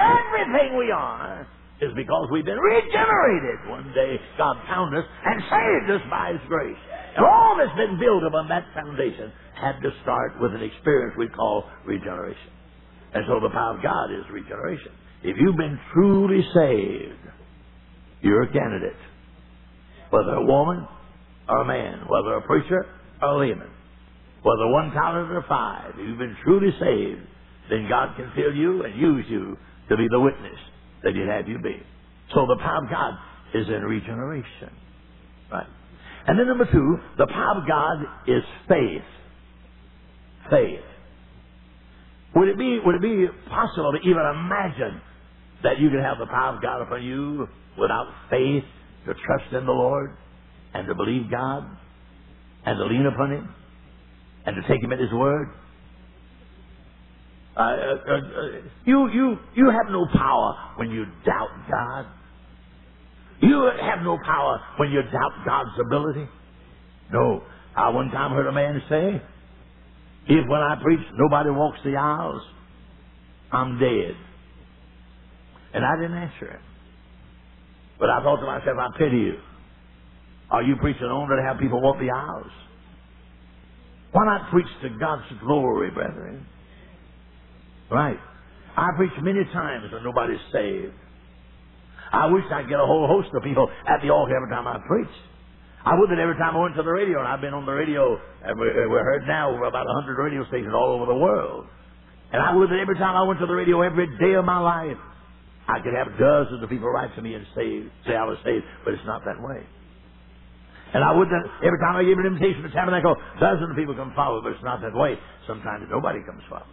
everything 0.00 0.76
we 0.76 0.90
are 0.90 1.46
is 1.80 1.92
because 1.96 2.28
we've 2.32 2.44
been 2.44 2.60
regenerated. 2.60 3.68
One 3.68 3.92
day 3.94 4.16
God 4.36 4.56
found 4.68 4.96
us 4.96 5.04
and 5.24 5.40
saved 5.48 5.88
us 6.00 6.04
by 6.10 6.32
His 6.32 6.44
grace. 6.48 6.80
And 7.16 7.24
all 7.24 7.56
that's 7.58 7.76
been 7.76 7.98
built 7.98 8.22
upon 8.24 8.48
that 8.48 8.64
foundation 8.74 9.32
had 9.56 9.80
to 9.82 9.90
start 10.02 10.40
with 10.40 10.54
an 10.54 10.62
experience 10.62 11.14
we 11.18 11.28
call 11.28 11.64
regeneration. 11.84 12.52
And 13.12 13.24
so 13.26 13.40
the 13.40 13.50
power 13.50 13.76
of 13.76 13.82
God 13.82 14.12
is 14.12 14.24
regeneration. 14.30 14.92
If 15.22 15.36
you've 15.38 15.56
been 15.56 15.78
truly 15.92 16.40
saved, 16.54 17.20
you're 18.22 18.42
a 18.42 18.52
candidate. 18.52 19.00
Whether 20.10 20.32
a 20.32 20.44
woman 20.44 20.86
or 21.48 21.62
a 21.62 21.66
man, 21.66 22.06
whether 22.08 22.36
a 22.36 22.42
preacher 22.42 22.86
or 23.20 23.28
a 23.28 23.38
layman, 23.38 23.70
whether 24.42 24.66
one 24.68 24.92
talent 24.92 25.30
or 25.30 25.44
five, 25.48 25.92
if 25.98 26.08
you've 26.08 26.18
been 26.18 26.36
truly 26.44 26.70
saved, 26.80 27.26
then 27.68 27.86
God 27.88 28.16
can 28.16 28.32
fill 28.34 28.54
you 28.54 28.82
and 28.84 28.98
use 28.98 29.24
you 29.28 29.56
to 29.90 29.96
be 29.96 30.08
the 30.10 30.20
witness 30.20 30.58
that 31.02 31.14
He'd 31.14 31.28
have 31.28 31.48
you 31.48 31.58
be. 31.58 31.76
So 32.34 32.46
the 32.46 32.56
power 32.62 32.84
of 32.84 32.90
God 32.90 33.14
is 33.54 33.66
in 33.68 33.82
regeneration. 33.84 34.70
Right. 35.50 35.66
And 36.26 36.38
then 36.38 36.46
number 36.46 36.64
two, 36.64 36.98
the 37.18 37.26
power 37.26 37.60
of 37.60 37.68
God 37.68 38.06
is 38.26 38.42
faith. 38.68 39.02
Faith. 40.50 40.84
Would 42.36 42.48
it 42.48 42.58
be, 42.58 42.78
would 42.78 42.94
it 42.94 43.02
be 43.02 43.26
possible 43.48 43.92
to 43.92 43.98
even 44.08 44.22
imagine 44.22 45.00
that 45.64 45.80
you 45.80 45.90
could 45.90 46.00
have 46.00 46.18
the 46.18 46.26
power 46.26 46.56
of 46.56 46.62
God 46.62 46.82
upon 46.82 47.02
you 47.02 47.48
without 47.78 48.06
faith 48.30 48.64
to 49.06 49.14
trust 49.14 49.52
in 49.52 49.66
the 49.66 49.72
Lord 49.72 50.16
and 50.72 50.86
to 50.86 50.94
believe 50.94 51.30
God 51.30 51.64
and 52.64 52.78
to 52.78 52.84
lean 52.84 53.06
upon 53.06 53.32
Him 53.32 53.54
and 54.46 54.56
to 54.56 54.68
take 54.68 54.82
Him 54.82 54.92
at 54.92 55.00
His 55.00 55.12
word? 55.12 55.48
Uh, 57.56 57.60
uh, 57.60 57.64
uh, 57.64 58.20
you, 58.84 59.10
you, 59.10 59.38
you 59.54 59.70
have 59.70 59.90
no 59.90 60.06
power 60.14 60.74
when 60.76 60.90
you 60.90 61.04
doubt 61.24 61.50
God. 61.70 62.06
You 63.40 63.70
have 63.80 64.02
no 64.02 64.18
power 64.24 64.60
when 64.78 64.90
you 64.90 65.02
doubt 65.02 65.32
God's 65.44 65.78
ability. 65.86 66.28
No. 67.12 67.42
I 67.76 67.88
one 67.90 68.10
time 68.10 68.32
heard 68.32 68.46
a 68.46 68.52
man 68.52 68.82
say, 68.88 69.22
if 70.26 70.48
when 70.48 70.60
I 70.60 70.76
preach 70.82 71.00
nobody 71.14 71.50
walks 71.50 71.78
the 71.84 71.96
aisles, 71.96 72.42
I'm 73.50 73.78
dead. 73.78 74.16
And 75.72 75.84
I 75.84 75.96
didn't 75.96 76.16
answer 76.16 76.52
him. 76.52 76.60
But 77.98 78.10
I 78.10 78.22
thought 78.22 78.36
to 78.36 78.46
myself, 78.46 78.76
I 78.78 78.98
pity 78.98 79.16
you. 79.16 79.38
Are 80.50 80.62
you 80.62 80.76
preaching 80.76 81.04
only 81.04 81.36
to 81.36 81.42
have 81.46 81.58
people 81.58 81.80
walk 81.80 81.98
the 81.98 82.10
aisles? 82.10 82.50
Why 84.12 84.24
not 84.24 84.50
preach 84.50 84.66
to 84.82 84.88
God's 84.98 85.24
glory, 85.40 85.90
brethren? 85.90 86.46
Right. 87.90 88.18
I 88.76 88.90
preach 88.96 89.12
many 89.20 89.44
times 89.52 89.90
and 89.92 90.04
nobody's 90.04 90.40
saved. 90.52 90.94
I 92.12 92.26
wish 92.26 92.44
I'd 92.50 92.68
get 92.68 92.78
a 92.78 92.86
whole 92.86 93.06
host 93.06 93.28
of 93.34 93.42
people 93.42 93.70
at 93.86 94.02
the 94.02 94.10
altar 94.10 94.34
every 94.34 94.50
time 94.50 94.66
I 94.66 94.78
preach. 94.86 95.14
I 95.84 95.98
would 95.98 96.10
that 96.10 96.18
every 96.18 96.36
time 96.36 96.56
I 96.56 96.60
went 96.60 96.76
to 96.76 96.82
the 96.82 96.92
radio, 96.92 97.18
and 97.20 97.28
I've 97.28 97.40
been 97.40 97.54
on 97.54 97.64
the 97.64 97.72
radio, 97.72 98.20
and 98.44 98.58
we're 98.58 99.04
heard 99.04 99.26
now 99.26 99.50
over 99.50 99.64
about 99.64 99.86
100 99.86 100.22
radio 100.22 100.44
stations 100.48 100.74
all 100.74 100.92
over 100.92 101.06
the 101.06 101.16
world. 101.16 101.66
And 102.32 102.42
I 102.42 102.54
would 102.54 102.68
that 102.70 102.78
every 102.78 102.96
time 102.96 103.16
I 103.16 103.22
went 103.24 103.40
to 103.40 103.46
the 103.46 103.54
radio 103.54 103.80
every 103.80 104.06
day 104.18 104.34
of 104.34 104.44
my 104.44 104.58
life, 104.58 104.98
I 105.66 105.80
could 105.80 105.94
have 105.94 106.18
dozens 106.18 106.62
of 106.62 106.68
people 106.68 106.90
write 106.90 107.14
to 107.16 107.22
me 107.22 107.34
and 107.34 107.46
say, 107.56 107.86
say 108.06 108.14
I 108.14 108.24
was 108.24 108.38
saved, 108.44 108.64
but 108.84 108.92
it's 108.92 109.06
not 109.06 109.24
that 109.24 109.40
way. 109.40 109.64
And 110.92 111.04
I 111.04 111.14
would 111.14 111.28
that 111.30 111.44
every 111.62 111.78
time 111.78 111.96
I 111.96 112.04
gave 112.04 112.18
an 112.18 112.26
invitation 112.26 112.62
to 112.62 112.70
Tabernacle, 112.70 113.16
dozens 113.38 113.70
of 113.70 113.76
people 113.76 113.94
come 113.94 114.12
forward, 114.14 114.42
but 114.42 114.52
it's 114.52 114.66
not 114.66 114.82
that 114.82 114.94
way. 114.94 115.16
Sometimes 115.46 115.86
nobody 115.88 116.20
comes 116.26 116.42
forward. 116.48 116.66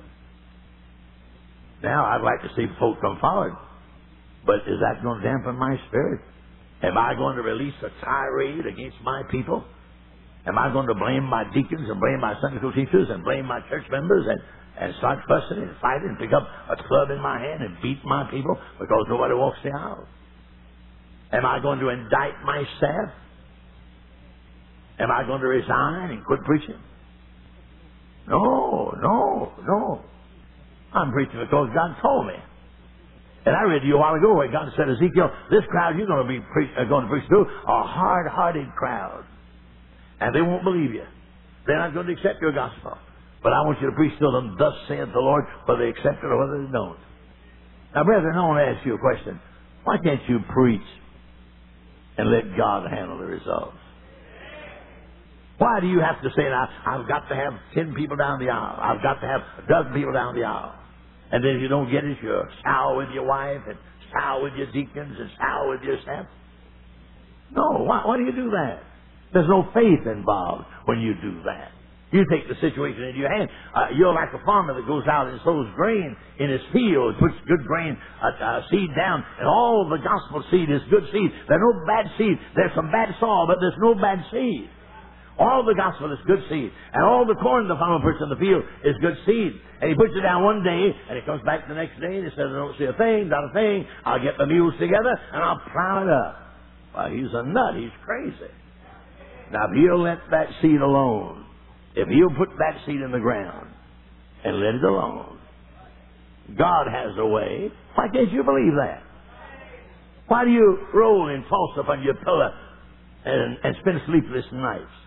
Now, 1.84 2.06
I'd 2.06 2.24
like 2.24 2.42
to 2.42 2.50
see 2.56 2.66
folk 2.80 3.00
come 3.02 3.18
forward. 3.22 3.54
But 4.46 4.64
is 4.66 4.80
that 4.82 5.04
going 5.04 5.22
to 5.22 5.28
dampen 5.28 5.56
my 5.56 5.76
spirit? 5.88 6.22
Am 6.84 6.98
I 6.98 7.14
going 7.16 7.36
to 7.36 7.44
release 7.44 7.76
a 7.84 7.90
tirade 8.04 8.66
against 8.66 8.98
my 9.04 9.24
people? 9.30 9.64
Am 10.48 10.58
I 10.58 10.72
going 10.72 10.88
to 10.88 10.96
blame 10.96 11.24
my 11.24 11.44
deacons 11.54 11.90
and 11.90 12.00
blame 12.00 12.22
my 12.22 12.34
Sunday 12.42 12.58
school 12.60 12.72
teachers 12.72 13.10
and 13.10 13.24
blame 13.24 13.46
my 13.46 13.60
church 13.70 13.84
members 13.92 14.26
and, 14.30 14.40
and 14.80 14.96
start 14.98 15.20
fussing 15.28 15.62
and 15.62 15.76
fighting 15.82 16.16
and 16.16 16.18
pick 16.18 16.32
up 16.32 16.48
a 16.72 16.78
club 16.88 17.12
in 17.12 17.20
my 17.20 17.38
hand 17.40 17.62
and 17.64 17.76
beat 17.82 18.00
my 18.06 18.30
people 18.32 18.56
because 18.80 19.06
nobody 19.10 19.34
walks 19.34 19.58
the 19.64 19.72
aisle? 19.72 20.08
Am 21.34 21.46
I 21.46 21.60
going 21.62 21.80
to 21.80 21.90
indict 21.90 22.40
my 22.46 22.64
staff? 22.78 23.12
Am 25.00 25.12
I 25.12 25.28
going 25.28 25.42
to 25.42 25.48
resign 25.48 26.12
and 26.12 26.24
quit 26.26 26.40
preaching? 26.46 26.80
No, 28.28 28.94
no, 29.02 29.52
no. 29.68 30.02
I'm 30.98 31.12
preaching 31.12 31.39
because 31.39 31.70
God 31.74 31.95
told 32.02 32.28
me. 32.28 32.36
And 33.45 33.56
I 33.56 33.64
read 33.64 33.80
to 33.80 33.88
you 33.88 33.95
a 33.95 34.00
while 34.00 34.16
ago 34.16 34.36
where 34.36 34.52
God 34.52 34.68
said, 34.76 34.89
Ezekiel, 34.89 35.32
this 35.50 35.64
crowd 35.72 35.98
you're 35.98 36.08
going 36.08 36.28
to 36.28 36.28
be 36.28 36.43
pre- 36.52 36.74
uh, 36.76 36.84
going 36.84 37.06
to 37.06 37.10
preach 37.10 37.30
to 37.30 37.45
a 37.48 37.84
hard-hearted 37.84 38.68
crowd, 38.76 39.24
and 40.20 40.36
they 40.36 40.41
won't 40.41 40.64
believe 40.66 40.93
you. 40.93 41.06
They're 41.66 41.80
not 41.80 41.93
going 41.93 42.08
to 42.08 42.14
accept 42.14 42.41
your 42.41 42.52
gospel. 42.52 42.98
But 43.43 43.54
I 43.54 43.62
want 43.64 43.80
you 43.80 43.89
to 43.89 43.95
preach 43.95 44.18
to 44.20 44.32
them, 44.32 44.56
thus 44.60 44.74
saith 44.88 45.08
the 45.14 45.20
Lord, 45.20 45.45
whether 45.66 45.80
they 45.84 45.89
accept 45.89 46.24
it 46.24 46.26
or 46.26 46.38
whether 46.38 46.66
they 46.66 46.72
don't. 46.72 47.00
Now, 47.95 48.04
brethren, 48.04 48.36
I 48.36 48.45
want 48.48 48.60
to 48.60 48.76
ask 48.76 48.86
you 48.86 48.95
a 48.95 49.00
question. 49.00 49.39
Why 49.84 49.98
can't 50.04 50.28
you 50.28 50.39
preach 50.50 50.88
and 52.18 52.32
let 52.32 52.58
God 52.58 52.89
handle 52.91 53.18
the 53.18 53.26
results? 53.26 53.78
Why 55.58 55.80
do 55.80 55.88
you 55.88 56.00
have 56.00 56.22
to 56.22 56.30
say, 56.36 56.43
now, 56.43 56.68
I've 56.86 57.08
got 57.08 57.30
to 57.30 57.36
have 57.36 57.54
ten 57.74 57.95
people 57.95 58.18
down 58.18 58.39
the 58.39 58.50
aisle. 58.50 58.78
I've 58.82 59.02
got 59.02 59.22
to 59.22 59.28
have 59.28 59.41
a 59.64 59.68
dozen 59.68 59.93
people 59.93 60.14
down 60.14 60.36
the 60.36 60.43
aisle. 60.43 60.76
And 61.32 61.44
then 61.44 61.58
if 61.58 61.62
you 61.62 61.68
don't 61.68 61.92
get 61.92 62.04
it, 62.06 62.18
you're 62.24 62.50
sour 62.64 62.98
with 62.98 63.10
your 63.14 63.26
wife 63.28 63.62
and 63.68 63.78
sour 64.14 64.44
with 64.44 64.54
your 64.56 64.72
deacons 64.72 65.18
and 65.20 65.30
sour 65.38 65.70
with 65.72 65.82
your 65.84 66.02
staff. 66.02 66.26
No, 67.52 67.84
why, 67.86 68.04
why 68.06 68.18
do 68.18 68.24
you 68.24 68.32
do 68.34 68.52
that? 68.52 68.84
There's 69.34 69.48
no 69.50 69.68
faith 69.74 70.06
involved 70.08 70.66
when 70.86 71.00
you 71.02 71.14
do 71.22 71.44
that. 71.46 71.72
You 72.12 72.24
take 72.32 72.48
the 72.48 72.56
situation 72.62 73.04
into 73.04 73.20
your 73.20 73.30
hand. 73.32 73.50
Uh, 73.76 73.88
you're 73.98 74.14
like 74.14 74.30
a 74.34 74.40
farmer 74.46 74.74
that 74.80 74.88
goes 74.88 75.04
out 75.12 75.28
and 75.28 75.42
sows 75.44 75.68
grain 75.76 76.16
in 76.40 76.50
his 76.50 76.62
field, 76.72 77.16
puts 77.20 77.36
good 77.48 77.66
grain 77.68 77.98
uh, 78.24 78.44
uh, 78.44 78.62
seed 78.72 78.90
down, 78.96 79.26
and 79.40 79.48
all 79.48 79.90
the 79.90 80.00
gospel 80.00 80.44
seed 80.50 80.72
is 80.72 80.82
good 80.90 81.04
seed. 81.12 81.32
There's 81.50 81.60
no 81.62 81.86
bad 81.86 82.08
seed. 82.18 82.40
There's 82.56 82.72
some 82.76 82.92
bad 82.92 83.14
soil, 83.20 83.46
but 83.48 83.58
there's 83.60 83.76
no 83.80 83.94
bad 83.94 84.24
seed. 84.32 84.70
All 85.40 85.64
the 85.64 85.76
gospel 85.76 86.12
is 86.12 86.20
good 86.26 86.42
seed. 86.50 86.72
And 86.94 87.04
all 87.06 87.26
the 87.26 87.36
corn 87.36 87.68
the 87.68 87.76
farmer 87.76 88.02
puts 88.02 88.22
in 88.22 88.30
the 88.30 88.42
field 88.42 88.64
is 88.84 88.96
good 89.02 89.18
seed. 89.26 89.54
And 89.82 89.90
he 89.90 89.96
puts 89.96 90.14
it 90.18 90.22
down 90.22 90.44
one 90.44 90.64
day, 90.64 90.90
and 91.10 91.14
he 91.14 91.24
comes 91.26 91.44
back 91.46 91.68
the 91.68 91.76
next 91.76 92.00
day, 92.02 92.18
and 92.18 92.26
he 92.26 92.32
says, 92.32 92.50
I 92.50 92.58
don't 92.58 92.78
see 92.78 92.86
a 92.86 92.94
thing, 92.94 93.30
not 93.30 93.46
a 93.46 93.54
thing. 93.54 93.86
I'll 94.04 94.22
get 94.22 94.38
the 94.38 94.48
mules 94.48 94.74
together, 94.80 95.14
and 95.14 95.44
I'll 95.44 95.62
plow 95.72 96.02
it 96.02 96.10
up. 96.10 96.34
Well, 96.96 97.10
he's 97.14 97.30
a 97.34 97.44
nut. 97.46 97.76
He's 97.78 97.94
crazy. 98.04 98.50
Now, 99.52 99.70
if 99.70 99.78
he'll 99.78 100.02
let 100.02 100.20
that 100.32 100.48
seed 100.62 100.82
alone, 100.82 101.46
if 101.96 102.10
he'll 102.10 102.36
put 102.36 102.50
that 102.58 102.82
seed 102.86 103.02
in 103.02 103.12
the 103.12 103.20
ground 103.20 103.70
and 104.44 104.60
let 104.60 104.76
it 104.76 104.84
alone, 104.84 105.38
God 106.58 106.88
has 106.90 107.14
a 107.18 107.26
way. 107.26 107.72
Why 107.94 108.08
can't 108.12 108.32
you 108.32 108.44
believe 108.44 108.74
that? 108.82 109.04
Why 110.28 110.46
do 110.46 110.52
you 110.52 110.80
roll 110.94 111.30
and 111.30 111.44
toss 111.46 111.78
upon 111.78 112.04
your 112.04 112.16
pillow 112.16 112.52
and, 113.26 113.58
and 113.64 113.76
spend 113.82 114.02
sleepless 114.08 114.46
nights? 114.52 115.07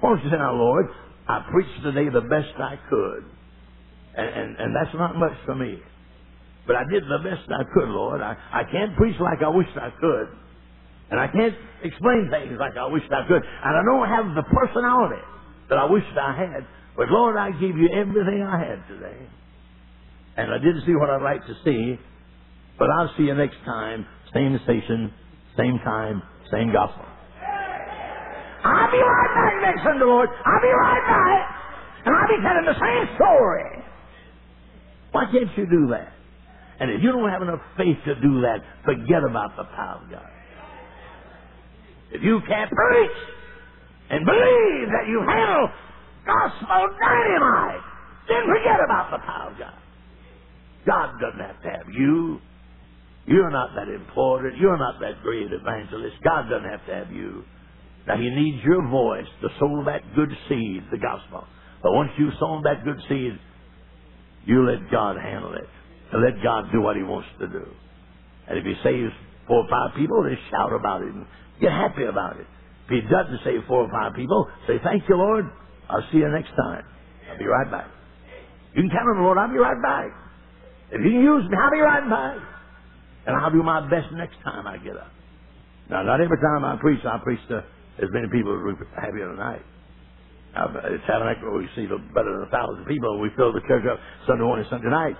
Why 0.00 0.10
don't 0.10 0.24
you 0.24 0.30
say, 0.30 0.36
now, 0.36 0.54
Lord, 0.54 0.86
I 1.28 1.46
preached 1.50 1.82
today 1.82 2.08
the 2.08 2.22
best 2.22 2.54
I 2.58 2.78
could. 2.88 3.24
And, 4.16 4.28
and, 4.28 4.56
and 4.58 4.76
that's 4.76 4.94
not 4.94 5.16
much 5.16 5.36
for 5.46 5.54
me. 5.54 5.78
But 6.66 6.76
I 6.76 6.84
did 6.90 7.04
the 7.04 7.18
best 7.24 7.48
I 7.50 7.64
could, 7.74 7.88
Lord. 7.88 8.20
I, 8.20 8.36
I 8.52 8.64
can't 8.70 8.96
preach 8.96 9.18
like 9.20 9.42
I 9.42 9.48
wished 9.48 9.76
I 9.76 9.90
could. 10.00 10.28
And 11.10 11.18
I 11.20 11.26
can't 11.28 11.54
explain 11.82 12.28
things 12.30 12.56
like 12.58 12.76
I 12.76 12.86
wished 12.86 13.10
I 13.12 13.26
could. 13.26 13.42
And 13.42 13.76
I 13.76 13.82
don't 13.82 14.08
have 14.08 14.34
the 14.34 14.42
personality 14.42 15.22
that 15.68 15.78
I 15.78 15.84
wished 15.86 16.16
I 16.20 16.36
had. 16.36 16.66
But 16.96 17.08
Lord, 17.10 17.36
I 17.36 17.50
gave 17.52 17.76
you 17.76 17.88
everything 17.94 18.46
I 18.46 18.58
had 18.58 18.86
today. 18.88 19.26
And 20.36 20.52
I 20.52 20.58
didn't 20.58 20.84
see 20.86 20.94
what 20.94 21.10
I'd 21.10 21.22
like 21.22 21.46
to 21.46 21.54
see, 21.64 21.98
but 22.78 22.88
I'll 22.90 23.12
see 23.16 23.24
you 23.24 23.34
next 23.34 23.58
time. 23.64 24.06
Same 24.32 24.58
station, 24.64 25.12
same 25.56 25.78
time, 25.84 26.22
same 26.52 26.72
gospel. 26.72 27.04
I'll 28.64 28.90
be 28.90 28.98
right 28.98 29.32
back 29.34 29.54
next 29.62 29.82
Sunday, 29.84 30.04
Lord. 30.04 30.28
I'll 30.28 30.60
be 30.62 30.68
right 30.68 31.04
back. 31.06 31.42
And 32.04 32.14
I'll 32.16 32.28
be 32.28 32.40
telling 32.42 32.66
the 32.66 32.78
same 32.80 33.16
story. 33.16 33.84
Why 35.12 35.24
can't 35.32 35.50
you 35.56 35.66
do 35.66 35.88
that? 35.90 36.12
And 36.80 36.90
if 36.90 37.02
you 37.02 37.12
don't 37.12 37.28
have 37.28 37.42
enough 37.42 37.60
faith 37.76 37.98
to 38.06 38.14
do 38.20 38.40
that, 38.42 38.64
forget 38.84 39.22
about 39.22 39.56
the 39.56 39.64
power 39.64 40.00
of 40.02 40.10
God. 40.10 40.30
If 42.12 42.22
you 42.22 42.40
can't 42.48 42.70
preach 42.70 43.18
and 44.10 44.24
believe 44.24 44.88
that 44.88 45.06
you 45.06 45.22
handle 45.28 45.68
gospel 46.26 46.88
dynamite, 46.98 47.84
then 48.28 48.42
forget 48.46 48.80
about 48.84 49.10
the 49.10 49.18
power 49.18 49.50
of 49.52 49.58
God. 49.58 49.78
God 50.86 51.20
doesn't 51.20 51.40
have 51.40 51.62
to 51.62 51.68
have 51.70 51.88
you. 51.92 52.40
You're 53.26 53.50
not 53.50 53.70
that 53.76 53.88
important. 53.88 54.56
You're 54.56 54.78
not 54.78 55.00
that 55.00 55.22
great 55.22 55.52
evangelist. 55.52 56.16
God 56.24 56.48
doesn't 56.48 56.68
have 56.68 56.84
to 56.86 56.94
have 56.94 57.12
you. 57.12 57.44
Now, 58.06 58.16
He 58.16 58.30
needs 58.30 58.64
your 58.64 58.86
voice 58.88 59.28
to 59.42 59.48
sow 59.58 59.84
that 59.86 60.02
good 60.14 60.30
seed, 60.48 60.82
the 60.90 60.98
gospel. 60.98 61.46
But 61.82 61.92
once 61.92 62.10
you've 62.18 62.34
sown 62.40 62.62
that 62.64 62.84
good 62.84 63.00
seed, 63.08 63.38
you 64.46 64.66
let 64.66 64.90
God 64.90 65.16
handle 65.16 65.54
it. 65.54 65.68
And 66.12 66.24
let 66.24 66.42
God 66.42 66.66
do 66.72 66.80
what 66.80 66.96
He 66.96 67.02
wants 67.02 67.28
to 67.40 67.46
do. 67.46 67.66
And 68.48 68.58
if 68.58 68.64
He 68.64 68.74
saves 68.82 69.12
four 69.46 69.64
or 69.64 69.68
five 69.70 69.96
people, 69.96 70.22
then 70.24 70.38
shout 70.50 70.72
about 70.72 71.02
it 71.02 71.08
and 71.14 71.26
get 71.60 71.72
happy 71.72 72.04
about 72.04 72.40
it. 72.40 72.46
If 72.88 73.02
He 73.04 73.08
doesn't 73.08 73.40
save 73.44 73.64
four 73.68 73.84
or 73.84 73.90
five 73.90 74.14
people, 74.14 74.48
say, 74.66 74.78
Thank 74.82 75.08
you, 75.08 75.16
Lord. 75.16 75.46
I'll 75.88 76.06
see 76.12 76.18
you 76.18 76.28
next 76.28 76.50
time. 76.50 76.84
I'll 77.30 77.38
be 77.38 77.46
right 77.46 77.70
back. 77.70 77.86
You 78.74 78.82
can 78.82 78.90
count 78.90 79.08
on 79.10 79.16
the 79.18 79.22
Lord. 79.22 79.38
I'll 79.38 79.50
be 79.52 79.58
right 79.58 79.80
back. 79.82 80.10
If 80.92 81.00
you 81.04 81.20
use 81.20 81.44
me, 81.50 81.56
I'll 81.58 81.70
be 81.70 81.80
right 81.80 82.08
back. 82.08 82.36
And 83.26 83.36
I'll 83.36 83.50
do 83.50 83.62
my 83.62 83.88
best 83.90 84.12
next 84.12 84.36
time 84.44 84.66
I 84.66 84.78
get 84.78 84.96
up. 84.96 85.10
Now, 85.90 86.02
not 86.02 86.20
every 86.20 86.38
time 86.38 86.64
I 86.64 86.76
preach, 86.80 87.04
I 87.04 87.18
preach 87.22 87.40
to 87.48 87.64
as 88.02 88.08
many 88.12 88.28
people 88.28 88.56
as 88.56 88.62
we 88.64 88.74
have 88.96 89.14
here 89.14 89.28
tonight. 89.28 89.62
Now, 90.54 90.66
at 90.72 91.06
Tabernacle, 91.06 91.56
we 91.56 91.68
see 91.76 91.86
better 91.86 92.32
than 92.32 92.48
a 92.48 92.50
thousand 92.50 92.84
people. 92.86 93.20
We 93.20 93.30
fill 93.36 93.52
the 93.52 93.62
church 93.68 93.84
up 93.86 94.00
Sunday 94.26 94.42
morning, 94.42 94.66
Sunday 94.68 94.90
night. 94.90 95.16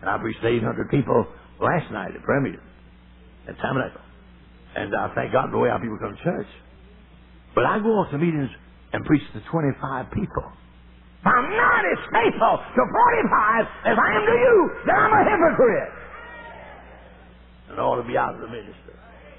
And 0.00 0.08
I 0.08 0.18
preached 0.18 0.44
800 0.44 0.90
people 0.90 1.26
last 1.58 1.90
night 1.90 2.14
at 2.14 2.22
Premier, 2.22 2.62
at 3.48 3.56
Tabernacle. 3.58 4.00
And 4.76 4.94
I 4.94 5.10
thank 5.14 5.32
God 5.32 5.50
for 5.50 5.58
the 5.58 5.58
way 5.58 5.70
our 5.70 5.80
people 5.80 5.98
come 5.98 6.14
to 6.14 6.22
church. 6.22 6.46
But 7.54 7.66
I 7.66 7.80
go 7.80 7.90
off 7.98 8.10
to 8.12 8.18
meetings 8.18 8.50
and 8.92 9.04
preach 9.04 9.22
to 9.34 9.40
25 9.50 10.12
people. 10.12 10.46
If 11.18 11.26
I'm 11.26 11.50
not 11.50 11.82
as 11.82 11.98
faithful 12.14 12.54
to 12.62 12.82
45 12.86 13.90
as 13.90 13.96
I 13.98 14.08
am 14.14 14.22
to 14.22 14.36
you, 14.38 14.56
then 14.86 14.94
I'm 14.94 15.10
a 15.10 15.22
hypocrite. 15.26 15.90
And 17.70 17.80
I 17.80 17.82
ought 17.82 18.00
to 18.00 18.06
be 18.06 18.16
out 18.16 18.34
of 18.34 18.40
the 18.40 18.46
ministry. 18.46 18.94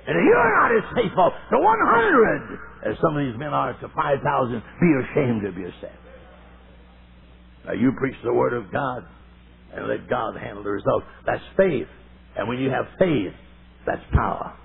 And 0.09 0.25
you're 0.25 0.55
not 0.57 0.73
as 0.73 0.89
faithful 0.95 1.29
to 1.51 1.57
100 1.59 2.59
as 2.89 2.97
some 2.97 3.15
of 3.15 3.21
these 3.21 3.37
men 3.37 3.53
are 3.53 3.73
to 3.73 3.87
5,000, 3.93 4.63
be 4.81 4.91
ashamed 5.05 5.45
of 5.45 5.55
yourself. 5.55 6.01
Now 7.63 7.73
you 7.73 7.91
preach 7.95 8.15
the 8.23 8.33
Word 8.33 8.53
of 8.53 8.71
God 8.71 9.05
and 9.71 9.87
let 9.87 10.09
God 10.09 10.35
handle 10.35 10.63
the 10.63 10.71
results. 10.71 11.05
That's 11.27 11.43
faith. 11.55 11.85
And 12.35 12.49
when 12.49 12.57
you 12.57 12.71
have 12.71 12.85
faith, 12.97 13.33
that's 13.85 14.01
power. 14.11 14.57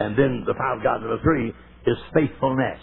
And 0.00 0.18
then 0.18 0.44
the 0.46 0.52
power 0.52 0.76
of 0.76 0.82
God, 0.82 1.00
number 1.00 1.22
three, 1.22 1.54
is 1.86 1.96
faithfulness. 2.12 2.80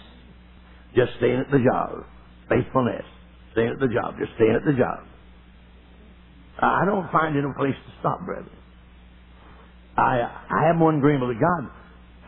Just 0.95 1.12
staying 1.18 1.38
at 1.38 1.51
the 1.51 1.60
job. 1.60 2.04
Faithfulness. 2.49 3.06
Staying 3.51 3.70
at 3.70 3.80
the 3.80 3.93
job. 3.93 4.16
Just 4.18 4.32
staying 4.38 4.58
at 4.58 4.66
the 4.66 4.74
job. 4.74 5.06
I 6.58 6.82
don't 6.86 7.12
find 7.12 7.38
any 7.38 7.45
place 7.56 7.76
to 7.76 7.93
stop, 7.99 8.26
brethren. 8.26 8.49
I, 9.97 10.25
I 10.49 10.69
am 10.69 10.79
one 10.79 10.97
agreeable 10.97 11.29
to 11.29 11.39
God. 11.39 11.69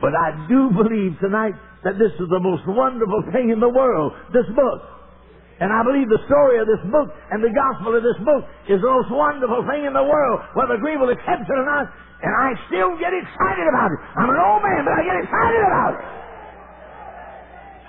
But 0.01 0.13
I 0.13 0.35
do 0.47 0.69
believe 0.75 1.17
tonight 1.19 1.55
that 1.83 1.97
this 1.97 2.11
is 2.19 2.27
the 2.29 2.41
most 2.41 2.67
wonderful 2.67 3.23
thing 3.31 3.49
in 3.49 3.59
the 3.59 3.69
world, 3.69 4.13
this 4.33 4.45
book. 4.53 4.81
And 5.57 5.71
I 5.71 5.81
believe 5.87 6.11
the 6.11 6.19
story 6.27 6.59
of 6.59 6.67
this 6.67 6.83
book 6.91 7.15
and 7.31 7.39
the 7.39 7.53
gospel 7.53 7.95
of 7.95 8.03
this 8.03 8.19
book 8.27 8.43
is 8.67 8.83
the 8.83 8.91
most 8.91 9.07
wonderful 9.07 9.63
thing 9.71 9.87
in 9.87 9.95
the 9.95 10.03
world, 10.03 10.43
whether 10.53 10.75
Greenville 10.75 11.09
accepts 11.09 11.47
it 11.47 11.55
or 11.55 11.63
not. 11.63 11.87
And 12.21 12.33
I 12.35 12.53
still 12.67 12.91
get 12.99 13.15
excited 13.15 13.67
about 13.71 13.89
it. 13.95 13.99
I'm 14.19 14.27
an 14.27 14.35
old 14.35 14.61
man, 14.67 14.83
but 14.83 14.93
I 14.99 15.01
get 15.07 15.17
excited 15.23 15.63
about 15.63 15.93
it. 15.95 16.05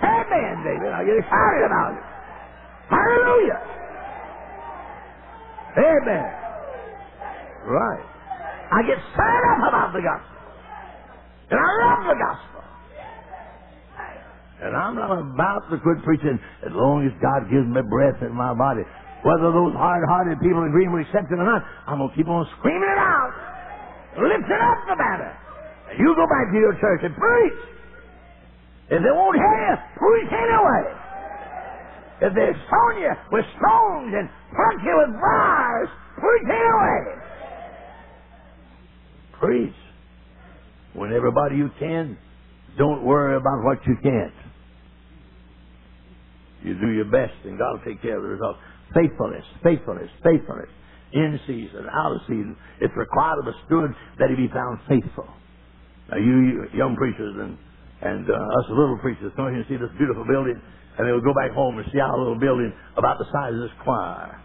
Amen, 0.07 0.55
David. 0.63 0.91
I 0.95 1.03
get 1.03 1.17
excited 1.19 1.63
about 1.67 1.91
it. 1.97 2.03
Hallelujah. 2.87 3.59
Amen. 5.75 6.27
Right. 7.67 8.16
I 8.71 8.83
get 8.83 8.99
stirred 9.15 9.45
up 9.55 9.61
about 9.69 9.89
the 9.93 10.03
gospel. 10.03 10.37
And 11.51 11.59
I 11.59 11.69
love 11.87 12.01
the 12.11 12.17
gospel. 12.19 12.61
And 14.57 14.73
I'm 14.75 14.97
not 14.97 15.13
about 15.13 15.69
to 15.69 15.77
quit 15.77 16.01
preaching 16.03 16.39
as 16.65 16.73
long 16.73 17.05
as 17.05 17.13
God 17.21 17.45
gives 17.47 17.69
me 17.69 17.79
breath 17.85 18.19
in 18.25 18.33
my 18.33 18.57
body. 18.57 18.81
Whether 19.21 19.53
those 19.53 19.73
hard-hearted 19.77 20.41
people 20.41 20.65
in 20.65 20.73
will 20.73 21.01
accept 21.05 21.29
it 21.29 21.37
or 21.37 21.45
not, 21.45 21.61
I'm 21.85 22.01
going 22.01 22.09
to 22.09 22.15
keep 22.17 22.27
on 22.27 22.41
screaming 22.57 22.89
it 22.89 23.01
out. 23.01 23.33
Lifting 24.17 24.61
up 24.61 24.79
the 24.89 24.97
banner. 24.97 25.33
And 25.93 25.95
you 26.01 26.09
go 26.17 26.25
back 26.25 26.49
to 26.49 26.57
your 26.57 26.73
church 26.81 27.01
and 27.05 27.13
preach. 27.13 27.59
If 28.97 28.99
they 29.03 29.13
won't 29.13 29.37
hear 29.37 29.57
you, 29.67 29.75
preach 29.99 30.31
anyway. 30.33 30.83
If 32.17 32.31
they 32.33 32.49
stone 32.65 32.97
you 32.97 33.13
with 33.29 33.45
stones 33.61 34.09
and 34.17 34.25
punch 34.57 34.81
you 34.81 34.95
with 35.05 35.13
bars, 35.21 35.89
preach 36.17 36.49
anyway. 36.49 37.26
Preach. 39.39 39.73
When 40.93 41.13
everybody 41.13 41.57
you 41.57 41.69
can, 41.79 42.17
don't 42.77 43.03
worry 43.03 43.35
about 43.35 43.63
what 43.63 43.79
you 43.85 43.95
can't. 44.01 44.33
You 46.63 46.73
do 46.79 46.89
your 46.89 47.05
best, 47.05 47.37
and 47.45 47.57
God 47.57 47.77
will 47.77 47.85
take 47.85 48.01
care 48.01 48.17
of 48.17 48.23
the 48.23 48.29
results. 48.29 48.59
Faithfulness, 48.93 49.45
faithfulness, 49.63 50.09
faithfulness. 50.23 50.69
In 51.13 51.39
season, 51.47 51.87
out 51.87 52.11
of 52.11 52.21
season. 52.27 52.57
It's 52.81 52.93
required 52.97 53.39
of 53.39 53.47
a 53.47 53.55
steward 53.65 53.95
that 54.19 54.27
he 54.29 54.35
be 54.35 54.51
found 54.51 54.79
faithful. 54.89 55.27
Now, 56.11 56.17
you, 56.17 56.35
you 56.35 56.65
young 56.75 56.95
preachers 56.95 57.35
and 57.39 57.57
and 58.01 58.29
uh, 58.29 58.33
us 58.33 58.65
little 58.69 58.99
preachers 59.01 59.33
come 59.35 59.49
here 59.49 59.65
and 59.65 59.65
see 59.65 59.77
this 59.77 59.89
beautiful 59.97 60.25
building, 60.27 60.53
and 60.53 61.01
they'll 61.01 61.23
go 61.23 61.33
back 61.33 61.49
home 61.51 61.77
and 61.79 61.87
see 61.89 61.99
our 61.99 62.13
little 62.17 62.37
building 62.37 62.69
about 62.97 63.17
the 63.17 63.25
size 63.33 63.53
of 63.57 63.61
this 63.61 63.73
choir. 63.81 64.37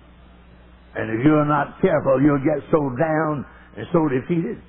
And 0.97 1.12
if 1.12 1.24
you're 1.24 1.45
not 1.45 1.80
careful, 1.80 2.20
you'll 2.22 2.45
get 2.45 2.64
so 2.72 2.80
down 2.97 3.45
and 3.76 3.84
so 3.93 4.09
defeated. 4.09 4.61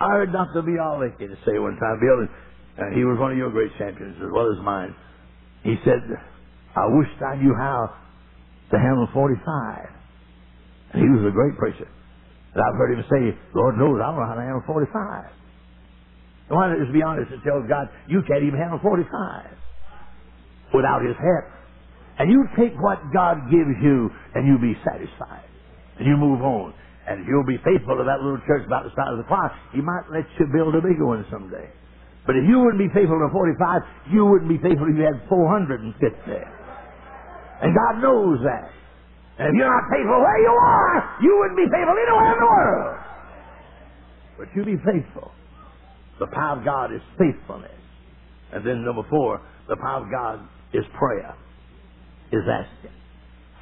I 0.00 0.08
heard 0.10 0.32
Dr. 0.32 0.62
B. 0.62 0.76
R. 0.78 1.00
Lakin 1.00 1.36
say 1.46 1.58
one 1.58 1.76
time, 1.80 2.00
Bill, 2.00 2.20
and 2.20 2.28
uh, 2.76 2.94
he 2.94 3.04
was 3.04 3.18
one 3.18 3.32
of 3.32 3.38
your 3.38 3.50
great 3.50 3.72
champions 3.78 4.16
as 4.20 4.28
well 4.30 4.52
as 4.52 4.60
mine. 4.62 4.94
He 5.64 5.76
said, 5.84 6.04
I 6.76 6.84
wished 6.92 7.16
I 7.24 7.36
knew 7.36 7.54
how 7.56 7.96
to 8.70 8.76
handle 8.78 9.08
45. 9.12 9.88
And 10.92 11.02
he 11.02 11.08
was 11.08 11.24
a 11.24 11.32
great 11.32 11.56
preacher. 11.56 11.88
And 11.88 12.60
I've 12.60 12.76
heard 12.76 12.92
him 12.92 13.04
say, 13.08 13.38
Lord 13.54 13.78
knows 13.78 13.96
I 14.00 14.12
don't 14.12 14.20
know 14.20 14.28
how 14.28 14.36
to 14.36 14.44
handle 14.44 14.62
45. 14.66 15.32
And 16.48 16.56
why 16.56 16.68
not 16.68 16.78
just 16.78 16.92
be 16.92 17.02
honest 17.02 17.32
and 17.32 17.42
tell 17.42 17.64
God, 17.64 17.88
you 18.08 18.20
can't 18.28 18.44
even 18.44 18.60
handle 18.60 18.78
45 18.84 20.76
without 20.76 21.00
his 21.00 21.16
help. 21.16 21.48
And 22.18 22.30
you 22.30 22.44
take 22.56 22.76
what 22.80 23.00
God 23.12 23.50
gives 23.50 23.76
you 23.82 24.10
and 24.34 24.46
you 24.46 24.56
be 24.60 24.76
satisfied. 24.84 25.48
And 25.98 26.06
you 26.06 26.16
move 26.16 26.40
on. 26.40 26.74
And 27.06 27.22
if 27.22 27.26
you'll 27.30 27.46
be 27.46 27.58
faithful 27.62 27.96
to 27.96 28.04
that 28.04 28.18
little 28.18 28.42
church 28.50 28.66
about 28.66 28.82
the 28.82 28.90
size 28.98 29.14
of 29.14 29.22
the 29.22 29.28
choir, 29.30 29.50
he 29.70 29.80
might 29.80 30.10
let 30.10 30.26
you 30.38 30.50
build 30.50 30.74
a 30.74 30.82
bigger 30.82 31.06
one 31.06 31.22
someday. 31.30 31.70
But 32.26 32.34
if 32.34 32.42
you 32.50 32.58
wouldn't 32.58 32.82
be 32.82 32.90
faithful 32.90 33.22
to 33.22 33.30
45, 33.30 34.10
you 34.10 34.26
wouldn't 34.26 34.50
be 34.50 34.58
faithful 34.58 34.90
if 34.90 34.98
you 34.98 35.06
had 35.06 35.22
450. 35.30 35.94
And 37.62 37.70
God 37.70 38.02
knows 38.02 38.42
that. 38.42 38.74
And 39.38 39.52
if 39.52 39.54
you're 39.54 39.70
not 39.70 39.86
faithful 39.86 40.18
where 40.18 40.40
you 40.42 40.50
are, 40.50 40.94
you 41.22 41.32
wouldn't 41.38 41.60
be 41.62 41.68
faithful 41.70 41.94
anywhere 41.94 42.32
in 42.34 42.40
the 42.42 42.50
world. 42.50 42.96
But 44.38 44.48
you 44.56 44.64
be 44.66 44.78
faithful. 44.82 45.30
The 46.18 46.26
power 46.34 46.58
of 46.58 46.64
God 46.64 46.92
is 46.92 47.00
faithfulness. 47.14 47.78
And 48.52 48.66
then 48.66 48.84
number 48.84 49.02
four, 49.08 49.40
the 49.68 49.76
power 49.76 50.04
of 50.04 50.10
God 50.10 50.40
is 50.72 50.84
prayer, 50.98 51.34
is 52.32 52.42
asking. 52.48 52.96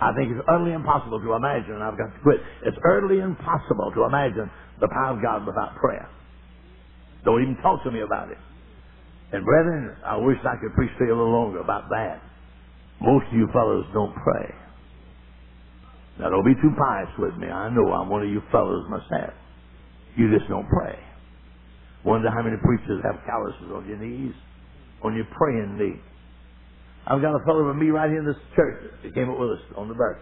I 0.05 0.13
think 0.13 0.37
it's 0.37 0.45
utterly 0.45 0.77
impossible 0.77 1.17
to 1.25 1.33
imagine, 1.33 1.81
and 1.81 1.83
I've 1.83 1.97
got 1.97 2.13
to 2.13 2.21
quit, 2.21 2.37
it's 2.61 2.77
utterly 2.85 3.25
impossible 3.25 3.89
to 3.97 4.05
imagine 4.05 4.53
the 4.81 4.89
power 4.93 5.17
of 5.17 5.23
God 5.25 5.49
without 5.49 5.81
prayer. 5.81 6.05
Don't 7.25 7.41
even 7.41 7.57
talk 7.65 7.81
to 7.85 7.91
me 7.91 8.05
about 8.05 8.29
it. 8.29 8.37
And 9.33 9.45
brethren, 9.49 9.97
I 10.05 10.21
wish 10.21 10.37
I 10.45 10.61
could 10.61 10.77
preach 10.77 10.93
to 10.99 11.09
you 11.09 11.15
a 11.15 11.17
little 11.17 11.33
longer 11.33 11.65
about 11.65 11.89
that. 11.89 12.21
Most 13.01 13.25
of 13.33 13.33
you 13.33 13.49
fellows 13.53 13.89
don't 13.95 14.13
pray. 14.13 14.53
Now, 16.21 16.29
don't 16.31 16.45
be 16.45 16.55
too 16.61 16.71
pious 16.77 17.09
with 17.19 17.35
me. 17.41 17.49
I 17.49 17.73
know 17.73 17.91
I'm 17.91 18.09
one 18.09 18.23
of 18.23 18.29
you 18.29 18.43
fellows 18.53 18.85
myself. 18.93 19.33
You 20.17 20.31
just 20.37 20.49
don't 20.49 20.69
pray. 20.69 20.99
Wonder 22.05 22.31
how 22.31 22.43
many 22.45 22.57
preachers 22.61 23.03
have 23.03 23.25
calluses 23.25 23.73
on 23.75 23.89
your 23.89 23.97
knees, 23.97 24.35
on 25.03 25.17
your 25.17 25.27
praying 25.33 25.79
knee. 25.79 25.99
I've 27.07 27.21
got 27.21 27.37
a 27.37 27.45
fellow 27.45 27.69
with 27.69 27.77
me 27.77 27.91
right 27.91 28.09
here 28.09 28.21
in 28.21 28.27
this 28.27 28.41
church 28.57 28.81
that 29.03 29.15
came 29.15 29.29
up 29.29 29.39
with 29.39 29.61
us 29.61 29.65
on 29.77 29.89
the 29.89 29.95
bus. 29.95 30.17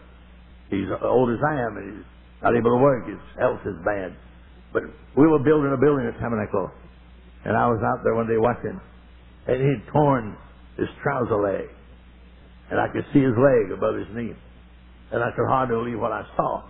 He's 0.71 0.89
old 1.03 1.31
as 1.31 1.39
I 1.39 1.55
am, 1.63 1.77
and 1.77 1.97
he's 1.97 2.07
Not 2.43 2.57
able 2.57 2.75
to 2.75 2.83
work. 2.83 3.07
His 3.07 3.23
health 3.39 3.61
is 3.65 3.79
bad. 3.85 4.17
But 4.73 4.83
we 5.17 5.27
were 5.29 5.39
building 5.39 5.71
a 5.71 5.79
building 5.79 6.11
at 6.11 6.19
Tabernacle. 6.19 6.71
And 7.45 7.57
I 7.57 7.69
was 7.69 7.79
out 7.87 8.03
there 8.03 8.15
one 8.15 8.27
day 8.27 8.37
watching. 8.37 8.81
And 9.47 9.59
he'd 9.63 9.87
torn 9.93 10.37
his 10.77 10.89
trouser 11.03 11.39
leg. 11.39 11.71
And 12.71 12.81
I 12.81 12.89
could 12.89 13.05
see 13.13 13.21
his 13.21 13.37
leg 13.39 13.71
above 13.71 13.95
his 13.95 14.09
knee. 14.17 14.35
And 15.13 15.23
I 15.23 15.31
could 15.37 15.47
hardly 15.47 15.77
believe 15.77 16.01
what 16.01 16.11
I 16.11 16.25
saw. 16.37 16.63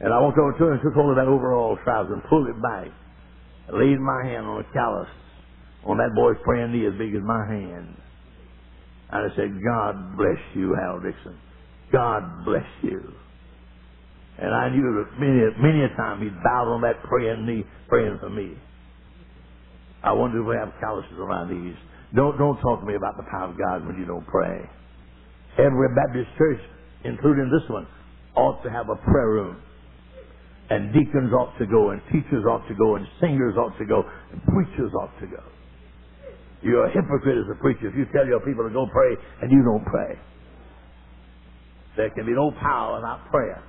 And 0.00 0.12
I 0.12 0.18
walked 0.20 0.38
over 0.38 0.52
to 0.58 0.64
him 0.66 0.72
and 0.72 0.82
took 0.82 0.94
hold 0.94 1.10
of 1.10 1.16
that 1.16 1.30
overall 1.30 1.78
trouser 1.84 2.14
and 2.14 2.24
pulled 2.24 2.48
it 2.48 2.60
back. 2.60 2.88
And 3.68 3.78
laid 3.78 4.00
my 4.00 4.24
hand 4.24 4.46
on 4.46 4.60
a 4.60 4.72
callus 4.72 5.08
on 5.84 5.98
that 5.98 6.14
boy's 6.16 6.36
praying 6.42 6.72
knee 6.72 6.86
as 6.86 6.94
big 6.98 7.14
as 7.14 7.22
my 7.22 7.46
hand. 7.46 7.94
And 9.12 9.30
I 9.30 9.36
said, 9.36 9.54
God 9.62 10.16
bless 10.16 10.40
you, 10.54 10.74
Hal 10.74 11.00
Dixon. 11.00 11.38
God 11.92 12.44
bless 12.44 12.66
you. 12.82 13.00
And 14.38 14.52
I 14.52 14.68
knew 14.68 14.82
that 15.00 15.18
many, 15.18 15.40
many 15.62 15.84
a 15.84 15.96
time 15.96 16.20
he'd 16.20 16.34
bowed 16.42 16.68
on 16.68 16.80
that 16.82 17.02
praying 17.04 17.46
knee, 17.46 17.64
praying 17.88 18.18
for 18.20 18.28
me. 18.28 18.58
I 20.02 20.12
wonder 20.12 20.40
if 20.42 20.46
we 20.46 20.56
have 20.56 20.72
calluses 20.80 21.18
around 21.18 21.48
these. 21.48 21.76
Don't, 22.14 22.36
don't 22.38 22.60
talk 22.60 22.80
to 22.80 22.86
me 22.86 22.94
about 22.94 23.16
the 23.16 23.24
power 23.30 23.50
of 23.50 23.58
God 23.58 23.86
when 23.86 23.96
you 23.98 24.04
don't 24.04 24.26
pray. 24.26 24.60
Every 25.58 25.88
Baptist 25.94 26.28
church, 26.36 26.60
including 27.04 27.50
this 27.50 27.68
one, 27.70 27.86
ought 28.36 28.62
to 28.62 28.70
have 28.70 28.88
a 28.90 28.96
prayer 29.10 29.30
room. 29.30 29.62
And 30.68 30.92
deacons 30.92 31.32
ought 31.32 31.56
to 31.58 31.66
go, 31.66 31.90
and 31.90 32.02
teachers 32.12 32.44
ought 32.44 32.66
to 32.68 32.74
go, 32.74 32.96
and 32.96 33.06
singers 33.20 33.54
ought 33.56 33.78
to 33.78 33.86
go, 33.86 34.02
and 34.32 34.42
preachers 34.44 34.92
ought 35.00 35.14
to 35.20 35.26
go. 35.26 35.42
You're 36.66 36.90
a 36.90 36.90
hypocrite 36.90 37.38
as 37.38 37.46
a 37.46 37.54
preacher 37.62 37.86
if 37.86 37.94
you 37.94 38.10
tell 38.10 38.26
your 38.26 38.42
people 38.42 38.66
to 38.66 38.74
go 38.74 38.90
pray 38.90 39.14
and 39.40 39.54
you 39.54 39.62
don't 39.62 39.86
pray. 39.86 40.18
There 41.94 42.10
can 42.10 42.26
be 42.26 42.34
no 42.34 42.50
power 42.58 42.98
without 42.98 43.22
prayer. 43.30 43.62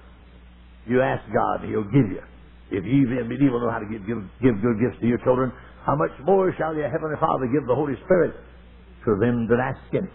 You 0.90 1.06
ask 1.06 1.22
God, 1.30 1.62
and 1.62 1.70
He'll 1.70 1.86
give 1.94 2.10
you. 2.10 2.26
If 2.74 2.84
you 2.84 3.06
even 3.06 3.30
evil 3.38 3.62
know 3.62 3.70
how 3.70 3.78
to 3.78 3.86
give, 3.86 4.02
give, 4.10 4.18
give 4.42 4.58
good 4.66 4.82
gifts 4.82 4.98
to 5.00 5.08
your 5.08 5.22
children, 5.22 5.54
how 5.86 5.96
much 5.96 6.12
more 6.26 6.50
shall 6.58 6.74
your 6.74 6.90
heavenly 6.90 7.16
Father 7.22 7.46
give 7.54 7.70
the 7.70 7.76
Holy 7.78 7.94
Spirit 8.04 8.34
to 9.06 9.16
them 9.22 9.46
that 9.48 9.62
ask 9.62 9.80
Him? 9.94 10.10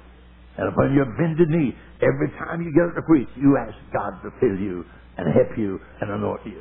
And 0.59 0.69
upon 0.69 0.93
your 0.93 1.07
bended 1.17 1.49
knee, 1.49 1.73
every 2.03 2.29
time 2.37 2.61
you 2.61 2.75
get 2.75 2.91
up 2.91 2.99
to 2.99 3.03
preach, 3.07 3.31
you 3.39 3.57
ask 3.57 3.79
God 3.95 4.21
to 4.27 4.29
fill 4.43 4.59
you 4.59 4.85
and 5.17 5.33
help 5.33 5.55
you 5.57 5.79
and 6.03 6.11
anoint 6.11 6.45
you. 6.45 6.61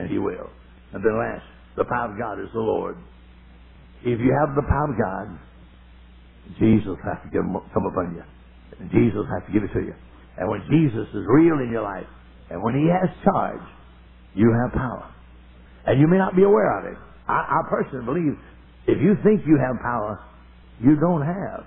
And 0.00 0.08
He 0.08 0.16
will. 0.16 0.48
And 0.96 1.04
then 1.04 1.12
last, 1.12 1.44
the 1.76 1.84
power 1.84 2.10
of 2.10 2.18
God 2.18 2.40
is 2.40 2.48
the 2.56 2.64
Lord. 2.64 2.96
If 4.00 4.18
you 4.18 4.32
have 4.32 4.56
the 4.56 4.66
power 4.66 4.90
of 4.90 4.96
God, 4.96 5.47
Jesus 6.56 6.96
has 7.04 7.18
to 7.24 7.28
give, 7.28 7.44
come 7.44 7.86
upon 7.86 8.16
you. 8.16 8.24
Jesus 8.88 9.26
has 9.28 9.44
to 9.46 9.52
give 9.52 9.64
it 9.64 9.72
to 9.74 9.80
you. 9.84 9.94
And 10.38 10.48
when 10.48 10.62
Jesus 10.70 11.08
is 11.12 11.24
real 11.28 11.60
in 11.60 11.70
your 11.70 11.82
life, 11.82 12.06
and 12.50 12.62
when 12.62 12.74
He 12.74 12.88
has 12.88 13.10
charge, 13.24 13.60
you 14.34 14.48
have 14.64 14.72
power. 14.72 15.12
And 15.86 16.00
you 16.00 16.06
may 16.06 16.16
not 16.16 16.36
be 16.36 16.42
aware 16.42 16.78
of 16.78 16.92
it. 16.92 16.98
I, 17.26 17.60
I 17.60 17.68
personally 17.68 18.04
believe 18.04 18.38
if 18.86 19.02
you 19.02 19.16
think 19.22 19.42
you 19.46 19.58
have 19.60 19.76
power, 19.82 20.20
you 20.80 20.96
don't 20.96 21.22
have. 21.22 21.66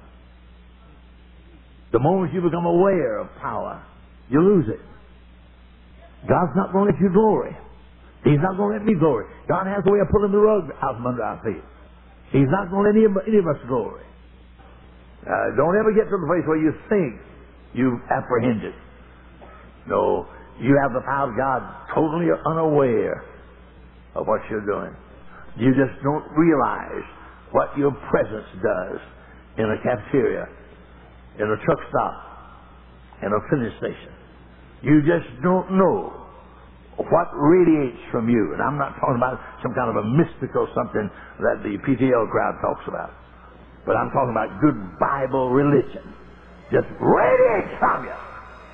The 1.92 2.00
moment 2.00 2.34
you 2.34 2.42
become 2.42 2.66
aware 2.66 3.20
of 3.20 3.28
power, 3.42 3.84
you 4.30 4.42
lose 4.42 4.66
it. 4.70 4.80
God's 6.28 6.56
not 6.56 6.72
going 6.72 6.88
to 6.88 6.94
let 6.94 7.02
you 7.02 7.12
glory. 7.12 7.52
He's 8.24 8.40
not 8.42 8.56
going 8.56 8.74
to 8.74 8.78
let 8.78 8.86
me 8.86 8.94
glory. 8.98 9.26
God 9.50 9.66
has 9.68 9.84
a 9.86 9.92
way 9.92 10.00
of 10.00 10.08
pulling 10.10 10.32
the 10.32 10.38
rug 10.38 10.70
out 10.82 10.96
from 10.96 11.08
under 11.08 11.24
our 11.24 11.42
feet. 11.44 11.62
He's 12.32 12.48
not 12.48 12.70
going 12.70 12.86
to 12.86 12.90
let 12.90 12.96
any 12.96 13.06
of, 13.06 13.18
any 13.28 13.38
of 13.38 13.48
us 13.50 13.60
glory. 13.68 14.06
Uh, 15.22 15.56
don't 15.56 15.78
ever 15.78 15.94
get 15.94 16.10
to 16.10 16.18
the 16.18 16.26
place 16.26 16.42
where 16.48 16.58
you 16.58 16.74
think 16.90 17.22
you've 17.74 18.02
apprehended. 18.10 18.74
No, 19.88 20.26
you 20.60 20.78
have 20.82 20.94
the 20.94 21.02
power 21.06 21.30
of 21.30 21.38
God 21.38 21.62
totally 21.94 22.28
unaware 22.46 23.24
of 24.16 24.28
what 24.28 24.42
you're 24.50 24.66
doing. 24.66 24.94
You 25.58 25.74
just 25.74 26.02
don't 26.04 26.26
realize 26.34 27.06
what 27.52 27.78
your 27.78 27.92
presence 28.10 28.48
does 28.64 29.00
in 29.58 29.66
a 29.66 29.78
cafeteria, 29.84 30.48
in 31.38 31.46
a 31.46 31.58
truck 31.66 31.80
stop, 31.90 32.14
in 33.22 33.30
a 33.30 33.40
filling 33.50 33.74
station. 33.78 34.14
You 34.82 35.02
just 35.02 35.28
don't 35.44 35.78
know 35.78 36.22
what 36.98 37.28
radiates 37.34 38.02
from 38.12 38.30
you. 38.30 38.54
And 38.54 38.62
I'm 38.62 38.78
not 38.78 38.98
talking 39.00 39.18
about 39.18 39.40
some 39.62 39.74
kind 39.74 39.90
of 39.90 39.98
a 40.02 40.06
mystical 40.18 40.68
something 40.76 41.10
that 41.40 41.62
the 41.64 41.78
PTL 41.86 42.30
crowd 42.30 42.56
talks 42.62 42.86
about. 42.88 43.21
But 43.86 43.96
I'm 43.96 44.12
talking 44.12 44.32
about 44.32 44.62
good 44.62 45.00
Bible 45.00 45.50
religion. 45.50 46.04
Just 46.72 46.88
radiates 47.00 47.78
from 47.80 48.06
you. 48.06 48.14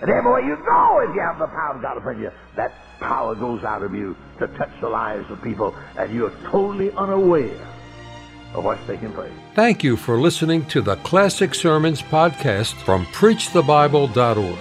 And 0.02 0.12
everywhere 0.12 0.42
you 0.42 0.56
go, 0.58 1.00
if 1.08 1.16
you 1.16 1.22
have 1.22 1.40
the 1.40 1.48
power 1.48 1.76
of 1.76 1.82
God 1.82 1.98
upon 1.98 2.22
you, 2.22 2.30
that 2.56 2.74
power 3.00 3.34
goes 3.34 3.64
out 3.64 3.82
of 3.82 3.96
you 3.96 4.16
to 4.40 4.48
touch 4.48 4.70
the 4.80 4.90
lives 4.90 5.30
of 5.32 5.42
people, 5.42 5.76
and 5.98 6.14
you're 6.14 6.34
totally 6.46 6.92
unaware 6.92 7.58
of 8.54 8.64
what's 8.64 8.86
taking 8.86 9.12
place. 9.12 9.32
Thank 9.56 9.84
you 9.84 9.98
for 9.98 10.20
listening 10.20 10.66
to 10.68 10.82
the 10.82 10.98
Classic 10.98 11.56
Sermons 11.56 12.02
podcast 12.02 12.74
from 12.84 13.06
PreachTheBible.org, 13.08 14.58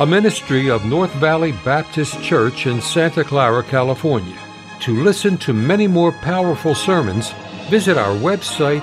a 0.00 0.06
ministry 0.06 0.70
of 0.70 0.84
North 0.86 1.12
Valley 1.14 1.52
Baptist 1.64 2.22
Church 2.22 2.66
in 2.66 2.80
Santa 2.80 3.24
Clara, 3.24 3.62
California. 3.62 4.38
To 4.80 5.02
listen 5.02 5.36
to 5.38 5.52
many 5.52 5.86
more 5.86 6.12
powerful 6.12 6.74
sermons, 6.74 7.32
visit 7.68 7.98
our 7.98 8.16
website, 8.16 8.82